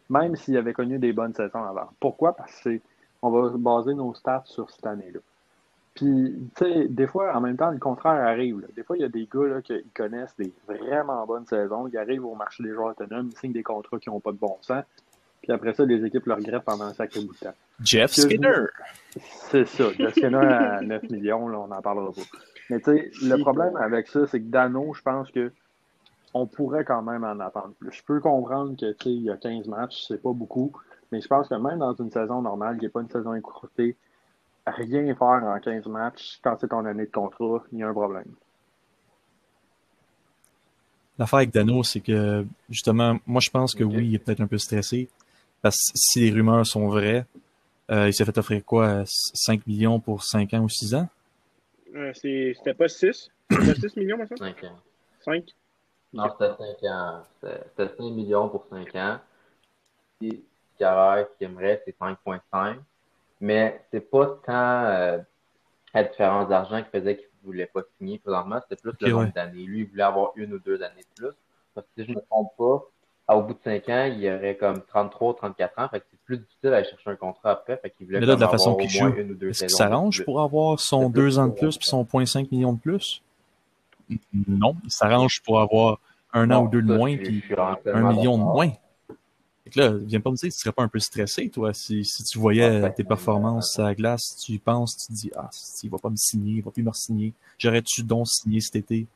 même 0.09 0.35
s'il 0.35 0.57
avait 0.57 0.73
connu 0.73 0.99
des 0.99 1.13
bonnes 1.13 1.33
saisons 1.33 1.63
avant. 1.63 1.89
Pourquoi? 1.99 2.35
Parce 2.35 2.61
que 2.61 2.79
on 3.21 3.29
va 3.29 3.49
baser 3.57 3.93
nos 3.93 4.13
stats 4.13 4.43
sur 4.45 4.69
cette 4.69 4.85
année-là. 4.85 5.19
Puis, 5.95 6.35
tu 6.55 6.63
sais, 6.63 6.87
des 6.87 7.07
fois, 7.07 7.35
en 7.35 7.41
même 7.41 7.57
temps, 7.57 7.71
le 7.71 7.79
contraire 7.79 8.23
arrive. 8.23 8.67
Des 8.75 8.83
fois, 8.83 8.97
il 8.97 9.01
y 9.01 9.05
a 9.05 9.09
des 9.09 9.27
gars 9.33 9.47
là, 9.47 9.61
qui 9.63 9.83
connaissent 9.95 10.35
des 10.37 10.53
vraiment 10.67 11.25
bonnes 11.25 11.47
saisons, 11.47 11.87
ils 11.87 11.97
arrivent 11.97 12.25
au 12.25 12.35
marché 12.35 12.61
des 12.61 12.71
joueurs 12.71 12.89
autonomes, 12.89 13.29
ils 13.31 13.37
signent 13.37 13.53
des 13.53 13.63
contrats 13.63 13.97
qui 13.97 14.09
n'ont 14.09 14.19
pas 14.19 14.31
de 14.31 14.37
bon 14.37 14.57
sens. 14.61 14.83
Puis 15.41 15.51
après 15.51 15.73
ça, 15.73 15.85
les 15.85 16.05
équipes 16.05 16.25
le 16.27 16.33
regrettent 16.35 16.63
pendant 16.63 16.85
un 16.85 16.93
sacré 16.93 17.21
bout 17.21 17.33
de 17.33 17.39
temps. 17.39 17.53
Jeff 17.81 18.11
Skinner! 18.11 18.65
C'est 19.19 19.65
ça. 19.65 19.85
Jeff 19.97 20.11
Skinner 20.11 20.37
à 20.37 20.81
9 20.83 21.09
millions, 21.09 21.47
là, 21.47 21.59
on 21.59 21.67
n'en 21.67 21.81
parlera 21.81 22.11
pas. 22.11 22.21
Mais 22.69 22.79
tu 22.79 22.91
sais, 22.91 23.11
le 23.23 23.37
problème 23.37 23.75
avec 23.77 24.07
ça, 24.07 24.27
c'est 24.27 24.39
que 24.39 24.47
Dano, 24.47 24.93
je 24.93 25.01
pense 25.01 25.31
que 25.31 25.51
on 26.33 26.45
pourrait 26.45 26.85
quand 26.85 27.01
même 27.01 27.23
en 27.23 27.39
attendre 27.39 27.73
plus. 27.79 27.91
Je 27.91 28.03
peux 28.03 28.19
comprendre 28.19 28.75
que 28.77 28.93
il 29.05 29.23
y 29.23 29.31
a 29.31 29.37
15 29.37 29.67
matchs, 29.67 30.05
c'est 30.07 30.21
pas 30.21 30.33
beaucoup, 30.33 30.73
mais 31.11 31.21
je 31.21 31.27
pense 31.27 31.47
que 31.47 31.55
même 31.55 31.79
dans 31.79 31.93
une 31.93 32.11
saison 32.11 32.41
normale, 32.41 32.77
qui 32.77 32.85
n'est 32.85 32.89
pas 32.89 33.01
une 33.01 33.09
saison 33.09 33.33
écourtée, 33.33 33.95
rien 34.65 35.15
faire 35.15 35.27
en 35.27 35.59
15 35.59 35.85
matchs, 35.87 36.39
quand 36.43 36.57
c'est 36.59 36.67
ton 36.67 36.85
année 36.85 37.05
de 37.05 37.11
contrat, 37.11 37.63
il 37.71 37.79
y 37.79 37.83
a 37.83 37.87
un 37.89 37.93
problème. 37.93 38.33
L'affaire 41.17 41.37
avec 41.37 41.51
Dano, 41.51 41.83
c'est 41.83 41.99
que, 42.01 42.45
justement, 42.69 43.17
moi, 43.25 43.41
je 43.41 43.49
pense 43.49 43.73
que 43.73 43.83
oui, 43.83 44.07
il 44.07 44.15
est 44.15 44.19
peut-être 44.19 44.41
un 44.41 44.47
peu 44.47 44.57
stressé. 44.59 45.09
Parce 45.61 45.77
que 45.77 45.91
si 45.95 46.19
les 46.19 46.31
rumeurs 46.31 46.65
sont 46.65 46.87
vraies, 46.87 47.25
euh, 47.89 48.07
il 48.07 48.13
s'est 48.13 48.23
fait 48.23 48.37
offrir 48.37 48.63
quoi? 48.63 49.03
5 49.05 49.65
millions 49.65 49.99
pour 49.99 50.23
5 50.23 50.53
ans 50.53 50.61
ou 50.61 50.69
6 50.69 50.93
ans? 50.93 51.07
Euh, 51.95 52.11
c'est- 52.13 52.53
C'était 52.55 52.75
pas 52.75 52.87
6. 52.87 53.29
C'était 53.49 53.89
6 53.89 53.97
millions, 53.97 54.17
maintenant? 54.17 54.37
5 54.37 54.63
ans. 54.65 54.77
5. 55.21 55.45
Non, 56.13 56.25
c'était 56.31 56.53
5 56.55 56.83
ans. 56.91 57.23
C'était 57.41 57.63
c'était 57.75 57.95
5 57.97 58.03
millions 58.11 58.49
pour 58.49 58.65
5 58.69 58.95
ans. 58.95 59.17
Puis, 60.19 60.43
Qu'il 60.77 61.47
aimerait, 61.47 61.81
c'est 61.85 61.97
5,5. 61.97 62.77
Mais 63.39 63.81
c'est 63.91 64.09
pas 64.09 64.25
tant 64.45 64.83
euh, 64.85 65.19
la 65.93 66.03
différence 66.03 66.49
d'argent 66.49 66.81
qui 66.81 66.89
faisait 66.89 67.17
qu'il 67.17 67.27
voulait 67.43 67.67
pas 67.67 67.81
signer 67.97 68.19
présentement, 68.19 68.59
c'était 68.67 68.81
plus 68.81 68.93
le 68.99 69.11
nombre 69.11 69.25
ouais. 69.25 69.31
d'années. 69.33 69.63
Lui, 69.63 69.81
il 69.81 69.87
voulait 69.87 70.03
avoir 70.03 70.31
une 70.35 70.53
ou 70.53 70.59
deux 70.59 70.81
années 70.81 71.05
de 71.15 71.21
plus. 71.23 71.35
Parce 71.73 71.87
que 71.87 72.03
si 72.03 72.09
je 72.09 72.15
me 72.15 72.21
trompe 72.21 72.51
pas, 72.57 73.35
au 73.35 73.41
bout 73.41 73.53
de 73.53 73.59
5 73.63 73.89
ans, 73.89 74.05
il 74.05 74.19
y 74.21 74.31
aurait 74.31 74.55
comme 74.55 74.81
33 74.81 75.35
34 75.35 75.79
ans. 75.79 75.89
Fait 75.89 75.99
que 75.99 76.05
c'est 76.09 76.19
plus 76.21 76.37
difficile 76.37 76.69
d'aller 76.69 76.87
chercher 76.89 77.09
un 77.09 77.15
contrat 77.15 77.51
après. 77.51 77.77
Fait 77.77 77.89
qu'il 77.89 78.07
voulait 78.07 78.19
Mais 78.19 78.25
là, 78.25 78.35
de 78.35 78.41
la 78.41 78.49
façon 78.49 78.75
qu'il 78.75 78.89
joue, 78.89 79.13
une 79.15 79.31
ou 79.31 79.35
deux 79.35 79.49
Est-ce 79.49 79.65
qu'il 79.65 79.69
s'arrange 79.69 80.23
pour 80.23 80.41
avoir 80.41 80.79
son 80.79 81.07
C'est 81.07 81.13
plus 81.13 81.21
2 81.21 81.39
ans 81.39 81.47
de 81.47 81.53
plus 81.53 81.77
puis 81.77 81.87
son 81.87 82.03
0.5 82.03 82.47
millions 82.51 82.73
de 82.73 82.79
plus? 82.79 83.21
Non, 84.47 84.75
il 84.83 84.91
s'arrange 84.91 85.41
pour 85.43 85.59
avoir 85.59 85.99
un 86.33 86.49
an 86.51 86.61
Non, 86.61 86.65
ou 86.65 86.69
deux 86.69 86.81
de 86.81 86.87
ça, 86.87 86.97
moins 86.97 87.17
puis 87.17 87.43
un 87.85 88.13
million 88.13 88.37
de 88.37 88.43
moins. 88.43 88.71
Fait 89.67 89.73
que 89.73 89.79
là, 89.81 89.91
viens 89.97 90.21
pas 90.21 90.31
me 90.31 90.35
dire 90.37 90.47
que 90.47 90.53
tu 90.53 90.61
serais 90.61 90.71
pas 90.71 90.83
un 90.83 90.87
peu 90.87 90.99
stressé, 90.99 91.49
toi, 91.49 91.73
si, 91.73 92.05
si 92.05 92.23
tu 92.23 92.39
voyais 92.39 92.85
Ah, 92.85 92.89
tes 92.89 93.03
ben, 93.03 93.09
performances 93.09 93.77
à 93.77 93.83
la 93.83 93.95
glace, 93.95 94.37
tu 94.37 94.53
y 94.53 94.59
penses, 94.59 94.95
tu 94.95 95.07
te 95.07 95.11
dis, 95.11 95.31
ah, 95.35 95.49
il 95.83 95.89
va 95.89 95.97
pas 95.97 96.09
me 96.09 96.15
signer, 96.15 96.53
il 96.53 96.63
va 96.63 96.71
plus 96.71 96.83
me 96.83 96.91
signer. 96.93 97.33
J'aurais-tu 97.57 98.01
donc 98.03 98.27
signé 98.27 98.61
cet 98.61 98.77
été? 98.77 99.07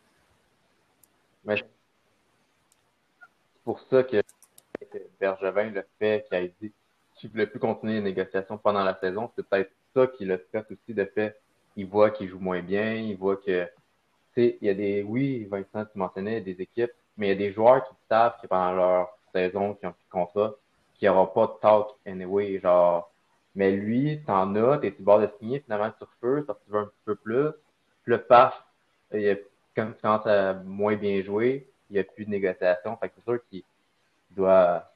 Mais 1.45 1.55
c'est 1.55 1.63
pour 3.63 3.79
ça 3.89 4.03
que, 4.03 4.21
Bergevin 5.21 5.69
le 5.69 5.85
fait, 5.97 6.25
qu'il 6.27 6.37
a 6.37 6.41
dit 6.41 6.73
qu'il 7.15 7.29
ne 7.29 7.31
voulait 7.31 7.47
plus 7.47 7.59
continuer 7.59 7.93
les 7.93 8.01
négociations 8.01 8.57
pendant 8.57 8.83
la 8.83 8.99
saison. 8.99 9.31
C'est 9.33 9.47
peut-être 9.47 9.71
ça 9.95 10.07
qui 10.07 10.25
l'a 10.25 10.37
fait 10.37 10.65
aussi 10.69 10.93
de 10.93 11.05
fait. 11.05 11.39
Il 11.77 11.85
voit 11.85 12.11
qu'il 12.11 12.27
joue 12.27 12.39
moins 12.39 12.61
bien, 12.61 12.95
il 12.95 13.15
voit 13.15 13.37
que, 13.37 13.63
tu 13.63 13.69
sais, 14.35 14.57
il 14.59 14.67
y 14.67 14.69
a 14.69 14.73
des, 14.73 15.01
oui, 15.01 15.45
Vincent, 15.45 15.85
tu 15.85 15.97
mentionnais 15.97 16.41
des 16.41 16.59
équipes, 16.59 16.91
mais 17.15 17.27
il 17.27 17.29
y 17.29 17.33
a 17.33 17.35
des 17.35 17.53
joueurs 17.53 17.87
qui 17.87 17.95
savent 18.09 18.33
que 18.41 18.47
pendant 18.47 18.73
leur 18.73 19.17
saison, 19.31 19.73
qui 19.75 19.85
ont 19.85 19.91
plus 19.91 20.05
de 20.05 20.11
contrat, 20.11 20.53
qu'il 20.95 21.09
n'y 21.09 21.15
aura 21.15 21.33
pas 21.33 21.47
de 21.47 21.53
talk 21.61 21.87
anyway, 22.05 22.59
genre, 22.59 23.11
mais 23.55 23.71
lui, 23.71 24.21
t'en 24.25 24.55
as, 24.55 24.77
t'es 24.77 24.89
sur 24.89 24.99
le 24.99 25.05
bord 25.05 25.19
de 25.19 25.29
signer, 25.39 25.59
finalement, 25.59 25.91
refuses, 25.99 26.45
parce 26.45 26.59
que 26.59 26.65
tu 26.65 26.71
veux 26.71 26.79
un 26.79 26.85
petit 26.85 27.03
peu 27.05 27.15
plus. 27.15 27.49
Puis 28.03 28.11
le 28.11 28.21
paf, 28.21 28.63
il 29.13 29.29
a 29.29 29.35
comme 29.75 29.93
tu 29.93 30.01
commences 30.01 30.27
à 30.27 30.53
moins 30.53 30.95
bien 30.95 31.21
jouer, 31.21 31.67
il 31.89 31.93
n'y 31.93 31.99
a 31.99 32.03
plus 32.03 32.25
de 32.25 32.29
négociation. 32.29 32.95
Fait 32.97 33.09
que 33.09 33.15
c'est 33.17 33.23
sûr 33.23 33.39
qu'il 33.49 33.63
doit, 34.31 34.91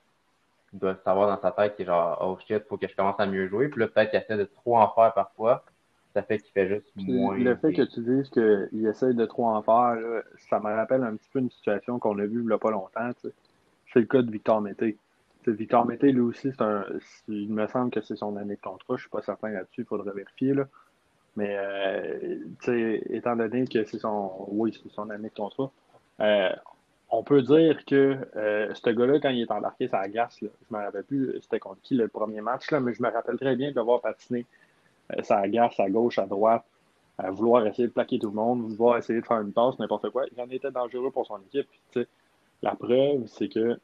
doit 0.74 0.96
savoir 1.04 1.28
dans 1.28 1.42
sa 1.42 1.52
tête 1.52 1.76
qu'il 1.76 1.84
est 1.84 1.88
genre, 1.88 2.18
oh 2.22 2.38
shit, 2.48 2.64
faut 2.68 2.78
que 2.78 2.88
je 2.88 2.96
commence 2.96 3.20
à 3.20 3.26
mieux 3.26 3.48
jouer. 3.48 3.70
Puis 3.70 3.80
là, 3.80 3.88
peut-être 3.88 4.12
qu'il 4.12 4.20
essaie 4.20 4.38
de 4.38 4.46
trop 4.46 4.78
en 4.78 4.90
faire 4.90 5.14
parfois. 5.14 5.64
Ça 6.14 6.24
fait 6.24 6.40
qu'il 6.40 6.52
fait 6.52 6.68
juste 6.70 6.88
Puis 6.96 7.12
moins. 7.12 7.38
Le 7.38 7.56
fait 7.56 7.74
que 7.74 7.82
tu 7.82 8.00
dises 8.00 8.30
qu'il 8.30 8.88
essaye 8.88 9.14
de 9.14 9.26
trop 9.26 9.48
en 9.48 9.62
faire, 9.62 9.96
là, 9.96 10.22
ça 10.50 10.60
me 10.60 10.74
rappelle 10.74 11.04
un 11.04 11.16
petit 11.16 11.30
peu 11.32 11.40
une 11.40 11.52
situation 11.52 12.00
qu'on 12.00 12.18
a 12.20 12.26
vue 12.26 12.40
il 12.40 12.48
n'y 12.48 12.54
a 12.54 12.58
pas 12.58 12.72
longtemps. 12.72 13.12
tu 13.22 13.28
sais. 13.28 13.34
C'est 13.96 14.02
le 14.02 14.08
cas 14.08 14.22
de 14.22 14.30
Victor 14.30 14.60
Mété. 14.60 14.98
Victor 15.48 15.86
Mété, 15.86 16.12
lui 16.12 16.20
aussi, 16.20 16.52
c'est 16.52 16.62
un, 16.62 16.84
il 17.30 17.50
me 17.50 17.66
semble 17.68 17.92
que 17.92 18.02
c'est 18.02 18.18
son 18.18 18.36
année 18.36 18.56
de 18.56 18.62
contrat. 18.62 18.84
Je 18.90 18.94
ne 18.94 19.00
suis 19.00 19.10
pas 19.10 19.22
certain 19.22 19.50
là-dessus, 19.52 19.82
il 19.82 19.86
faudrait 19.86 20.12
vérifier. 20.12 20.54
Là. 20.54 20.66
Mais 21.38 21.56
euh, 21.58 23.00
étant 23.10 23.38
donné 23.38 23.66
que 23.66 23.86
c'est 23.86 24.00
son. 24.00 24.48
Oui, 24.50 24.78
c'est 24.84 24.92
son 24.92 25.10
année 25.12 25.30
de 25.30 25.34
contrat, 25.34 25.72
euh, 26.20 26.50
on 27.10 27.24
peut 27.24 27.42
dire 27.42 27.86
que 27.86 28.18
euh, 28.36 28.74
ce 28.74 28.90
gars-là, 28.90 29.22
quand 29.22 29.30
il 29.30 29.44
est 29.44 29.52
embarqué 29.52 29.88
glace, 29.88 30.42
là, 30.42 30.50
je 30.70 30.76
ne 30.76 30.78
me 30.78 30.84
rappelle 30.84 31.04
plus 31.06 31.40
c'était 31.42 31.60
contre 31.60 31.80
qui 31.82 31.96
le 31.96 32.10
premier 32.10 32.42
match, 32.42 32.70
là, 32.72 32.82
mais 32.82 32.94
je 32.94 33.02
me 33.02 33.10
rappelle 33.10 33.38
très 33.38 33.56
bien 33.56 33.72
de 33.72 33.76
l'avoir 33.78 34.02
patiné 34.02 34.46
sur 35.24 35.36
la 35.36 35.48
glace, 35.48 35.80
à 35.80 35.90
gauche, 35.90 36.20
à 36.20 36.26
droite, 36.26 36.66
à 37.18 37.32
vouloir 37.32 37.66
essayer 37.66 37.88
de 37.88 37.94
plaquer 37.94 38.20
tout 38.20 38.30
le 38.30 38.36
monde, 38.36 38.64
vouloir 38.72 38.98
essayer 38.98 39.22
de 39.22 39.26
faire 39.26 39.40
une 39.40 39.54
passe, 39.54 39.80
n'importe 39.80 40.10
quoi. 40.10 40.26
Il 40.36 40.42
en 40.42 40.50
était 40.50 40.72
dangereux 40.72 41.12
pour 41.12 41.26
son 41.26 41.40
équipe. 41.44 41.70
La 42.62 42.76
preuve, 42.76 43.26
c'est 43.28 43.50
que 43.50 43.80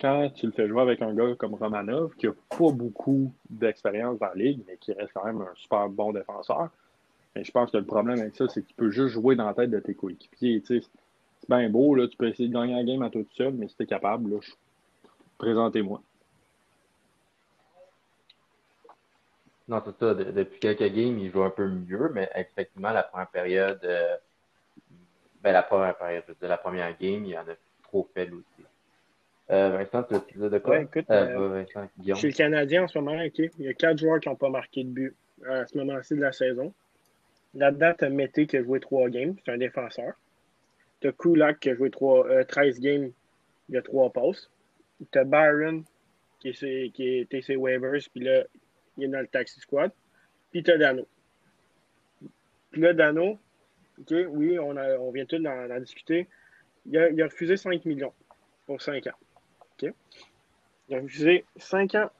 quand 0.00 0.30
tu 0.34 0.46
le 0.46 0.52
fais 0.52 0.68
jouer 0.68 0.82
avec 0.82 1.02
un 1.02 1.14
gars 1.14 1.34
comme 1.36 1.54
Romanov, 1.54 2.14
qui 2.16 2.26
n'a 2.26 2.32
pas 2.50 2.70
beaucoup 2.70 3.32
d'expérience 3.48 4.18
dans 4.18 4.26
la 4.26 4.34
ligue, 4.34 4.60
mais 4.66 4.76
qui 4.76 4.92
reste 4.92 5.12
quand 5.14 5.24
même 5.24 5.40
un 5.40 5.54
super 5.54 5.88
bon 5.88 6.12
défenseur, 6.12 6.68
je 7.36 7.50
pense 7.50 7.70
que 7.70 7.76
le 7.76 7.84
problème 7.84 8.20
avec 8.20 8.34
ça, 8.36 8.48
c'est 8.48 8.62
que 8.62 8.68
tu 8.68 8.74
peux 8.74 8.90
juste 8.90 9.14
jouer 9.14 9.36
dans 9.36 9.46
la 9.46 9.54
tête 9.54 9.70
de 9.70 9.78
tes 9.78 9.94
coéquipiers. 9.94 10.62
C'est 10.66 10.82
bien 11.48 11.68
beau, 11.70 11.94
là, 11.94 12.08
tu 12.08 12.16
peux 12.16 12.28
essayer 12.28 12.48
de 12.48 12.54
gagner 12.54 12.74
la 12.74 12.84
game 12.84 13.02
à 13.02 13.10
toi 13.10 13.22
tout 13.22 13.34
seul, 13.34 13.54
mais 13.54 13.68
si 13.68 13.76
tu 13.76 13.84
es 13.84 13.86
capable, 13.86 14.40
je- 14.42 14.52
présentez-moi. 15.38 16.02
Non, 19.68 19.82
c'est 19.84 19.98
ça. 19.98 20.14
de- 20.14 20.30
depuis 20.32 20.58
quelques 20.58 20.92
games, 20.94 21.18
il 21.18 21.30
joue 21.30 21.42
un 21.42 21.50
peu 21.50 21.68
mieux, 21.68 22.10
mais 22.14 22.28
effectivement, 22.34 22.90
la 22.90 23.02
première 23.02 23.28
période, 23.28 23.80
euh, 23.84 24.16
ben, 25.42 25.52
la 25.52 25.62
première 25.62 25.96
période, 25.96 26.24
la 26.40 26.58
première 26.58 26.96
game, 26.98 27.24
il 27.24 27.36
en 27.36 27.42
a 27.42 27.54
trop 27.88 28.08
fait 28.14 28.26
lui 28.26 28.34
aussi. 28.36 28.66
Euh, 29.50 29.70
Vincent, 29.70 30.02
tu 30.02 30.34
disais 30.34 30.50
de 30.50 30.58
quoi? 30.58 30.76
Ouais, 30.76 30.82
écoute, 30.84 31.06
Euh, 31.10 31.38
euh, 31.38 31.48
Vincent. 31.48 31.88
Chez 32.16 32.28
le 32.28 32.34
Canadien, 32.34 32.84
en 32.84 32.88
ce 32.88 32.98
moment, 32.98 33.18
OK, 33.24 33.38
il 33.38 33.64
y 33.64 33.68
a 33.68 33.74
quatre 33.74 33.98
joueurs 33.98 34.20
qui 34.20 34.28
n'ont 34.28 34.36
pas 34.36 34.50
marqué 34.50 34.84
de 34.84 34.90
but 34.90 35.16
à 35.46 35.66
ce 35.66 35.76
moment-ci 35.78 36.14
de 36.14 36.20
la 36.20 36.32
saison. 36.32 36.72
Là-dedans, 37.54 37.92
tu 37.98 38.04
as 38.04 38.10
Mété 38.10 38.46
qui 38.46 38.58
a 38.58 38.62
joué 38.62 38.78
trois 38.78 39.08
games, 39.08 39.34
c'est 39.44 39.50
un 39.52 39.56
défenseur. 39.56 40.12
Tu 41.00 41.08
as 41.08 41.12
Kulak 41.12 41.60
qui 41.60 41.70
a 41.70 41.74
joué 41.74 41.90
trois, 41.90 42.26
euh, 42.28 42.44
13 42.44 42.78
games, 42.80 43.10
il 43.68 43.74
y 43.74 43.78
a 43.78 43.82
trois 43.82 44.10
passes. 44.10 44.50
Tu 45.10 45.18
as 45.18 45.24
Byron 45.24 45.82
qui, 46.40 46.48
est, 46.50 46.92
qui 46.92 47.18
était 47.18 47.40
ses 47.40 47.56
waivers, 47.56 48.00
puis 48.12 48.24
là, 48.24 48.44
il 48.98 49.04
est 49.04 49.08
dans 49.08 49.20
le 49.20 49.26
taxi 49.28 49.60
squad. 49.60 49.90
Puis 50.50 50.62
tu 50.62 50.70
as 50.72 50.76
Dano. 50.76 51.06
Puis 52.70 52.82
là, 52.82 52.92
Dano, 52.92 53.38
oui, 54.10 54.58
on, 54.58 54.76
a, 54.76 54.98
on 54.98 55.10
vient 55.10 55.24
tous 55.24 55.38
d'en 55.38 55.80
discuter. 55.80 56.28
Il 56.88 56.98
a, 56.98 57.10
il 57.10 57.22
a 57.22 57.26
refusé 57.26 57.56
5 57.56 57.84
millions 57.84 58.12
pour 58.66 58.80
5 58.80 59.06
ans. 59.06 59.90
Il 60.90 60.96
a 60.96 61.00
refusé 61.00 61.44
5 61.56 61.94
ans, 61.96 62.10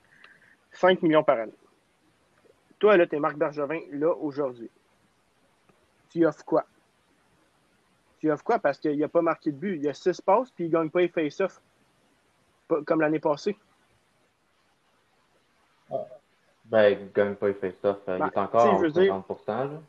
5 0.72 1.00
millions 1.02 1.24
par 1.24 1.38
année. 1.40 1.54
Toi, 2.78 2.96
là, 2.98 3.06
t'es 3.06 3.18
Marc 3.18 3.36
Bergevin, 3.36 3.80
là, 3.92 4.12
aujourd'hui. 4.14 4.70
Tu 6.10 6.26
offres 6.26 6.44
quoi? 6.44 6.66
Tu 8.20 8.30
offres 8.30 8.44
quoi? 8.44 8.58
Parce 8.58 8.78
qu'il 8.78 8.98
n'a 8.98 9.08
pas 9.08 9.22
marqué 9.22 9.52
de 9.52 9.56
but. 9.56 9.76
Il 9.76 9.82
y 9.84 9.88
a 9.88 9.94
6 9.94 10.20
passes, 10.20 10.50
puis 10.50 10.64
il 10.64 10.68
ne 10.68 10.72
gagne 10.74 10.90
pas 10.90 11.00
les 11.00 11.08
face-off. 11.08 11.60
Comme 12.86 13.00
l'année 13.00 13.20
passée. 13.20 13.56
Ben, 16.66 16.88
il 17.00 17.10
gagne 17.12 17.34
pas, 17.34 17.52
fait 17.54 17.74
ça. 17.80 17.98
Il 18.08 18.18
Ben, 18.18 18.26
est 18.26 18.36
encore 18.38 18.74
à 18.74 18.76
je 18.76 18.82
veux 18.82 18.90
dire- 18.90 19.14
50%, 19.14 19.46
là. 19.72 19.80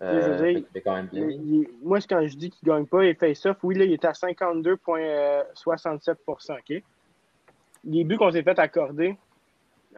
Je 0.00 0.04
Euh, 0.06 0.52
dire, 0.52 0.64
fait 0.72 0.80
quand 0.82 0.94
même 0.94 1.06
bien. 1.06 1.28
Il- 1.28 1.62
il- 1.62 1.68
moi, 1.82 1.98
quand 2.00 2.26
je 2.26 2.36
dis 2.36 2.50
qu'il 2.50 2.68
ne 2.68 2.74
gagne 2.74 2.86
pas 2.86 3.02
les 3.02 3.14
face-off, 3.14 3.56
oui, 3.62 3.76
là, 3.76 3.84
il 3.84 3.92
est 3.92 4.04
à 4.04 4.12
52,67 4.12 6.50
OK? 6.50 6.82
Les 7.84 8.04
buts 8.04 8.16
qu'on 8.16 8.32
s'est 8.32 8.42
fait 8.42 8.58
accorder 8.58 9.16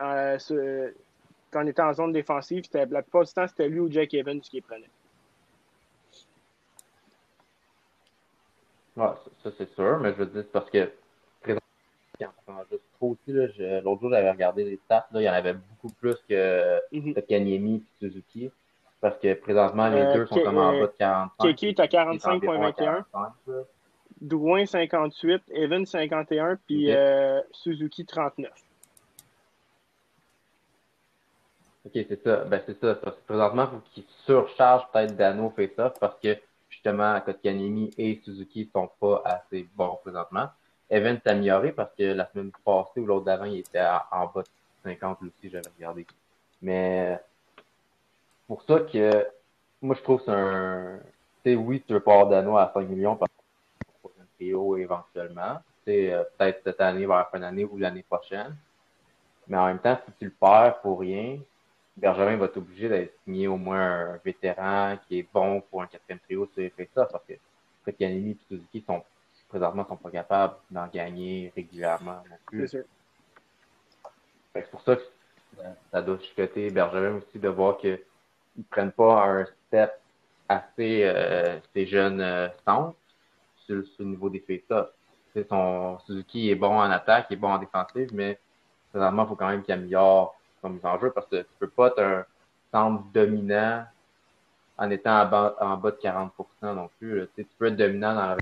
euh, 0.01 0.39
ce- 0.39 0.95
quand 1.51 1.65
on 1.65 1.67
était 1.67 1.83
en 1.83 1.93
zone 1.93 2.13
défensive, 2.13 2.63
c'était- 2.65 2.87
la 2.87 3.03
plupart 3.03 3.25
du 3.25 3.33
temps, 3.33 3.49
c'était 3.49 3.69
lui 3.69 3.81
ou 3.81 3.91
Jack 3.91 4.15
Evans 4.15 4.41
qui 4.41 4.55
les 4.57 4.63
prenait. 4.63 4.89
Ouais, 8.97 9.07
ça, 9.07 9.31
ça, 9.43 9.51
c'est 9.59 9.69
sûr, 9.75 9.99
mais 9.99 10.13
je 10.13 10.19
veux 10.19 10.27
dire, 10.27 10.43
c'est 10.43 10.53
parce 10.53 10.71
que 10.71 10.89
juste 12.71 12.83
trop 12.95 13.11
aussi. 13.13 13.33
L'autre 13.33 14.01
jour, 14.01 14.11
j'avais 14.11 14.31
regardé 14.31 14.65
les 14.65 14.77
stats, 14.85 15.07
là, 15.13 15.21
il 15.21 15.25
y 15.25 15.31
en 15.31 15.33
avait 15.33 15.55
beaucoup 15.55 15.93
plus 15.95 16.17
que 16.29 16.81
Mhm. 16.93 17.15
Kanyemi 17.29 17.77
et 17.77 17.83
Suzuki. 17.99 18.51
Parce 19.01 19.19
que 19.19 19.35
présentement, 19.35 19.89
les 19.89 20.01
Euh, 20.01 20.15
deux 20.15 20.27
sont 20.27 20.41
comme 20.41 20.59
en 20.59 20.75
euh, 20.75 20.81
bas 20.81 20.87
de 20.87 20.93
45. 20.99 21.55
Keke 21.55 21.63
est 21.65 21.81
à 21.81 21.85
Il 21.85 21.95
est 21.95 22.27
environ 22.27 22.63
à 22.63 22.71
45,21. 22.71 22.75
45, 22.75 23.33
là. 23.47 23.55
Drouin 24.21 24.67
58, 24.67 25.43
Evans 25.51 25.87
51, 25.87 26.57
puis 26.67 26.91
euh, 26.91 27.41
Suzuki 27.53 28.05
39. 28.05 28.51
Ok, 31.87 31.93
c'est 31.95 32.23
ça. 32.25 32.37
Ben, 32.45 32.61
c'est 32.67 32.79
ça. 32.81 32.97
Parce 32.97 33.17
que 33.17 33.23
présentement, 33.23 33.65
il 33.65 33.77
faut 33.77 33.83
qu'ils 33.93 34.05
surchargent 34.27 34.89
peut-être 34.93 35.17
Dano 35.17 35.51
face-off 35.51 35.95
parce 36.01 36.19
que 36.21 36.37
justement, 36.69 37.21
Kotkaniemi 37.21 37.91
et 37.97 38.21
Suzuki 38.25 38.69
sont 38.73 38.91
pas 39.01 39.23
assez 39.25 39.69
bons 39.75 39.99
présentement. 40.03 40.49
Evan 40.91 41.19
s'est 41.23 41.31
amélioré 41.31 41.73
parce 41.73 41.95
que 41.97 42.03
la 42.03 42.29
semaine 42.33 42.51
passée 42.65 43.01
ou 43.01 43.07
l'autre 43.07 43.27
d'avant, 43.27 43.45
il 43.45 43.59
était 43.59 43.81
en 44.11 44.27
bas 44.27 44.43
de 44.43 44.91
50 44.91 45.19
lui 45.23 45.29
aussi, 45.29 45.51
j'avais 45.51 45.69
regardé. 45.77 46.07
Mais 46.61 47.19
pour 48.49 48.63
ça 48.63 48.81
que 48.81 49.27
moi 49.81 49.95
je 49.95 50.03
trouve 50.03 50.19
que 50.19 50.25
c'est 50.25 50.33
un. 50.33 50.99
Tu 51.45 51.51
sais, 51.51 51.55
oui, 51.57 51.83
tu 51.87 51.93
veux 51.93 52.01
pas 52.01 52.15
avoir 52.15 52.29
Dano 52.29 52.57
à 52.57 52.71
5 52.75 52.89
millions 52.89 53.15
que 53.17 53.25
c'est 54.03 54.21
un 54.21 54.27
trio 54.35 54.77
éventuellement. 54.77 55.59
Tu 55.87 55.93
sais, 55.93 56.13
euh, 56.13 56.25
peut-être 56.37 56.63
cette 56.65 56.81
année, 56.81 57.07
vers 57.07 57.19
la 57.19 57.25
fin 57.27 57.39
d'année 57.39 57.65
ou 57.65 57.79
l'année 57.79 58.03
prochaine. 58.03 58.57
Mais 59.47 59.57
en 59.57 59.67
même 59.67 59.79
temps, 59.79 59.99
si 60.05 60.13
tu 60.19 60.25
le 60.27 60.31
perds 60.33 60.81
pour 60.81 61.01
rien, 61.01 61.39
Bergevin 61.97 62.37
va 62.37 62.47
être 62.47 62.57
obligé 62.57 62.89
d'aller 62.89 63.13
signer 63.25 63.49
au 63.49 63.57
moins 63.57 64.13
un 64.15 64.17
vétéran 64.25 64.97
qui 65.07 65.21
est 65.21 65.27
bon 65.33 65.61
pour 65.63 65.83
un 65.83 65.87
quatrième 65.87 66.21
trio 66.21 66.49
sur 66.55 66.71
ça 66.95 67.07
parce 67.07 67.25
que 67.25 67.35
Kotkaniemi 67.85 68.33
et 68.33 68.39
Suzuki 68.49 68.85
sont 68.87 69.03
présentement, 69.49 69.87
sont 69.89 69.97
pas 69.97 70.11
capables 70.11 70.55
d'en 70.71 70.87
gagner 70.89 71.53
régulièrement 71.57 72.23
non 72.29 72.37
plus. 72.47 72.69
C'est 72.69 72.79
sûr. 72.79 72.85
Que 74.55 74.61
C'est 74.61 74.71
pour 74.71 74.83
ça 74.83 74.97
que 74.97 75.03
ça- 75.91 76.03
doit 76.03 76.19
chicoter 76.19 76.71
Bergevin 76.71 77.17
aussi 77.17 77.39
de 77.39 77.49
voir 77.49 77.79
qu'ils 77.79 77.99
ne 78.59 78.65
prennent 78.71 78.93
pas 78.93 79.25
un 79.25 79.47
step 79.67 79.93
assez 80.49 81.03
euh, 81.05 81.59
ces 81.75 81.87
jeunes 81.87 82.21
euh, 82.21 82.49
centres 82.67 82.97
sur, 83.57 83.85
sur 83.87 84.05
le 84.05 84.11
niveau 84.11 84.31
des 84.31 84.41
face 84.41 84.87
Tu 85.33 85.41
sais, 85.41 85.47
Son 85.49 85.99
Suzuki 86.01 86.51
est 86.51 86.55
bon 86.55 86.79
en 86.79 86.91
attaque, 86.91 87.27
il 87.31 87.35
est 87.35 87.37
bon 87.37 87.51
en 87.51 87.59
défensive, 87.59 88.09
mais 88.13 88.39
présentement, 88.91 89.25
il 89.25 89.29
faut 89.29 89.37
quand 89.37 89.49
même 89.49 89.63
qu'il 89.63 89.75
améliore 89.75 90.35
son 90.63 90.71
mise 90.71 90.85
en 90.85 90.99
jeu 90.99 91.11
parce 91.11 91.27
que 91.27 91.43
tu 91.43 91.49
peux 91.59 91.69
pas 91.69 91.89
être 91.89 92.03
un 92.03 92.25
centre 92.73 93.05
dominant 93.13 93.85
en 94.79 94.91
étant 94.91 95.23
en 95.23 95.27
bas, 95.27 95.57
en 95.61 95.77
bas 95.77 95.91
de 95.91 95.97
40% 95.97 96.31
non 96.63 96.89
plus. 96.99 97.21
Tu 97.35 97.43
sais, 97.43 97.45
tu 97.45 97.51
peux 97.59 97.67
être 97.67 97.77
dominant 97.77 98.15
dans 98.15 98.37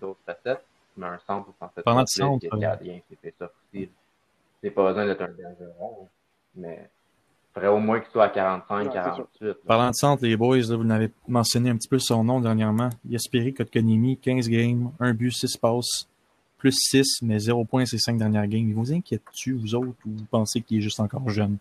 d'autres 0.00 0.20
facettes, 0.24 0.64
mais 0.96 1.06
un 1.06 1.18
centre 1.26 1.48
ou 1.48 1.54
censé 1.58 1.72
être 1.78 1.84
Parlant 1.84 2.04
de 2.04 2.08
complet, 2.08 2.68
centre, 2.68 2.78
qui 2.82 3.02
c'est 3.08 3.20
fait 3.20 3.34
ça 3.38 3.46
aussi. 3.46 3.90
C'est 4.62 4.70
pas 4.70 4.88
besoin 4.88 5.06
d'être 5.06 5.22
un 5.22 5.28
bergeron, 5.28 6.08
mais 6.54 6.88
faudrait 7.54 7.68
au 7.68 7.78
moins 7.78 8.00
qu'il 8.00 8.10
soit 8.10 8.24
à 8.24 8.28
45, 8.30 8.84
Non, 8.84 8.90
c'est 8.90 8.94
48. 8.98 9.26
là. 9.40 9.52
Parlant 9.66 9.90
de 9.90 9.94
centre, 9.94 10.24
les 10.24 10.36
boys, 10.36 10.56
là, 10.58 10.76
vous 10.76 10.84
n'avez 10.84 11.10
mentionné 11.28 11.70
un 11.70 11.76
petit 11.76 11.88
peu 11.88 11.98
son 11.98 12.24
nom 12.24 12.40
dernièrement. 12.40 12.88
Yasperi 13.08 13.52
Kotkonimi, 13.54 14.16
15 14.18 14.48
games, 14.48 14.90
1 15.00 15.12
but, 15.14 15.30
6 15.32 15.56
passes, 15.58 16.08
plus 16.58 16.72
6, 16.72 17.22
mais 17.22 17.38
0 17.38 17.64
points 17.64 17.84
ces 17.86 17.98
5 17.98 18.16
dernières 18.16 18.46
games. 18.46 18.68
Il 18.68 18.74
vous 18.74 18.92
inquiète-tu, 18.92 19.52
vous 19.52 19.74
autres, 19.74 19.88
ou 20.06 20.10
vous 20.10 20.24
pensez 20.30 20.60
qu'il 20.62 20.78
est 20.78 20.82
juste 20.82 21.00
encore 21.00 21.28
jeune? 21.28 21.58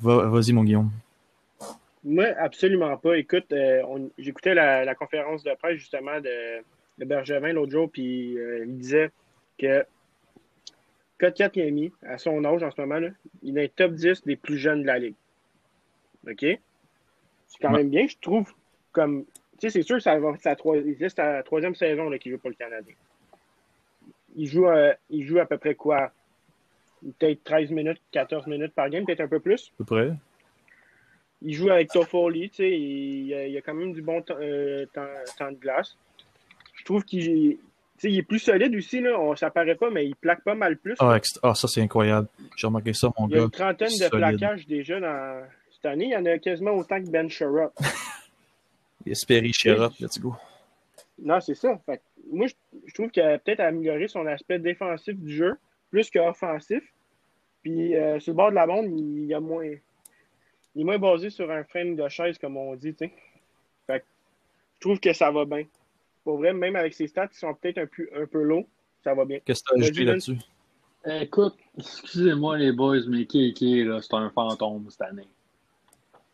Va- 0.00 0.26
Vas-y, 0.28 0.52
mon 0.52 0.64
Guillaume. 0.64 0.90
Moi, 2.04 2.26
absolument 2.38 2.96
pas. 2.96 3.16
Écoute, 3.18 3.52
euh, 3.52 3.82
on- 3.88 4.10
j'écoutais 4.18 4.54
la, 4.54 4.84
la 4.84 4.94
conférence 4.94 5.42
de 5.44 5.52
presse 5.58 5.76
justement 5.78 6.18
de, 6.20 6.62
de 6.98 7.04
Bergevin 7.04 7.52
l'autre 7.52 7.72
jour, 7.72 7.90
puis 7.90 8.38
euh, 8.38 8.64
il 8.66 8.78
disait 8.78 9.10
que 9.58 9.84
Kotkaniemi, 11.20 11.92
à 12.02 12.16
son 12.18 12.44
âge 12.44 12.62
en 12.62 12.70
ce 12.70 12.80
moment, 12.80 12.98
là, 12.98 13.10
il 13.42 13.58
est 13.58 13.74
top 13.76 13.92
10 13.92 14.24
des 14.24 14.36
plus 14.36 14.56
jeunes 14.56 14.82
de 14.82 14.86
la 14.86 14.98
Ligue. 14.98 15.14
OK? 16.26 16.40
C'est 16.40 16.58
quand 17.60 17.72
Ouais. 17.72 17.78
même 17.78 17.90
bien, 17.90 18.06
je 18.08 18.16
trouve. 18.20 18.52
Comme, 18.92 19.24
tu 19.24 19.30
sais, 19.60 19.70
c'est 19.70 19.82
sûr 19.82 19.96
que 19.96 20.02
ça 20.02 20.18
va, 20.18 20.36
sa 20.38 20.56
la 21.16 21.42
troisième 21.42 21.74
saison 21.74 22.10
qu'il 22.18 22.32
joue 22.32 22.38
pour 22.38 22.50
le 22.50 22.56
Canadien. 22.56 22.94
Il 24.36 24.46
joue, 24.46 24.66
euh, 24.66 24.92
il 25.10 25.26
joue 25.26 25.38
à 25.38 25.46
peu 25.46 25.58
près 25.58 25.74
quoi? 25.74 26.10
Peut-être 27.18 27.44
13 27.44 27.70
minutes, 27.70 28.00
14 28.12 28.46
minutes 28.46 28.74
par 28.74 28.88
game, 28.90 29.04
peut-être 29.04 29.20
un 29.20 29.28
peu 29.28 29.40
plus. 29.40 29.70
À 29.74 29.78
peu 29.78 29.84
près. 29.84 30.12
Il 31.42 31.54
joue 31.54 31.70
avec 31.70 31.88
Toffoli, 31.88 32.50
tu 32.50 32.56
sais, 32.56 32.70
il, 32.70 33.28
il 33.28 33.56
a, 33.56 33.60
quand 33.62 33.74
même 33.74 33.92
du 33.92 34.02
bon 34.02 34.20
temps, 34.22 34.36
euh, 34.40 34.84
temps- 34.86 35.06
temps 35.38 35.50
de 35.52 35.56
glace. 35.56 35.96
Je 36.74 36.84
trouve 36.84 37.04
qu'il 37.04 37.58
il 38.04 38.18
est 38.18 38.22
plus 38.22 38.38
solide 38.38 38.74
aussi, 38.74 39.00
là. 39.00 39.18
On, 39.18 39.36
ça 39.36 39.50
paraît 39.50 39.74
pas, 39.74 39.90
mais 39.90 40.06
il 40.06 40.16
plaque 40.16 40.42
pas 40.42 40.54
mal 40.54 40.76
plus. 40.76 40.94
Ah, 40.98 41.18
ah, 41.42 41.54
ça, 41.54 41.68
c'est 41.68 41.82
incroyable. 41.82 42.28
J'ai 42.56 42.66
remarqué 42.66 42.92
ça, 42.92 43.10
mon 43.18 43.28
il 43.28 43.32
y 43.32 43.34
a 43.34 43.38
gars. 43.38 43.44
une 43.44 43.50
trentaine 43.50 43.88
de 43.88 43.92
solide. 43.92 44.10
plaquages 44.10 44.66
déjà 44.66 45.00
dans 45.00 45.42
cette 45.72 45.86
année. 45.86 46.06
Il 46.06 46.12
y 46.12 46.16
en 46.16 46.24
a 46.26 46.38
quasiment 46.38 46.72
autant 46.72 47.02
que 47.02 47.08
Ben 47.08 47.28
Sherrod. 47.28 47.70
Yasperi 49.06 49.52
Sherrod, 49.52 49.92
let's 50.00 50.18
go. 50.18 50.34
Non, 51.18 51.40
c'est 51.40 51.54
ça. 51.54 51.78
Fait 51.86 52.00
moi, 52.30 52.46
je, 52.46 52.54
je 52.86 52.94
trouve 52.94 53.10
qu'il 53.10 53.22
a 53.22 53.38
peut-être 53.38 53.60
amélioré 53.60 54.08
son 54.08 54.26
aspect 54.26 54.58
défensif 54.58 55.16
du 55.16 55.34
jeu 55.34 55.58
plus 55.90 56.10
qu'offensif. 56.10 56.82
Puis 57.62 57.94
euh, 57.94 58.18
sur 58.20 58.32
le 58.32 58.36
bord 58.36 58.50
de 58.50 58.54
la 58.54 58.66
bande, 58.66 58.86
il, 58.86 59.26
y 59.26 59.34
a 59.34 59.40
moins. 59.40 59.66
Il 60.74 60.82
est 60.82 60.84
moins 60.84 60.98
basé 60.98 61.30
sur 61.30 61.50
un 61.50 61.64
frame 61.64 61.96
de 61.96 62.08
chaise, 62.08 62.38
comme 62.38 62.56
on 62.56 62.74
dit, 62.76 62.94
tu 62.94 63.06
sais. 63.06 63.12
Fait 63.86 64.00
que 64.00 64.06
je 64.76 64.80
trouve 64.80 65.00
que 65.00 65.12
ça 65.12 65.30
va 65.30 65.44
bien. 65.44 65.64
Pour 66.24 66.38
vrai, 66.38 66.52
même 66.52 66.76
avec 66.76 66.94
ses 66.94 67.06
stats 67.06 67.28
qui 67.28 67.38
sont 67.38 67.54
peut-être 67.54 67.78
un 67.78 67.86
peu, 67.86 68.08
un 68.14 68.26
peu 68.26 68.42
low, 68.42 68.66
ça 69.02 69.14
va 69.14 69.24
bien. 69.24 69.38
Qu'est-ce 69.44 69.62
que 69.62 69.74
tu 69.74 69.80
as 69.80 69.84
ajouté 69.84 70.04
là-dessus? 70.04 70.38
Écoute, 71.06 71.54
excusez-moi 71.78 72.58
les 72.58 72.72
boys, 72.72 73.00
mais 73.08 73.24
Kéké, 73.24 73.84
là, 73.84 74.00
c'est 74.02 74.14
un 74.14 74.28
fantôme 74.30 74.86
cette 74.90 75.00
année. 75.02 75.26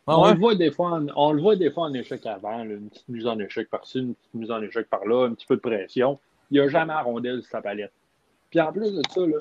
Ah 0.09 0.19
on, 0.19 0.31
le 0.31 0.39
voit 0.39 0.55
des 0.55 0.71
fois 0.71 0.91
en, 0.91 1.07
on 1.15 1.33
le 1.33 1.41
voit 1.41 1.55
des 1.55 1.69
fois 1.69 1.85
en 1.85 1.93
échec 1.93 2.25
avant, 2.25 2.63
là, 2.63 2.73
une 2.73 2.89
petite 2.89 3.09
mise 3.09 3.27
en 3.27 3.37
échec 3.39 3.69
par-ci, 3.69 3.99
une 3.99 4.15
petite 4.15 4.33
mise 4.33 4.51
en 4.51 4.61
échec 4.61 4.89
par-là, 4.89 5.25
un 5.25 5.33
petit 5.33 5.45
peu 5.45 5.55
de 5.55 5.61
pression. 5.61 6.19
Il 6.49 6.61
n'a 6.61 6.67
jamais 6.69 6.93
à 6.93 7.01
rondelle 7.01 7.41
sur 7.41 7.51
sa 7.51 7.61
palette. 7.61 7.91
Puis 8.49 8.61
en 8.61 8.71
plus 8.71 8.93
de 8.93 9.01
ça, 9.09 9.21
là, 9.27 9.37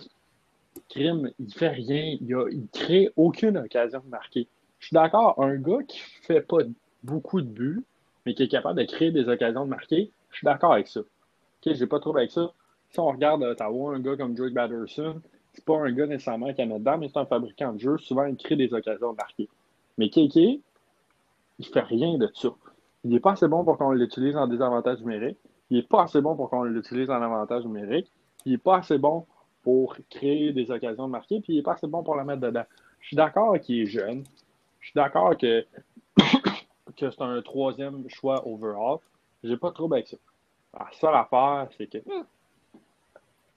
Crime, 0.88 1.30
il 1.38 1.53
fait 1.53 1.68
rien, 1.68 2.16
il, 2.20 2.36
il 2.51 2.66
crée 2.72 3.11
aucune 3.16 3.57
occasion 3.59 4.03
de 4.05 4.11
marquer. 4.11 4.49
Je 4.78 4.86
suis 4.86 4.94
d'accord, 4.94 5.40
un 5.40 5.57
gars 5.57 5.82
qui 5.86 6.01
fait 6.22 6.40
pas 6.40 6.59
beaucoup 7.03 7.40
de 7.40 7.49
buts, 7.49 7.82
mais 8.24 8.34
qui 8.34 8.42
est 8.42 8.49
capable 8.49 8.80
de 8.80 8.84
créer 8.84 9.12
des 9.12 9.28
occasions 9.28 9.64
de 9.64 9.70
marquer, 9.70 10.11
je 10.37 10.41
suis 10.41 10.45
d'accord 10.45 10.74
avec 10.74 10.87
ça. 10.87 11.01
Ok, 11.01 11.72
j'ai 11.72 11.87
pas 11.87 11.97
de 11.97 12.03
trouble 12.03 12.18
avec 12.18 12.30
ça. 12.30 12.53
Si 12.91 13.01
on 13.01 13.07
regarde 13.07 13.43
à 13.43 13.53
Ottawa, 13.53 13.95
un 13.95 14.01
gars 14.01 14.18
comme 14.18 14.34
Drake 14.34 14.53
Batterson, 14.53 15.22
c'est 15.55 15.64
pas 15.64 15.78
un 15.78 15.91
gars 15.91 16.07
nécessairement 16.07 16.53
qui 16.53 16.62
met 16.66 16.78
dedans, 16.78 16.99
mais 16.99 17.09
c'est 17.09 17.18
un 17.18 17.24
fabricant 17.24 17.72
de 17.72 17.78
jeu. 17.78 17.97
Souvent, 17.97 18.26
il 18.26 18.37
crée 18.37 18.55
des 18.55 18.74
occasions 18.74 19.12
de 19.12 19.16
marquer. 19.16 19.49
Mais 19.97 20.11
Kéké, 20.11 20.61
il 21.59 21.66
fait 21.66 21.80
rien 21.80 22.18
de 22.18 22.30
ça. 22.34 22.51
Il 23.03 23.12
n'est 23.12 23.20
pas 23.20 23.32
assez 23.32 23.49
bon 23.49 23.64
pour 23.64 23.78
qu'on 23.78 23.93
l'utilise 23.93 24.37
en 24.37 24.47
désavantage 24.47 25.01
numérique. 25.01 25.39
Il 25.70 25.78
n'est 25.78 25.82
pas 25.84 26.03
assez 26.03 26.20
bon 26.20 26.37
pour 26.37 26.51
qu'on 26.51 26.64
l'utilise 26.64 27.09
en 27.09 27.22
avantage 27.22 27.64
numérique. 27.64 28.12
Il 28.45 28.53
n'est 28.53 28.59
pas 28.59 28.76
assez 28.76 28.99
bon 28.99 29.24
pour 29.62 29.97
créer 30.11 30.53
des 30.53 30.70
occasions 30.70 31.07
de 31.07 31.12
marquer. 31.12 31.41
Puis 31.41 31.55
il 31.55 31.57
n'est 31.57 31.62
pas 31.62 31.72
assez 31.72 31.87
bon 31.87 32.03
pour 32.03 32.14
la 32.14 32.24
mettre 32.24 32.43
dedans. 32.43 32.64
Je 33.01 33.07
suis 33.07 33.16
d'accord 33.16 33.59
qu'il 33.59 33.80
est 33.80 33.87
jeune. 33.87 34.22
Je 34.80 34.89
suis 34.89 34.95
d'accord 34.95 35.34
que, 35.39 35.64
que 36.99 37.11
c'est 37.11 37.22
un 37.22 37.41
troisième 37.41 38.07
choix 38.11 38.47
overall. 38.47 38.99
J'ai 39.47 39.57
pas 39.57 39.70
de 39.70 39.74
trouble 39.74 39.94
avec 39.94 40.09
ça. 40.09 40.16
La 40.78 40.86
seule 40.92 41.14
affaire, 41.14 41.68
c'est 41.76 41.86
que. 41.86 41.99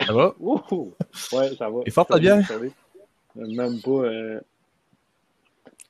Ça 0.05 0.13
va? 0.13 0.33
Ouh! 0.39 0.93
Ouais, 1.33 1.55
ça 1.55 1.69
va. 1.69 1.81
Et 1.85 1.91
bière? 2.19 2.45
ça 2.47 2.57
va. 2.57 2.65
Même 3.35 3.79
pas. 3.81 3.89
euh, 3.91 4.39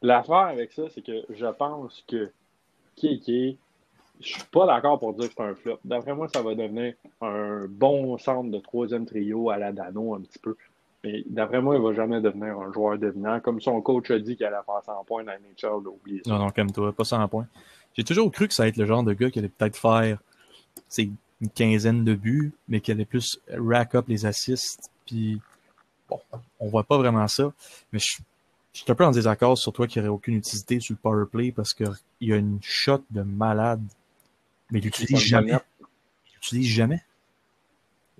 L'affaire 0.02 0.36
avec 0.38 0.72
ça, 0.72 0.84
c'est 0.90 1.02
que 1.02 1.26
je 1.30 1.46
pense 1.48 2.04
que 2.08 2.32
Kéké, 2.96 3.58
je 4.22 4.28
suis 4.28 4.44
pas 4.46 4.66
d'accord 4.66 5.00
pour 5.00 5.14
dire 5.14 5.28
que 5.30 5.34
c'est 5.36 5.44
un 5.44 5.56
flop. 5.56 5.80
D'après 5.84 6.14
moi, 6.14 6.28
ça 6.30 6.42
va 6.42 6.56
devenir 6.56 6.94
un 7.22 7.66
bon 7.70 8.18
centre 8.18 8.50
de 8.50 8.60
troisième 8.60 9.06
trio 9.06 9.50
à 9.50 9.58
la 9.58 9.72
Dano 9.72 10.16
un 10.16 10.22
petit 10.22 10.40
peu. 10.40 10.56
Mais 11.04 11.24
d'après 11.28 11.62
moi, 11.62 11.76
il 11.76 11.82
va 11.82 11.94
jamais 11.94 12.20
devenir 12.22 12.60
un 12.60 12.72
joueur 12.72 12.98
dominant. 12.98 13.40
Comme 13.40 13.62
son 13.62 13.82
coach 13.82 14.12
a 14.12 14.20
dit 14.20 14.36
qu'il 14.36 14.46
allait 14.46 14.58
faire 14.66 14.84
100 14.84 15.04
points 15.06 15.24
dans 15.24 15.32
la 15.32 15.90
oublié 15.90 16.22
ça. 16.26 16.32
Non, 16.32 16.40
non, 16.40 16.50
calme-toi, 16.50 16.92
pas 16.94 17.04
100 17.06 17.28
points. 17.30 17.48
J'ai 18.00 18.06
toujours 18.06 18.32
cru 18.32 18.48
que 18.48 18.54
ça 18.54 18.64
allait 18.64 18.70
être 18.70 18.78
le 18.78 18.86
genre 18.86 19.04
de 19.04 19.12
gars 19.12 19.30
qui 19.30 19.40
allait 19.40 19.50
peut-être 19.50 19.76
faire 19.76 20.20
c'est 20.88 21.10
une 21.42 21.50
quinzaine 21.50 22.06
de 22.06 22.16
buts, 22.16 22.54
mais 22.70 22.80
qui 22.80 22.94
allait 22.94 23.04
plus 23.04 23.42
rack 23.50 23.94
up 23.94 24.06
les 24.08 24.26
assists. 24.26 24.90
Puis, 25.06 25.42
bon, 26.08 26.22
on 26.62 26.70
voit 26.70 26.86
pas 26.86 26.98
vraiment 26.98 27.28
ça. 27.28 27.52
Mais 27.92 28.00
je, 28.00 28.22
je 28.72 28.80
suis 28.80 28.90
un 28.90 28.96
peu 28.96 29.04
en 29.04 29.12
désaccord 29.12 29.58
sur 29.58 29.74
toi 29.74 29.86
qui 29.86 30.00
aurait 30.00 30.08
aucune 30.08 30.36
utilité 30.36 30.80
sur 30.80 30.94
le 30.94 31.00
power 31.02 31.26
play 31.30 31.52
parce 31.52 31.74
qu'il 31.74 31.92
y 32.22 32.32
a 32.32 32.38
une 32.38 32.60
shot 32.62 33.04
de 33.12 33.22
malade. 33.22 33.84
Mais 34.72 34.80
il 34.80 34.86
l'utilise 34.86 35.12
Pas 35.12 35.38
jamais. 35.38 35.60
Il 36.28 36.34
l'utilise 36.36 36.68
jamais. 36.68 37.04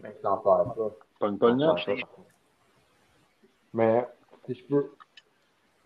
Même 0.04 0.12
si 0.14 0.22
t'en 0.22 0.40
parles 0.40 0.74
pas. 0.76 0.92
Pas 1.22 1.28
une 1.30 1.38
bonne 1.38 1.58
note. 1.58 1.80
Mais 3.74 4.06
si 4.46 4.56
je 4.56 4.64
peux, 4.66 4.92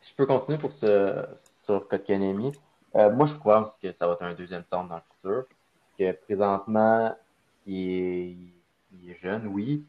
si 0.02 0.10
je 0.10 0.16
peux 0.16 0.26
continuer 0.26 0.58
pour 0.58 0.72
ce, 0.82 1.28
sur 1.68 1.88
Kotkanemi, 1.88 2.54
euh, 2.96 3.12
moi 3.12 3.28
je 3.28 3.34
crois 3.36 3.76
que 3.82 3.92
ça 3.94 4.08
va 4.08 4.14
être 4.14 4.24
un 4.24 4.34
deuxième 4.34 4.64
centre 4.70 4.90
dans 4.90 4.96
le 4.96 5.02
futur. 5.16 5.46
Que 5.98 6.12
présentement, 6.26 7.16
il 7.66 7.90
est, 7.90 8.38
il 8.94 9.12
est 9.12 9.20
jeune, 9.22 9.48
oui, 9.48 9.84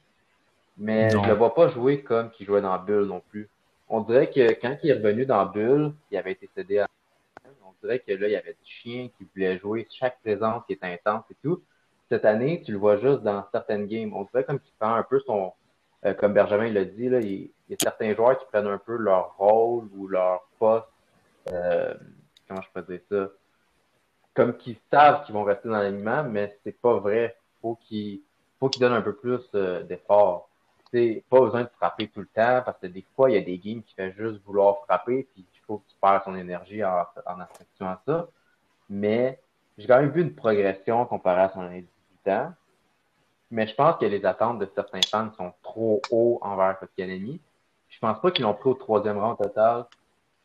mais 0.77 1.09
Non. 1.09 1.23
je 1.25 1.29
le 1.29 1.35
vois 1.35 1.55
pas 1.55 1.69
jouer 1.69 2.03
comme 2.03 2.31
qu'il 2.31 2.47
jouait 2.47 2.61
dans 2.61 2.79
Bull 2.79 3.07
non 3.07 3.23
plus. 3.31 3.49
On 3.89 4.01
dirait 4.01 4.31
que 4.31 4.53
quand 4.61 4.77
il 4.83 4.91
est 4.91 4.95
revenu 4.95 5.25
dans 5.27 5.47
Bull, 5.47 5.93
il 6.11 6.17
avait 6.19 6.33
été 6.33 6.49
cédé 6.55 6.79
à 6.81 6.89
on 7.67 7.73
dirait 7.87 7.99
que 8.01 8.13
là, 8.13 8.29
il 8.29 8.33
y 8.33 8.37
avait 8.37 8.53
du 8.55 8.65
chien 8.65 9.09
qui 9.19 9.27
voulait 9.35 9.59
jouer 9.59 9.87
chaque 9.91 10.19
présence 10.23 10.63
qui 10.67 10.73
est 10.73 10.85
intense 10.85 11.25
et 11.31 11.37
tout. 11.43 11.63
Cette 12.09 12.25
année, 12.25 12.63
tu 12.65 12.73
le 12.73 12.79
vois 12.79 12.97
juste 12.97 13.21
dans 13.23 13.45
certaines 13.53 13.87
games. 13.87 14.13
On 14.15 14.25
dirait 14.25 14.45
comme 14.45 14.59
qu'il 14.59 14.73
prend 14.79 14.95
un 14.95 15.03
peu 15.03 15.21
son, 15.21 15.53
euh, 16.07 16.15
comme 16.15 16.33
Benjamin 16.33 16.71
l'a 16.71 16.85
dit, 16.85 17.09
là, 17.11 17.21
il, 17.21 17.29
il 17.69 17.71
y 17.71 17.75
a 17.75 17.77
certains 17.79 18.15
joueurs 18.15 18.39
qui 18.39 18.47
prennent 18.47 18.67
un 18.67 18.79
peu 18.79 18.97
leur 18.97 19.37
rôle 19.37 19.89
ou 19.97 20.07
leur 20.09 20.47
poste, 20.59 20.87
euh, 21.53 21.95
comment 22.49 22.63
je 22.63 22.69
peux 22.73 22.83
dire 22.93 23.01
ça, 23.11 23.29
comme 24.35 24.57
qu'ils 24.57 24.77
savent 24.91 25.25
qu'ils 25.25 25.35
vont 25.35 25.45
rester 25.45 25.69
dans 25.69 25.77
l'alignement, 25.77 26.25
mais 26.25 26.59
c'est 26.65 26.79
pas 26.81 26.99
vrai. 26.99 27.37
Faut 27.63 27.77
qu'ils, 27.77 28.21
faut 28.59 28.69
qu'ils 28.69 28.81
donnent 28.81 28.93
un 28.93 29.03
peu 29.03 29.15
plus 29.15 29.41
euh. 29.55 29.83
C'est 30.93 31.25
pas 31.29 31.41
besoin 31.41 31.63
de 31.65 31.71
frapper 31.77 32.09
tout 32.09 32.21
le 32.21 32.27
temps 32.27 32.63
parce 32.65 32.79
que 32.79 32.87
des 32.87 33.05
fois, 33.17 33.31
il 33.31 33.35
y 33.35 33.39
a 33.39 33.41
des 33.41 33.59
games 33.59 33.83
qui 33.83 33.95
fait 33.95 34.13
juste 34.13 34.41
vouloir 34.45 34.85
frapper 34.85 35.27
puis 35.33 35.45
il 35.53 35.61
faut 35.67 35.79
qu'il 35.79 35.99
perd 36.01 36.23
son 36.25 36.37
énergie 36.37 36.85
en, 36.85 37.05
en 37.27 37.97
ça. 38.07 38.29
Mais 38.89 39.41
j'ai 39.77 39.89
quand 39.89 40.01
même 40.01 40.11
vu 40.11 40.23
une 40.23 40.35
progression 40.35 41.05
comparée 41.07 41.43
à 41.43 41.51
son 41.53 41.63
année 41.63 41.87
18 42.25 42.33
ans. 42.33 42.53
Mais 43.51 43.67
je 43.67 43.75
pense 43.75 43.97
que 43.99 44.07
les 44.07 44.25
attentes 44.25 44.59
de 44.59 44.71
certains 44.75 45.01
fans 45.09 45.33
sont 45.37 45.53
trop 45.63 46.01
hauts 46.11 46.39
envers 46.43 46.79
Kotkanemi. 46.79 47.41
Je 47.89 47.99
pense 47.99 48.21
pas 48.21 48.31
qu'ils 48.31 48.45
l'ont 48.45 48.55
pris 48.55 48.71
au 48.71 48.75
troisième 48.75 49.19
rang 49.19 49.37
total 49.37 49.87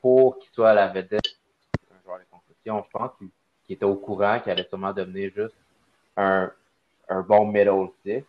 pour 0.01 0.39
qu'il 0.39 0.49
soit 0.51 0.71
à 0.71 0.73
la 0.73 0.87
vedette 0.87 1.28
concession. 2.65 2.85
Je 2.85 2.97
pense 2.97 3.11
qu'il 3.17 3.29
était 3.75 3.85
au 3.85 3.95
courant 3.95 4.39
qu'il 4.39 4.51
allait 4.51 4.67
sûrement 4.67 4.93
devenir 4.93 5.31
juste 5.35 5.55
un, 6.17 6.51
un 7.07 7.21
bon 7.21 7.45
middle 7.47 7.89
six. 8.03 8.23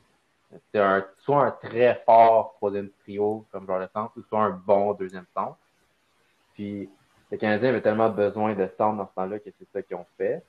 C'est 0.73 0.81
un, 0.81 1.07
soit 1.21 1.45
un 1.47 1.51
très 1.53 2.03
fort 2.05 2.55
troisième 2.57 2.91
trio 3.03 3.47
comme 3.53 3.67
genre 3.67 3.81
de 3.81 3.89
centre, 3.93 4.13
ou 4.17 4.23
soit 4.29 4.43
un 4.43 4.51
bon 4.51 4.95
deuxième 4.95 5.27
centre. 5.33 5.57
Puis 6.55 6.89
le 7.31 7.37
Canadien 7.37 7.69
avait 7.69 7.81
tellement 7.81 8.11
besoin 8.11 8.55
de 8.55 8.69
centre 8.77 8.97
dans 8.97 9.09
ce 9.09 9.15
temps-là 9.15 9.39
que 9.39 9.51
c'est 9.59 9.69
ça 9.73 9.83
qu'ils 9.83 9.97
ont 9.97 10.07
fait. 10.17 10.43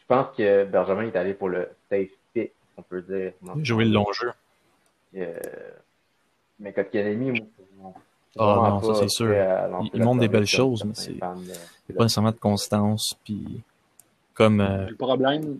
Je 0.00 0.06
pense 0.06 0.34
que 0.36 0.64
Benjamin 0.64 1.06
est 1.06 1.14
allé 1.14 1.34
pour 1.34 1.48
le 1.48 1.70
safe 1.88 2.10
fit, 2.32 2.50
on 2.76 2.82
peut 2.82 3.02
dire. 3.02 3.32
Jouer 3.62 3.84
le 3.84 3.92
long 3.92 4.12
jeu. 4.12 4.32
Euh, 5.14 5.38
mais 6.58 6.72
Kotkanemi, 6.72 7.48
ah 8.38 8.78
non, 8.80 8.94
ça 8.94 9.00
c'est 9.00 9.08
sûr. 9.08 9.34
Il, 9.92 10.02
montre 10.02 10.20
des 10.20 10.28
belles 10.28 10.46
choses, 10.46 10.84
mais 10.84 10.94
c'est 10.94 11.18
pas 11.18 11.34
nécessairement 12.04 12.30
de 12.30 12.36
constance. 12.36 13.14
Puis 13.24 13.62
comme. 14.34 14.60
Euh... 14.60 14.88
Le 14.88 14.96
problème. 14.96 15.58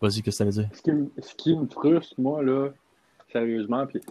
Vas-y, 0.00 0.20
qu'est-ce 0.20 0.24
que 0.24 0.30
ça 0.30 0.44
veut 0.44 0.50
dire? 0.50 0.68
Ce 0.72 0.82
qui, 0.82 0.92
me, 0.92 1.10
ce 1.18 1.34
qui 1.34 1.56
me 1.56 1.66
frustre, 1.66 2.14
moi, 2.18 2.42
là, 2.42 2.68
sérieusement, 3.32 3.86
puis 3.86 4.02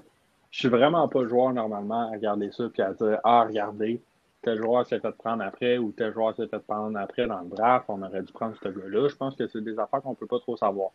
je 0.49 0.59
suis 0.59 0.67
vraiment 0.67 1.07
pas 1.07 1.27
joueur 1.27 1.53
normalement 1.53 2.09
à 2.09 2.11
regarder 2.11 2.49
ça 2.51 2.67
puis 2.69 2.81
à 2.81 2.93
dire 2.93 3.19
Ah, 3.23 3.45
regardez, 3.47 4.01
tel 4.41 4.57
joueur 4.57 4.87
s'est 4.87 4.99
fait 4.99 5.11
prendre 5.11 5.43
après 5.43 5.77
ou 5.77 5.91
tel 5.91 6.13
joueur 6.13 6.35
s'est 6.35 6.47
fait 6.47 6.59
prendre 6.59 6.97
après 6.97 7.27
dans 7.27 7.41
le 7.41 7.49
draft, 7.49 7.85
on 7.89 8.01
aurait 8.01 8.23
dû 8.23 8.31
prendre 8.31 8.55
ce 8.63 8.69
gars-là. 8.69 9.07
Je 9.09 9.15
pense 9.15 9.35
que 9.35 9.47
c'est 9.47 9.63
des 9.63 9.77
affaires 9.77 10.01
qu'on 10.01 10.15
peut 10.15 10.27
pas 10.27 10.39
trop 10.39 10.55
savoir. 10.55 10.91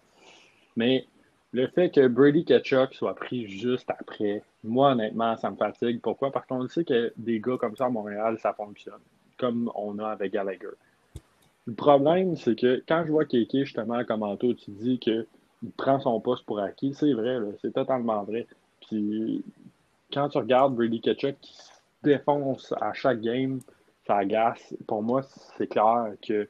Mais 0.77 1.07
le 1.53 1.67
fait 1.69 1.91
que 1.91 2.07
Brady 2.07 2.45
Ketchuk 2.45 2.95
soit 2.95 3.15
pris 3.15 3.49
juste 3.49 3.91
après, 3.91 4.43
moi, 4.63 4.93
honnêtement, 4.93 5.37
ça 5.37 5.51
me 5.51 5.57
fatigue. 5.57 6.01
Pourquoi? 6.01 6.31
Parce 6.31 6.47
qu'on 6.47 6.67
sait 6.69 6.85
que 6.85 7.13
des 7.17 7.41
gars 7.41 7.57
comme 7.59 7.77
ça 7.77 7.87
à 7.87 7.89
Montréal, 7.89 8.39
ça 8.41 8.53
fonctionne, 8.53 9.01
comme 9.39 9.71
on 9.75 9.99
a 9.99 10.09
avec 10.09 10.33
Gallagher. 10.33 10.69
Le 11.67 11.75
problème, 11.75 12.37
c'est 12.37 12.59
que 12.59 12.83
quand 12.87 13.05
je 13.05 13.13
vois 13.13 13.25
Kéké, 13.25 13.65
justement, 13.65 14.05
comme 14.05 14.23
Anto, 14.23 14.55
tu 14.55 14.71
dis 14.71 14.99
qu'il 14.99 15.27
prend 15.77 15.99
son 16.01 16.21
poste 16.21 16.45
pour 16.47 16.61
acquis, 16.61 16.95
c'est 16.95 17.13
vrai, 17.13 17.39
c'est 17.61 17.73
totalement 17.73 18.23
vrai. 18.23 18.47
Puis 18.87 19.45
quand 20.13 20.29
tu 20.29 20.39
regardes 20.39 20.75
Brady 20.75 21.01
Ketchuk 21.01 21.37
qui 21.41 21.55
se 21.55 21.71
défonce 22.03 22.73
à 22.81 22.93
chaque 22.93 23.21
game, 23.21 23.61
ça 24.07 24.17
agace. 24.17 24.75
Pour 24.87 25.03
moi, 25.03 25.23
c'est 25.57 25.67
clair 25.67 26.15
que 26.27 26.49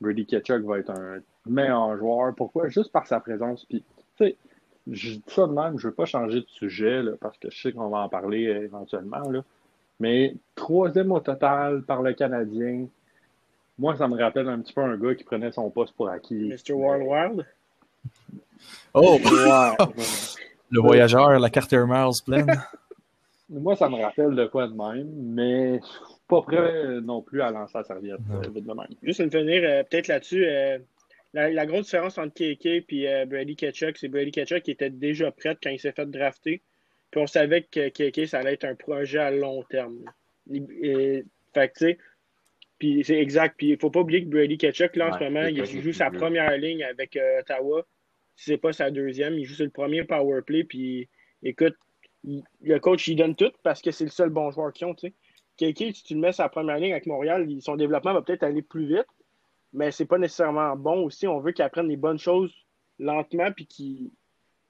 Brady 0.00 0.26
Ketchuk 0.26 0.62
va 0.64 0.78
être 0.78 0.90
un 0.90 1.18
meilleur 1.46 1.96
joueur. 1.96 2.34
Pourquoi? 2.34 2.68
Juste 2.68 2.92
par 2.92 3.06
sa 3.06 3.20
présence. 3.20 3.64
Puis 3.66 3.84
je 4.18 5.10
dis 5.14 5.22
ça 5.26 5.46
de 5.46 5.52
même, 5.52 5.78
je 5.78 5.86
ne 5.86 5.90
veux 5.90 5.94
pas 5.94 6.04
changer 6.04 6.40
de 6.40 6.46
sujet 6.48 7.02
parce 7.20 7.36
que 7.38 7.50
je 7.50 7.60
sais 7.60 7.72
qu'on 7.72 7.88
va 7.88 7.98
en 7.98 8.08
parler 8.08 8.46
euh, 8.46 8.64
éventuellement. 8.64 9.28
Là. 9.30 9.42
Mais 9.98 10.34
troisième 10.54 11.12
au 11.12 11.20
total 11.20 11.82
par 11.82 12.02
le 12.02 12.12
Canadien, 12.12 12.86
moi, 13.78 13.96
ça 13.96 14.08
me 14.08 14.20
rappelle 14.20 14.48
un 14.48 14.60
petit 14.60 14.72
peu 14.72 14.82
un 14.82 14.96
gars 14.96 15.14
qui 15.14 15.24
prenait 15.24 15.52
son 15.52 15.70
poste 15.70 15.94
pour 15.94 16.08
acquis. 16.08 16.34
Mr. 16.34 16.72
Wild 16.72 17.46
Oh! 18.94 19.18
le 20.70 20.80
voyageur, 20.80 21.38
la 21.38 21.50
carte 21.50 21.72
Air 21.72 21.86
Miles 21.86 22.22
pleine. 22.24 22.46
moi, 23.50 23.76
ça 23.76 23.88
me 23.88 24.00
rappelle 24.00 24.34
de 24.34 24.46
quoi 24.46 24.66
de 24.66 24.72
même, 24.72 25.08
mais 25.14 25.80
pas 26.28 26.42
prêt 26.42 27.00
non 27.02 27.20
plus 27.20 27.42
à 27.42 27.50
lancer 27.50 27.76
la 27.76 27.84
serviette 27.84 28.20
euh, 28.30 28.48
de 28.48 28.60
même. 28.60 28.86
Juste 29.02 29.20
une 29.20 29.30
finir 29.30 29.62
euh, 29.64 29.82
peut-être 29.82 30.08
là-dessus 30.08 30.46
la, 31.36 31.66
grosse 31.66 31.84
différence 31.84 32.18
entre 32.18 32.34
KK 32.34 32.66
et 32.66 33.08
euh, 33.08 33.26
Brady 33.26 33.56
Ketchuk, 33.56 33.96
c'est 33.98 34.08
Brady 34.08 34.30
Ketchuk 34.30 34.62
qui 34.62 34.70
était 34.70 34.90
déjà 34.90 35.30
prêt 35.30 35.56
quand 35.62 35.70
il 35.70 35.78
s'est 35.78 35.92
fait 35.92 36.06
drafter. 36.06 36.62
Puis 37.10 37.20
on 37.20 37.26
savait 37.26 37.62
que 37.62 37.88
KK, 37.88 38.26
ça 38.26 38.38
allait 38.38 38.54
être 38.54 38.64
un 38.64 38.74
projet 38.74 39.18
à 39.18 39.30
long 39.30 39.62
terme. 39.64 40.04
fait 40.48 41.72
que, 41.74 41.96
puis 42.78 43.04
c'est 43.04 43.18
exact. 43.18 43.56
Puis 43.58 43.70
il 43.70 43.78
faut 43.78 43.90
pas 43.90 44.00
oublier 44.00 44.24
que 44.24 44.30
Brady 44.30 44.58
Ketchuk, 44.58 44.96
là, 44.96 45.10
en 45.10 45.18
ce 45.18 45.24
moment, 45.24 45.46
il, 45.46 45.64
joue 45.64 45.92
sa 45.92 46.10
première 46.10 46.56
ligne 46.56 46.84
avec 46.84 47.16
euh, 47.16 47.40
Ottawa. 47.40 47.86
Si 48.34 48.50
c'est 48.50 48.58
pas 48.58 48.72
sa 48.72 48.90
deuxième, 48.90 49.34
il 49.34 49.44
joue 49.44 49.54
sur 49.54 49.64
le 49.64 49.70
premier 49.70 50.04
power 50.04 50.40
play. 50.42 50.64
Puis 50.64 51.08
écoute, 51.42 51.76
le 52.24 52.78
coach, 52.78 53.08
il 53.08 53.16
donne 53.16 53.36
tout 53.36 53.52
parce 53.62 53.80
que 53.82 53.90
c'est 53.90 54.04
le 54.04 54.10
seul 54.10 54.30
bon 54.30 54.50
joueur 54.50 54.72
qu'ils 54.72 54.86
ont, 54.86 54.94
tu 54.94 55.08
sais. 55.08 55.14
KK, 55.58 55.94
si 55.94 56.02
tu 56.02 56.14
le 56.14 56.20
mets 56.20 56.32
sa 56.32 56.50
première 56.50 56.76
ligne 56.78 56.92
avec 56.92 57.06
Montréal, 57.06 57.48
son 57.60 57.76
développement 57.76 58.12
va 58.12 58.20
peut-être 58.20 58.42
aller 58.42 58.60
plus 58.60 58.86
vite 58.86 59.06
mais 59.72 59.90
c'est 59.90 60.06
pas 60.06 60.18
nécessairement 60.18 60.76
bon 60.76 61.04
aussi. 61.04 61.26
On 61.26 61.40
veut 61.40 61.52
qu'il 61.52 61.64
apprenne 61.64 61.88
les 61.88 61.96
bonnes 61.96 62.18
choses 62.18 62.54
lentement 62.98 63.52
puis 63.52 63.66
qu'il 63.66 64.10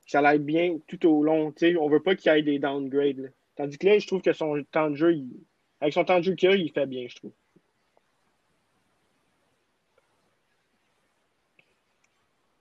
ça 0.06 0.20
aille 0.20 0.38
bien 0.38 0.78
tout 0.86 1.04
au 1.06 1.22
long. 1.22 1.52
On 1.60 1.76
on 1.80 1.88
veut 1.88 2.02
pas 2.02 2.14
qu'il 2.14 2.32
y 2.32 2.38
ait 2.38 2.42
des 2.42 2.58
downgrades. 2.58 3.32
Tandis 3.56 3.78
que 3.78 3.86
là, 3.86 3.98
je 3.98 4.06
trouve 4.06 4.22
que 4.22 4.32
son 4.32 4.62
temps 4.70 4.90
de 4.90 4.96
jeu, 4.96 5.16
avec 5.80 5.94
son 5.94 6.04
temps 6.04 6.18
de 6.18 6.24
jeu 6.24 6.34
qu'il 6.34 6.48
a, 6.48 6.54
il 6.54 6.70
fait 6.70 6.86
bien, 6.86 7.06
je 7.08 7.16
trouve. 7.16 7.32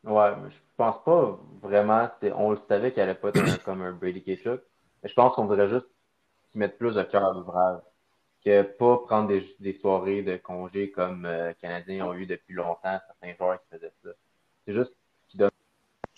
Ouais, 0.03 0.31
je 0.49 0.55
pense 0.77 1.03
pas 1.03 1.39
vraiment. 1.61 2.09
On 2.35 2.51
le 2.51 2.59
savait 2.67 2.91
qu'il 2.93 3.01
allait 3.01 3.15
pas 3.15 3.29
être 3.29 3.63
comme 3.63 3.81
un 3.81 3.91
Brady 3.91 4.23
Ketchuk. 4.23 4.61
Mais 5.01 5.09
je 5.09 5.13
pense 5.13 5.35
qu'on 5.35 5.45
devrait 5.45 5.69
juste 5.69 5.87
mettre 6.53 6.77
plus 6.77 6.95
de 6.95 7.03
cœur 7.03 7.25
à 7.25 7.33
l'ouvrage 7.33 7.81
que 8.45 8.61
pas 8.61 8.97
prendre 8.99 9.27
des, 9.27 9.55
des, 9.59 9.73
soirées 9.73 10.21
de 10.21 10.37
congé 10.37 10.91
comme 10.91 11.25
euh, 11.25 11.49
les 11.49 11.55
Canadiens 11.55 12.05
ont 12.05 12.13
eu 12.13 12.27
depuis 12.27 12.53
longtemps, 12.53 12.99
certains 13.07 13.35
joueurs 13.37 13.59
qui 13.61 13.67
faisaient 13.71 13.93
ça. 14.03 14.09
C'est 14.65 14.73
juste 14.73 14.93
qu'ils 15.27 15.39
donnent 15.39 15.49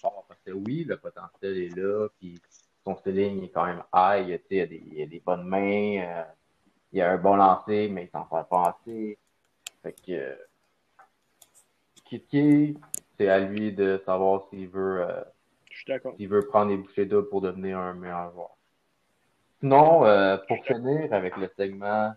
parce 0.02 0.40
que 0.46 0.52
oui, 0.52 0.84
le 0.84 0.98
potentiel 0.98 1.58
est 1.58 1.76
là, 1.76 2.08
puis 2.20 2.40
son 2.84 2.96
ceiling 2.98 3.44
est 3.44 3.50
quand 3.50 3.66
même 3.66 3.84
high, 3.94 4.26
il 4.28 4.30
y 4.30 4.62
a 4.62 4.66
des, 4.66 4.84
il 4.86 4.94
y 4.94 5.02
a 5.02 5.06
des 5.06 5.20
bonnes 5.20 5.48
mains, 5.48 6.02
euh, 6.02 6.24
il 6.92 7.00
y 7.00 7.02
a 7.02 7.12
un 7.12 7.18
bon 7.18 7.36
lancer, 7.36 7.90
mais 7.90 8.06
il 8.06 8.10
s'en 8.10 8.26
fait 8.26 8.48
pas 8.50 8.78
assez. 8.78 9.18
Fait 9.82 9.94
que 9.94 10.12
euh, 10.12 10.36
Kiki, 12.06 12.78
c'est 13.18 13.30
à 13.30 13.40
lui 13.40 13.74
de 13.74 14.02
savoir 14.06 14.48
s'il 14.50 14.68
veut 14.70 15.02
euh, 15.02 15.24
s'il 16.16 16.28
veut 16.28 16.46
prendre 16.48 16.72
des 16.72 16.78
bouchées 16.78 17.06
d'eau 17.06 17.24
pour 17.24 17.42
devenir 17.42 17.78
un 17.78 17.94
meilleur 17.94 18.32
joueur. 18.32 18.57
Sinon, 19.60 20.06
euh, 20.06 20.38
pour 20.48 20.64
finir 20.66 21.12
avec 21.12 21.36
le 21.38 21.50
segment, 21.58 22.14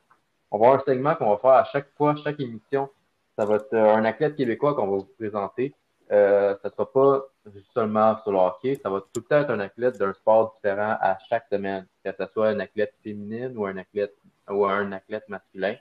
on 0.50 0.58
va 0.58 0.66
avoir 0.66 0.80
un 0.80 0.84
segment 0.84 1.14
qu'on 1.14 1.30
va 1.30 1.38
faire 1.38 1.50
à 1.50 1.64
chaque 1.64 1.88
fois, 1.96 2.14
chaque 2.22 2.40
émission. 2.40 2.88
Ça 3.38 3.46
va 3.46 3.56
être 3.56 3.72
euh, 3.72 3.94
un 3.94 4.04
athlète 4.04 4.36
québécois 4.36 4.74
qu'on 4.74 4.88
va 4.88 4.96
vous 4.98 5.08
présenter. 5.18 5.74
Euh, 6.12 6.54
ça 6.60 6.68
ne 6.68 6.72
sera 6.72 6.92
pas 6.92 7.22
seulement 7.72 8.20
sur 8.22 8.32
le 8.32 8.38
hockey, 8.38 8.78
ça 8.82 8.90
va 8.90 9.00
tout 9.00 9.20
le 9.20 9.22
temps 9.22 9.40
être 9.42 9.50
un 9.50 9.60
athlète 9.60 9.96
d'un 9.96 10.12
sport 10.12 10.56
différent 10.56 10.96
à 11.00 11.16
chaque 11.28 11.46
semaine, 11.50 11.86
que 12.04 12.10
ce 12.10 12.26
soit 12.32 12.48
un 12.48 12.58
athlète 12.58 12.92
féminine 13.02 13.56
ou 13.56 13.64
un 13.64 13.76
athlète 13.76 14.14
ou 14.48 14.66
un 14.66 14.90
athlète 14.90 15.28
masculin. 15.28 15.76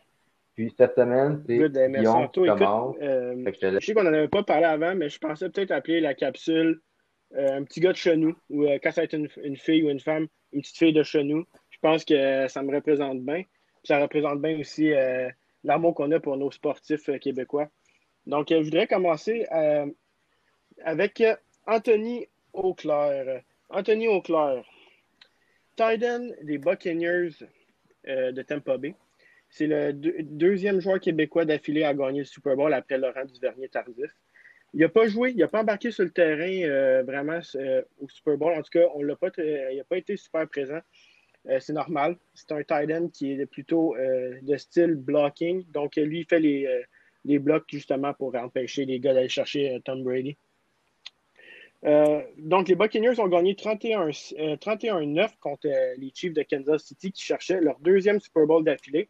Puis 0.54 0.74
cette 0.78 0.94
semaine, 0.94 1.44
c'est 1.48 1.58
Guillaume 1.58 2.30
qui 2.30 2.46
commence. 2.46 2.96
je 3.00 3.80
sais 3.82 3.94
qu'on 3.94 4.04
n'en 4.04 4.14
avait 4.14 4.28
pas 4.28 4.44
parlé 4.44 4.66
avant, 4.66 4.94
mais 4.94 5.10
je 5.10 5.18
pensais 5.18 5.50
peut-être 5.50 5.72
appeler 5.72 6.00
la 6.00 6.14
capsule 6.14 6.80
un 7.36 7.64
petit 7.64 7.80
gars 7.80 7.92
de 7.92 7.98
chenou, 7.98 8.36
ou 8.50 8.66
quand 8.82 8.92
ça 8.92 9.02
va 9.02 9.06
être 9.06 9.14
une, 9.14 9.58
fille 9.58 9.84
ou 9.84 9.90
une 9.90 10.00
femme, 10.00 10.28
une 10.52 10.62
petite 10.62 10.78
fille 10.78 10.94
de 10.94 11.04
chenou. 11.04 11.46
Je 11.70 11.78
pense 11.80 12.04
que 12.04 12.48
ça 12.48 12.62
me 12.64 12.76
représente 12.76 13.22
bien. 13.22 13.44
ça 13.84 14.02
représente 14.02 14.42
bien 14.42 14.60
aussi 14.60 14.92
euh, 14.92 15.30
l'amour 15.64 15.96
qu'on 15.96 16.12
a 16.12 16.20
pour 16.20 16.38
nos 16.38 16.52
sportifs 16.52 17.08
euh, 17.10 17.18
québécois. 17.18 17.70
Donc, 18.26 18.52
euh, 18.52 18.60
je 18.60 18.66
voudrais 18.66 18.88
commencer 18.88 19.46
avec 20.84 21.24
Anthony 21.66 22.28
Auclair. 22.54 23.42
Anthony 23.70 24.08
Auclair, 24.08 24.64
Titan 25.76 26.28
des 26.42 26.58
Buccaneers 26.58 27.30
de 28.06 28.42
Tampa 28.42 28.78
Bay. 28.78 28.96
C'est 29.50 29.68
le 29.68 29.94
deuxième 29.94 30.80
joueur 30.80 31.00
québécois 31.00 31.46
d'affilée 31.46 31.84
à 31.84 31.94
gagner 31.94 32.20
le 32.20 32.26
Super 32.26 32.56
Bowl 32.56 32.74
après 32.74 32.98
Laurent 32.98 33.26
Duvernay-Tardif. 33.26 34.12
Il 34.74 34.82
n'a 34.82 34.90
pas 34.90 35.08
joué, 35.08 35.32
il 35.32 35.38
n'a 35.38 35.48
pas 35.48 35.62
embarqué 35.62 35.92
sur 35.92 36.04
le 36.04 36.12
terrain 36.12 36.70
euh, 36.70 37.04
vraiment 37.04 37.40
euh, 37.56 37.82
au 38.00 38.08
Super 38.08 38.38
Bowl. 38.38 38.54
En 38.54 38.62
tout 38.62 38.70
cas, 38.72 38.86
on 38.94 39.02
l'a 39.02 39.16
pas, 39.16 39.30
il 39.38 39.78
n'a 39.78 39.84
pas 39.84 39.98
été 39.98 40.16
super 40.16 40.48
présent. 40.48 40.80
Euh, 41.48 41.60
c'est 41.60 41.74
normal. 41.74 42.18
C'est 42.36 42.52
un 42.52 42.64
tight 42.64 42.92
end 42.92 43.10
qui 43.10 43.32
est 43.32 43.46
plutôt 43.48 43.96
de 43.98 44.58
style 44.58 44.96
blocking. 44.96 45.66
Donc, 45.72 45.96
lui, 45.96 46.20
il 46.20 46.26
fait 46.26 46.40
les, 46.40 46.84
les, 47.26 47.40
blocs 47.40 47.66
justement 47.70 48.14
pour 48.14 48.36
empêcher 48.36 48.86
les 48.86 49.00
gars 49.00 49.14
d'aller 49.14 49.30
chercher 49.30 49.80
Tom 49.84 50.04
Brady. 50.04 50.38
donc, 52.38 52.68
les 52.68 52.76
Buccaneers 52.76 53.20
ont 53.20 53.28
gagné 53.28 53.54
31-9 53.54 55.30
contre 55.40 55.68
les 55.98 56.12
Chiefs 56.14 56.34
de 56.34 56.44
Kansas 56.44 56.84
City 56.84 57.12
qui 57.12 57.24
cherchaient 57.24 57.62
leur 57.62 57.80
deuxième 57.80 58.20
Super 58.20 58.46
Bowl 58.46 58.64
d'affilée. 58.64 59.10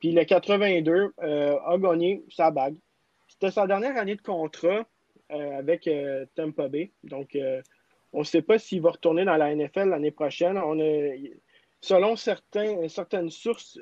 Puis 0.00 0.10
le 0.12 0.24
82 0.24 1.12
a 1.18 1.78
gagné 1.78 2.24
sa 2.30 2.50
bague. 2.50 2.74
C'était 3.40 3.52
sa 3.54 3.66
dernière 3.66 3.96
année 3.96 4.16
de 4.16 4.20
contrat 4.20 4.86
euh, 5.32 5.58
avec 5.58 5.86
euh, 5.86 6.26
Tampa 6.34 6.68
Bay. 6.68 6.90
Donc, 7.04 7.34
euh, 7.34 7.62
on 8.12 8.18
ne 8.18 8.24
sait 8.24 8.42
pas 8.42 8.58
s'il 8.58 8.82
va 8.82 8.90
retourner 8.90 9.24
dans 9.24 9.38
la 9.38 9.54
NFL 9.54 9.88
l'année 9.88 10.10
prochaine. 10.10 10.58
On 10.58 10.76
selon 11.80 12.16
certaines 12.16 13.30
sources 13.30 13.80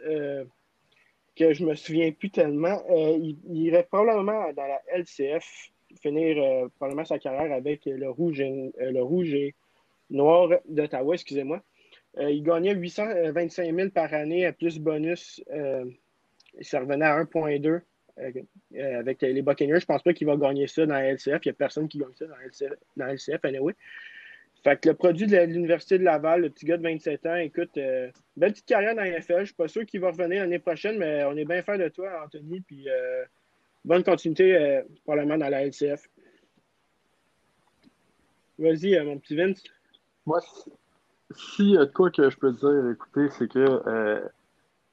que 1.35 1.53
je 1.53 1.65
me 1.65 1.75
souviens 1.75 2.13
plus 2.13 2.31
tellement, 2.31 2.81
il, 2.89 3.37
irait 3.51 3.83
probablement 3.91 4.53
dans 4.53 4.67
la 4.67 4.81
LCF 4.93 5.73
finir 6.01 6.69
probablement 6.77 7.05
sa 7.05 7.19
carrière 7.19 7.53
avec 7.53 7.87
le 7.87 8.09
rouge 8.09 8.41
et, 8.41 8.71
le 8.79 9.03
rouge 9.03 9.35
et 9.35 9.57
noir 10.11 10.51
d'Ottawa, 10.69 11.15
excusez-moi. 11.15 11.61
il 12.21 12.45
gagnait 12.45 12.75
825 12.75 13.75
000 13.75 13.91
par 13.91 14.15
année 14.15 14.47
à 14.47 14.53
plus 14.53 14.79
bonus. 14.79 15.43
ça 16.61 16.79
revenait 16.79 17.07
à 17.07 17.25
1,2 17.25 17.81
euh, 18.21 18.99
avec 18.99 19.23
les 19.23 19.43
Buccaneers. 19.43 19.81
Je 19.81 19.87
pense 19.87 20.03
pas 20.03 20.13
qu'il 20.13 20.27
va 20.27 20.37
gagner 20.37 20.67
ça 20.67 20.87
dans 20.87 20.95
la 20.95 21.13
LCF. 21.13 21.45
Il 21.45 21.49
n'y 21.49 21.51
a 21.51 21.55
personne 21.55 21.89
qui 21.89 21.99
gagne 21.99 22.15
ça 22.15 22.27
dans 22.27 22.37
la 22.37 22.45
LCF, 23.15 23.41
dans 23.43 23.51
la. 23.51 23.73
Fait 24.65 24.81
que 24.81 24.89
le 24.89 24.95
produit 24.95 25.27
de 25.27 25.37
l'Université 25.37 25.99
de 25.99 26.05
Laval, 26.05 26.43
le 26.43 26.51
petit 26.51 26.67
gars 26.67 26.77
de 26.77 26.83
27 26.83 27.27
ans, 27.27 27.37
écoute, 27.37 27.77
euh, 27.77 28.11
belle 28.37 28.53
petite 28.53 28.67
carrière 28.67 28.95
dans 28.95 29.03
la 29.03 29.19
NFL. 29.19 29.41
Je 29.41 29.45
suis 29.47 29.55
pas 29.55 29.69
sûr 29.69 29.87
qu'il 29.87 30.01
va 30.01 30.11
revenir 30.11 30.43
l'année 30.43 30.59
prochaine, 30.59 30.99
mais 30.99 31.25
on 31.25 31.37
est 31.37 31.45
bien 31.45 31.63
fiers 31.63 31.79
de 31.79 31.89
toi, 31.89 32.25
Anthony. 32.25 32.61
Puis 32.61 32.89
euh, 32.89 33.25
bonne 33.85 34.03
continuité, 34.03 34.57
euh, 34.57 34.83
probablement, 35.05 35.39
dans 35.39 35.49
la 35.49 35.65
LCF. 35.65 36.09
Vas-y, 38.59 38.99
mon 39.05 39.19
petit 39.19 39.37
Vince. 39.37 39.63
Moi, 40.27 40.41
s'il 41.31 41.71
y 41.71 41.79
a 41.79 41.85
de 41.85 41.93
quoi 41.93 42.11
que 42.11 42.29
je 42.29 42.37
peux 42.37 42.53
dire, 42.53 42.91
écoutez, 42.91 43.29
c'est 43.39 43.49
que 43.49 44.29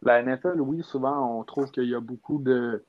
la 0.03 0.21
NFL, 0.21 0.61
oui, 0.61 0.84
souvent, 0.84 1.39
on 1.39 1.43
trouve 1.43 1.71
qu'il 1.71 1.89
y 1.89 1.95
a 1.95 1.99
beaucoup 1.99 2.38
de. 2.38 2.84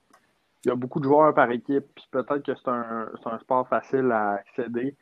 Il 0.66 0.70
y 0.70 0.72
a 0.72 0.74
beaucoup 0.74 0.98
de 0.98 1.04
joueurs 1.04 1.32
par 1.32 1.48
équipe, 1.52 1.86
puis 1.94 2.08
peut-être 2.10 2.42
que 2.42 2.52
c'est 2.56 2.68
un, 2.68 3.38
sport 3.38 3.68
facile 3.68 4.10
à 4.10 4.32
accéder. 4.32 4.96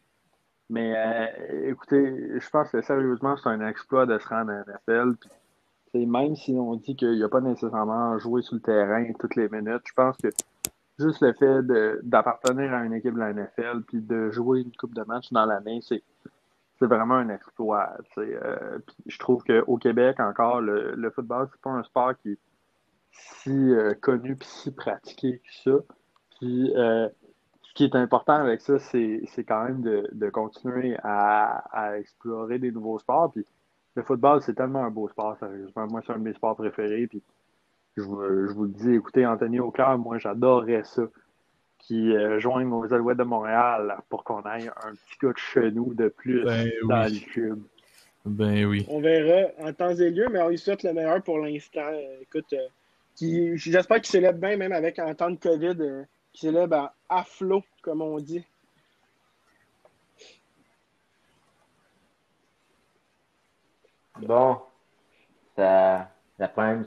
Mais 0.68 0.94
euh, 0.94 1.70
écoutez, 1.70 2.38
je 2.38 2.50
pense 2.50 2.70
que 2.70 2.82
sérieusement, 2.82 3.34
c'est 3.38 3.48
un 3.48 3.66
exploit 3.66 4.04
de 4.04 4.18
se 4.18 4.28
rendre 4.28 4.52
à 4.52 4.62
NFL. 4.62 5.14
même 5.94 6.36
si 6.36 6.52
on 6.52 6.74
dit 6.76 6.94
qu'il 6.96 7.16
n'y 7.16 7.22
a 7.22 7.30
pas 7.30 7.40
nécessairement 7.40 8.18
joué 8.18 8.42
sur 8.42 8.56
le 8.56 8.60
terrain 8.60 9.10
toutes 9.18 9.36
les 9.36 9.48
minutes, 9.48 9.80
je 9.86 9.94
pense 9.94 10.18
que 10.18 10.28
juste 10.98 11.22
le 11.22 11.32
fait 11.32 11.62
d'appartenir 12.02 12.74
à 12.74 12.84
une 12.84 12.92
équipe 12.92 13.14
de 13.14 13.20
la 13.20 13.32
NFL 13.32 13.84
puis 13.88 14.02
de 14.02 14.30
jouer 14.32 14.60
une 14.60 14.72
coupe 14.76 14.94
de 14.94 15.04
match 15.04 15.32
dans 15.32 15.46
l'année, 15.46 15.80
c'est 15.80 16.02
vraiment 16.82 17.14
un 17.14 17.30
exploit. 17.30 17.88
Euh, 18.18 18.80
je 19.06 19.18
trouve 19.18 19.42
qu'au 19.44 19.78
Québec, 19.78 20.20
encore, 20.20 20.60
le, 20.60 20.94
le 20.94 21.10
football, 21.10 21.48
c'est 21.50 21.60
pas 21.62 21.70
un 21.70 21.84
sport 21.84 22.12
qui 22.22 22.38
si 23.14 23.50
euh, 23.50 23.94
connu 23.94 24.32
et 24.32 24.44
si 24.44 24.70
pratiqué 24.70 25.38
que 25.38 25.70
ça. 25.70 25.78
Puis 26.38 26.72
ce 27.74 27.74
qui 27.74 27.84
est 27.84 27.96
important 27.96 28.34
avec 28.34 28.60
ça, 28.60 28.78
c'est 28.78 29.44
quand 29.46 29.64
même 29.64 29.82
de, 29.82 30.30
continuer 30.30 30.96
à, 31.02 31.98
explorer 31.98 32.58
des 32.58 32.70
nouveaux 32.70 32.98
sports. 32.98 33.32
Puis 33.32 33.44
le 33.96 34.02
football, 34.02 34.42
c'est 34.42 34.54
tellement 34.54 34.84
un 34.84 34.90
beau 34.90 35.08
sport, 35.08 35.36
sérieusement. 35.38 35.86
Moi, 35.88 36.00
c'est 36.06 36.12
un 36.12 36.18
de 36.18 36.22
mes 36.22 36.34
sports 36.34 36.56
préférés. 36.56 37.06
Puis 37.06 37.22
je, 37.96 38.02
vous, 38.02 38.20
le 38.64 38.68
dis, 38.68 38.94
écoutez, 38.94 39.26
Anthony 39.26 39.60
Auclair, 39.60 39.98
moi, 39.98 40.18
j'adorerais 40.18 40.84
ça. 40.84 41.02
Qui 41.78 42.16
euh, 42.16 42.38
joigne 42.38 42.72
aux 42.72 42.94
Alouettes 42.94 43.18
de 43.18 43.24
Montréal 43.24 43.98
pour 44.08 44.24
qu'on 44.24 44.40
aille 44.42 44.70
un 44.84 44.92
petit 44.92 45.18
coup 45.18 45.30
de 45.30 45.36
chenou 45.36 45.92
de 45.92 46.08
plus 46.08 46.42
ben 46.42 46.70
dans 46.88 47.12
le 47.12 47.18
cube. 47.18 47.62
Ben 48.24 48.64
oui. 48.64 48.86
On 48.88 49.00
verra 49.00 49.50
en 49.58 49.70
temps 49.74 49.94
et 49.94 50.10
lieu, 50.10 50.26
mais 50.32 50.40
on 50.40 50.48
lui 50.48 50.56
souhaite 50.56 50.82
le 50.82 50.94
meilleur 50.94 51.22
pour 51.22 51.40
l'instant. 51.40 51.90
écoute, 52.22 52.50
euh, 52.54 52.68
j'espère 53.20 53.98
qu'il 53.98 54.06
célèbre 54.10 54.38
bien, 54.38 54.56
même 54.56 54.72
avec 54.72 54.98
un 54.98 55.14
temps 55.14 55.30
de 55.30 55.36
COVID. 55.36 55.76
Euh, 55.80 56.04
qui 56.34 56.48
à, 57.08 57.24
flot, 57.24 57.62
comme 57.80 58.02
on 58.02 58.18
dit. 58.18 58.44
Bon, 64.20 64.60
ça, 65.56 66.10
la 66.38 66.48
première 66.48 66.76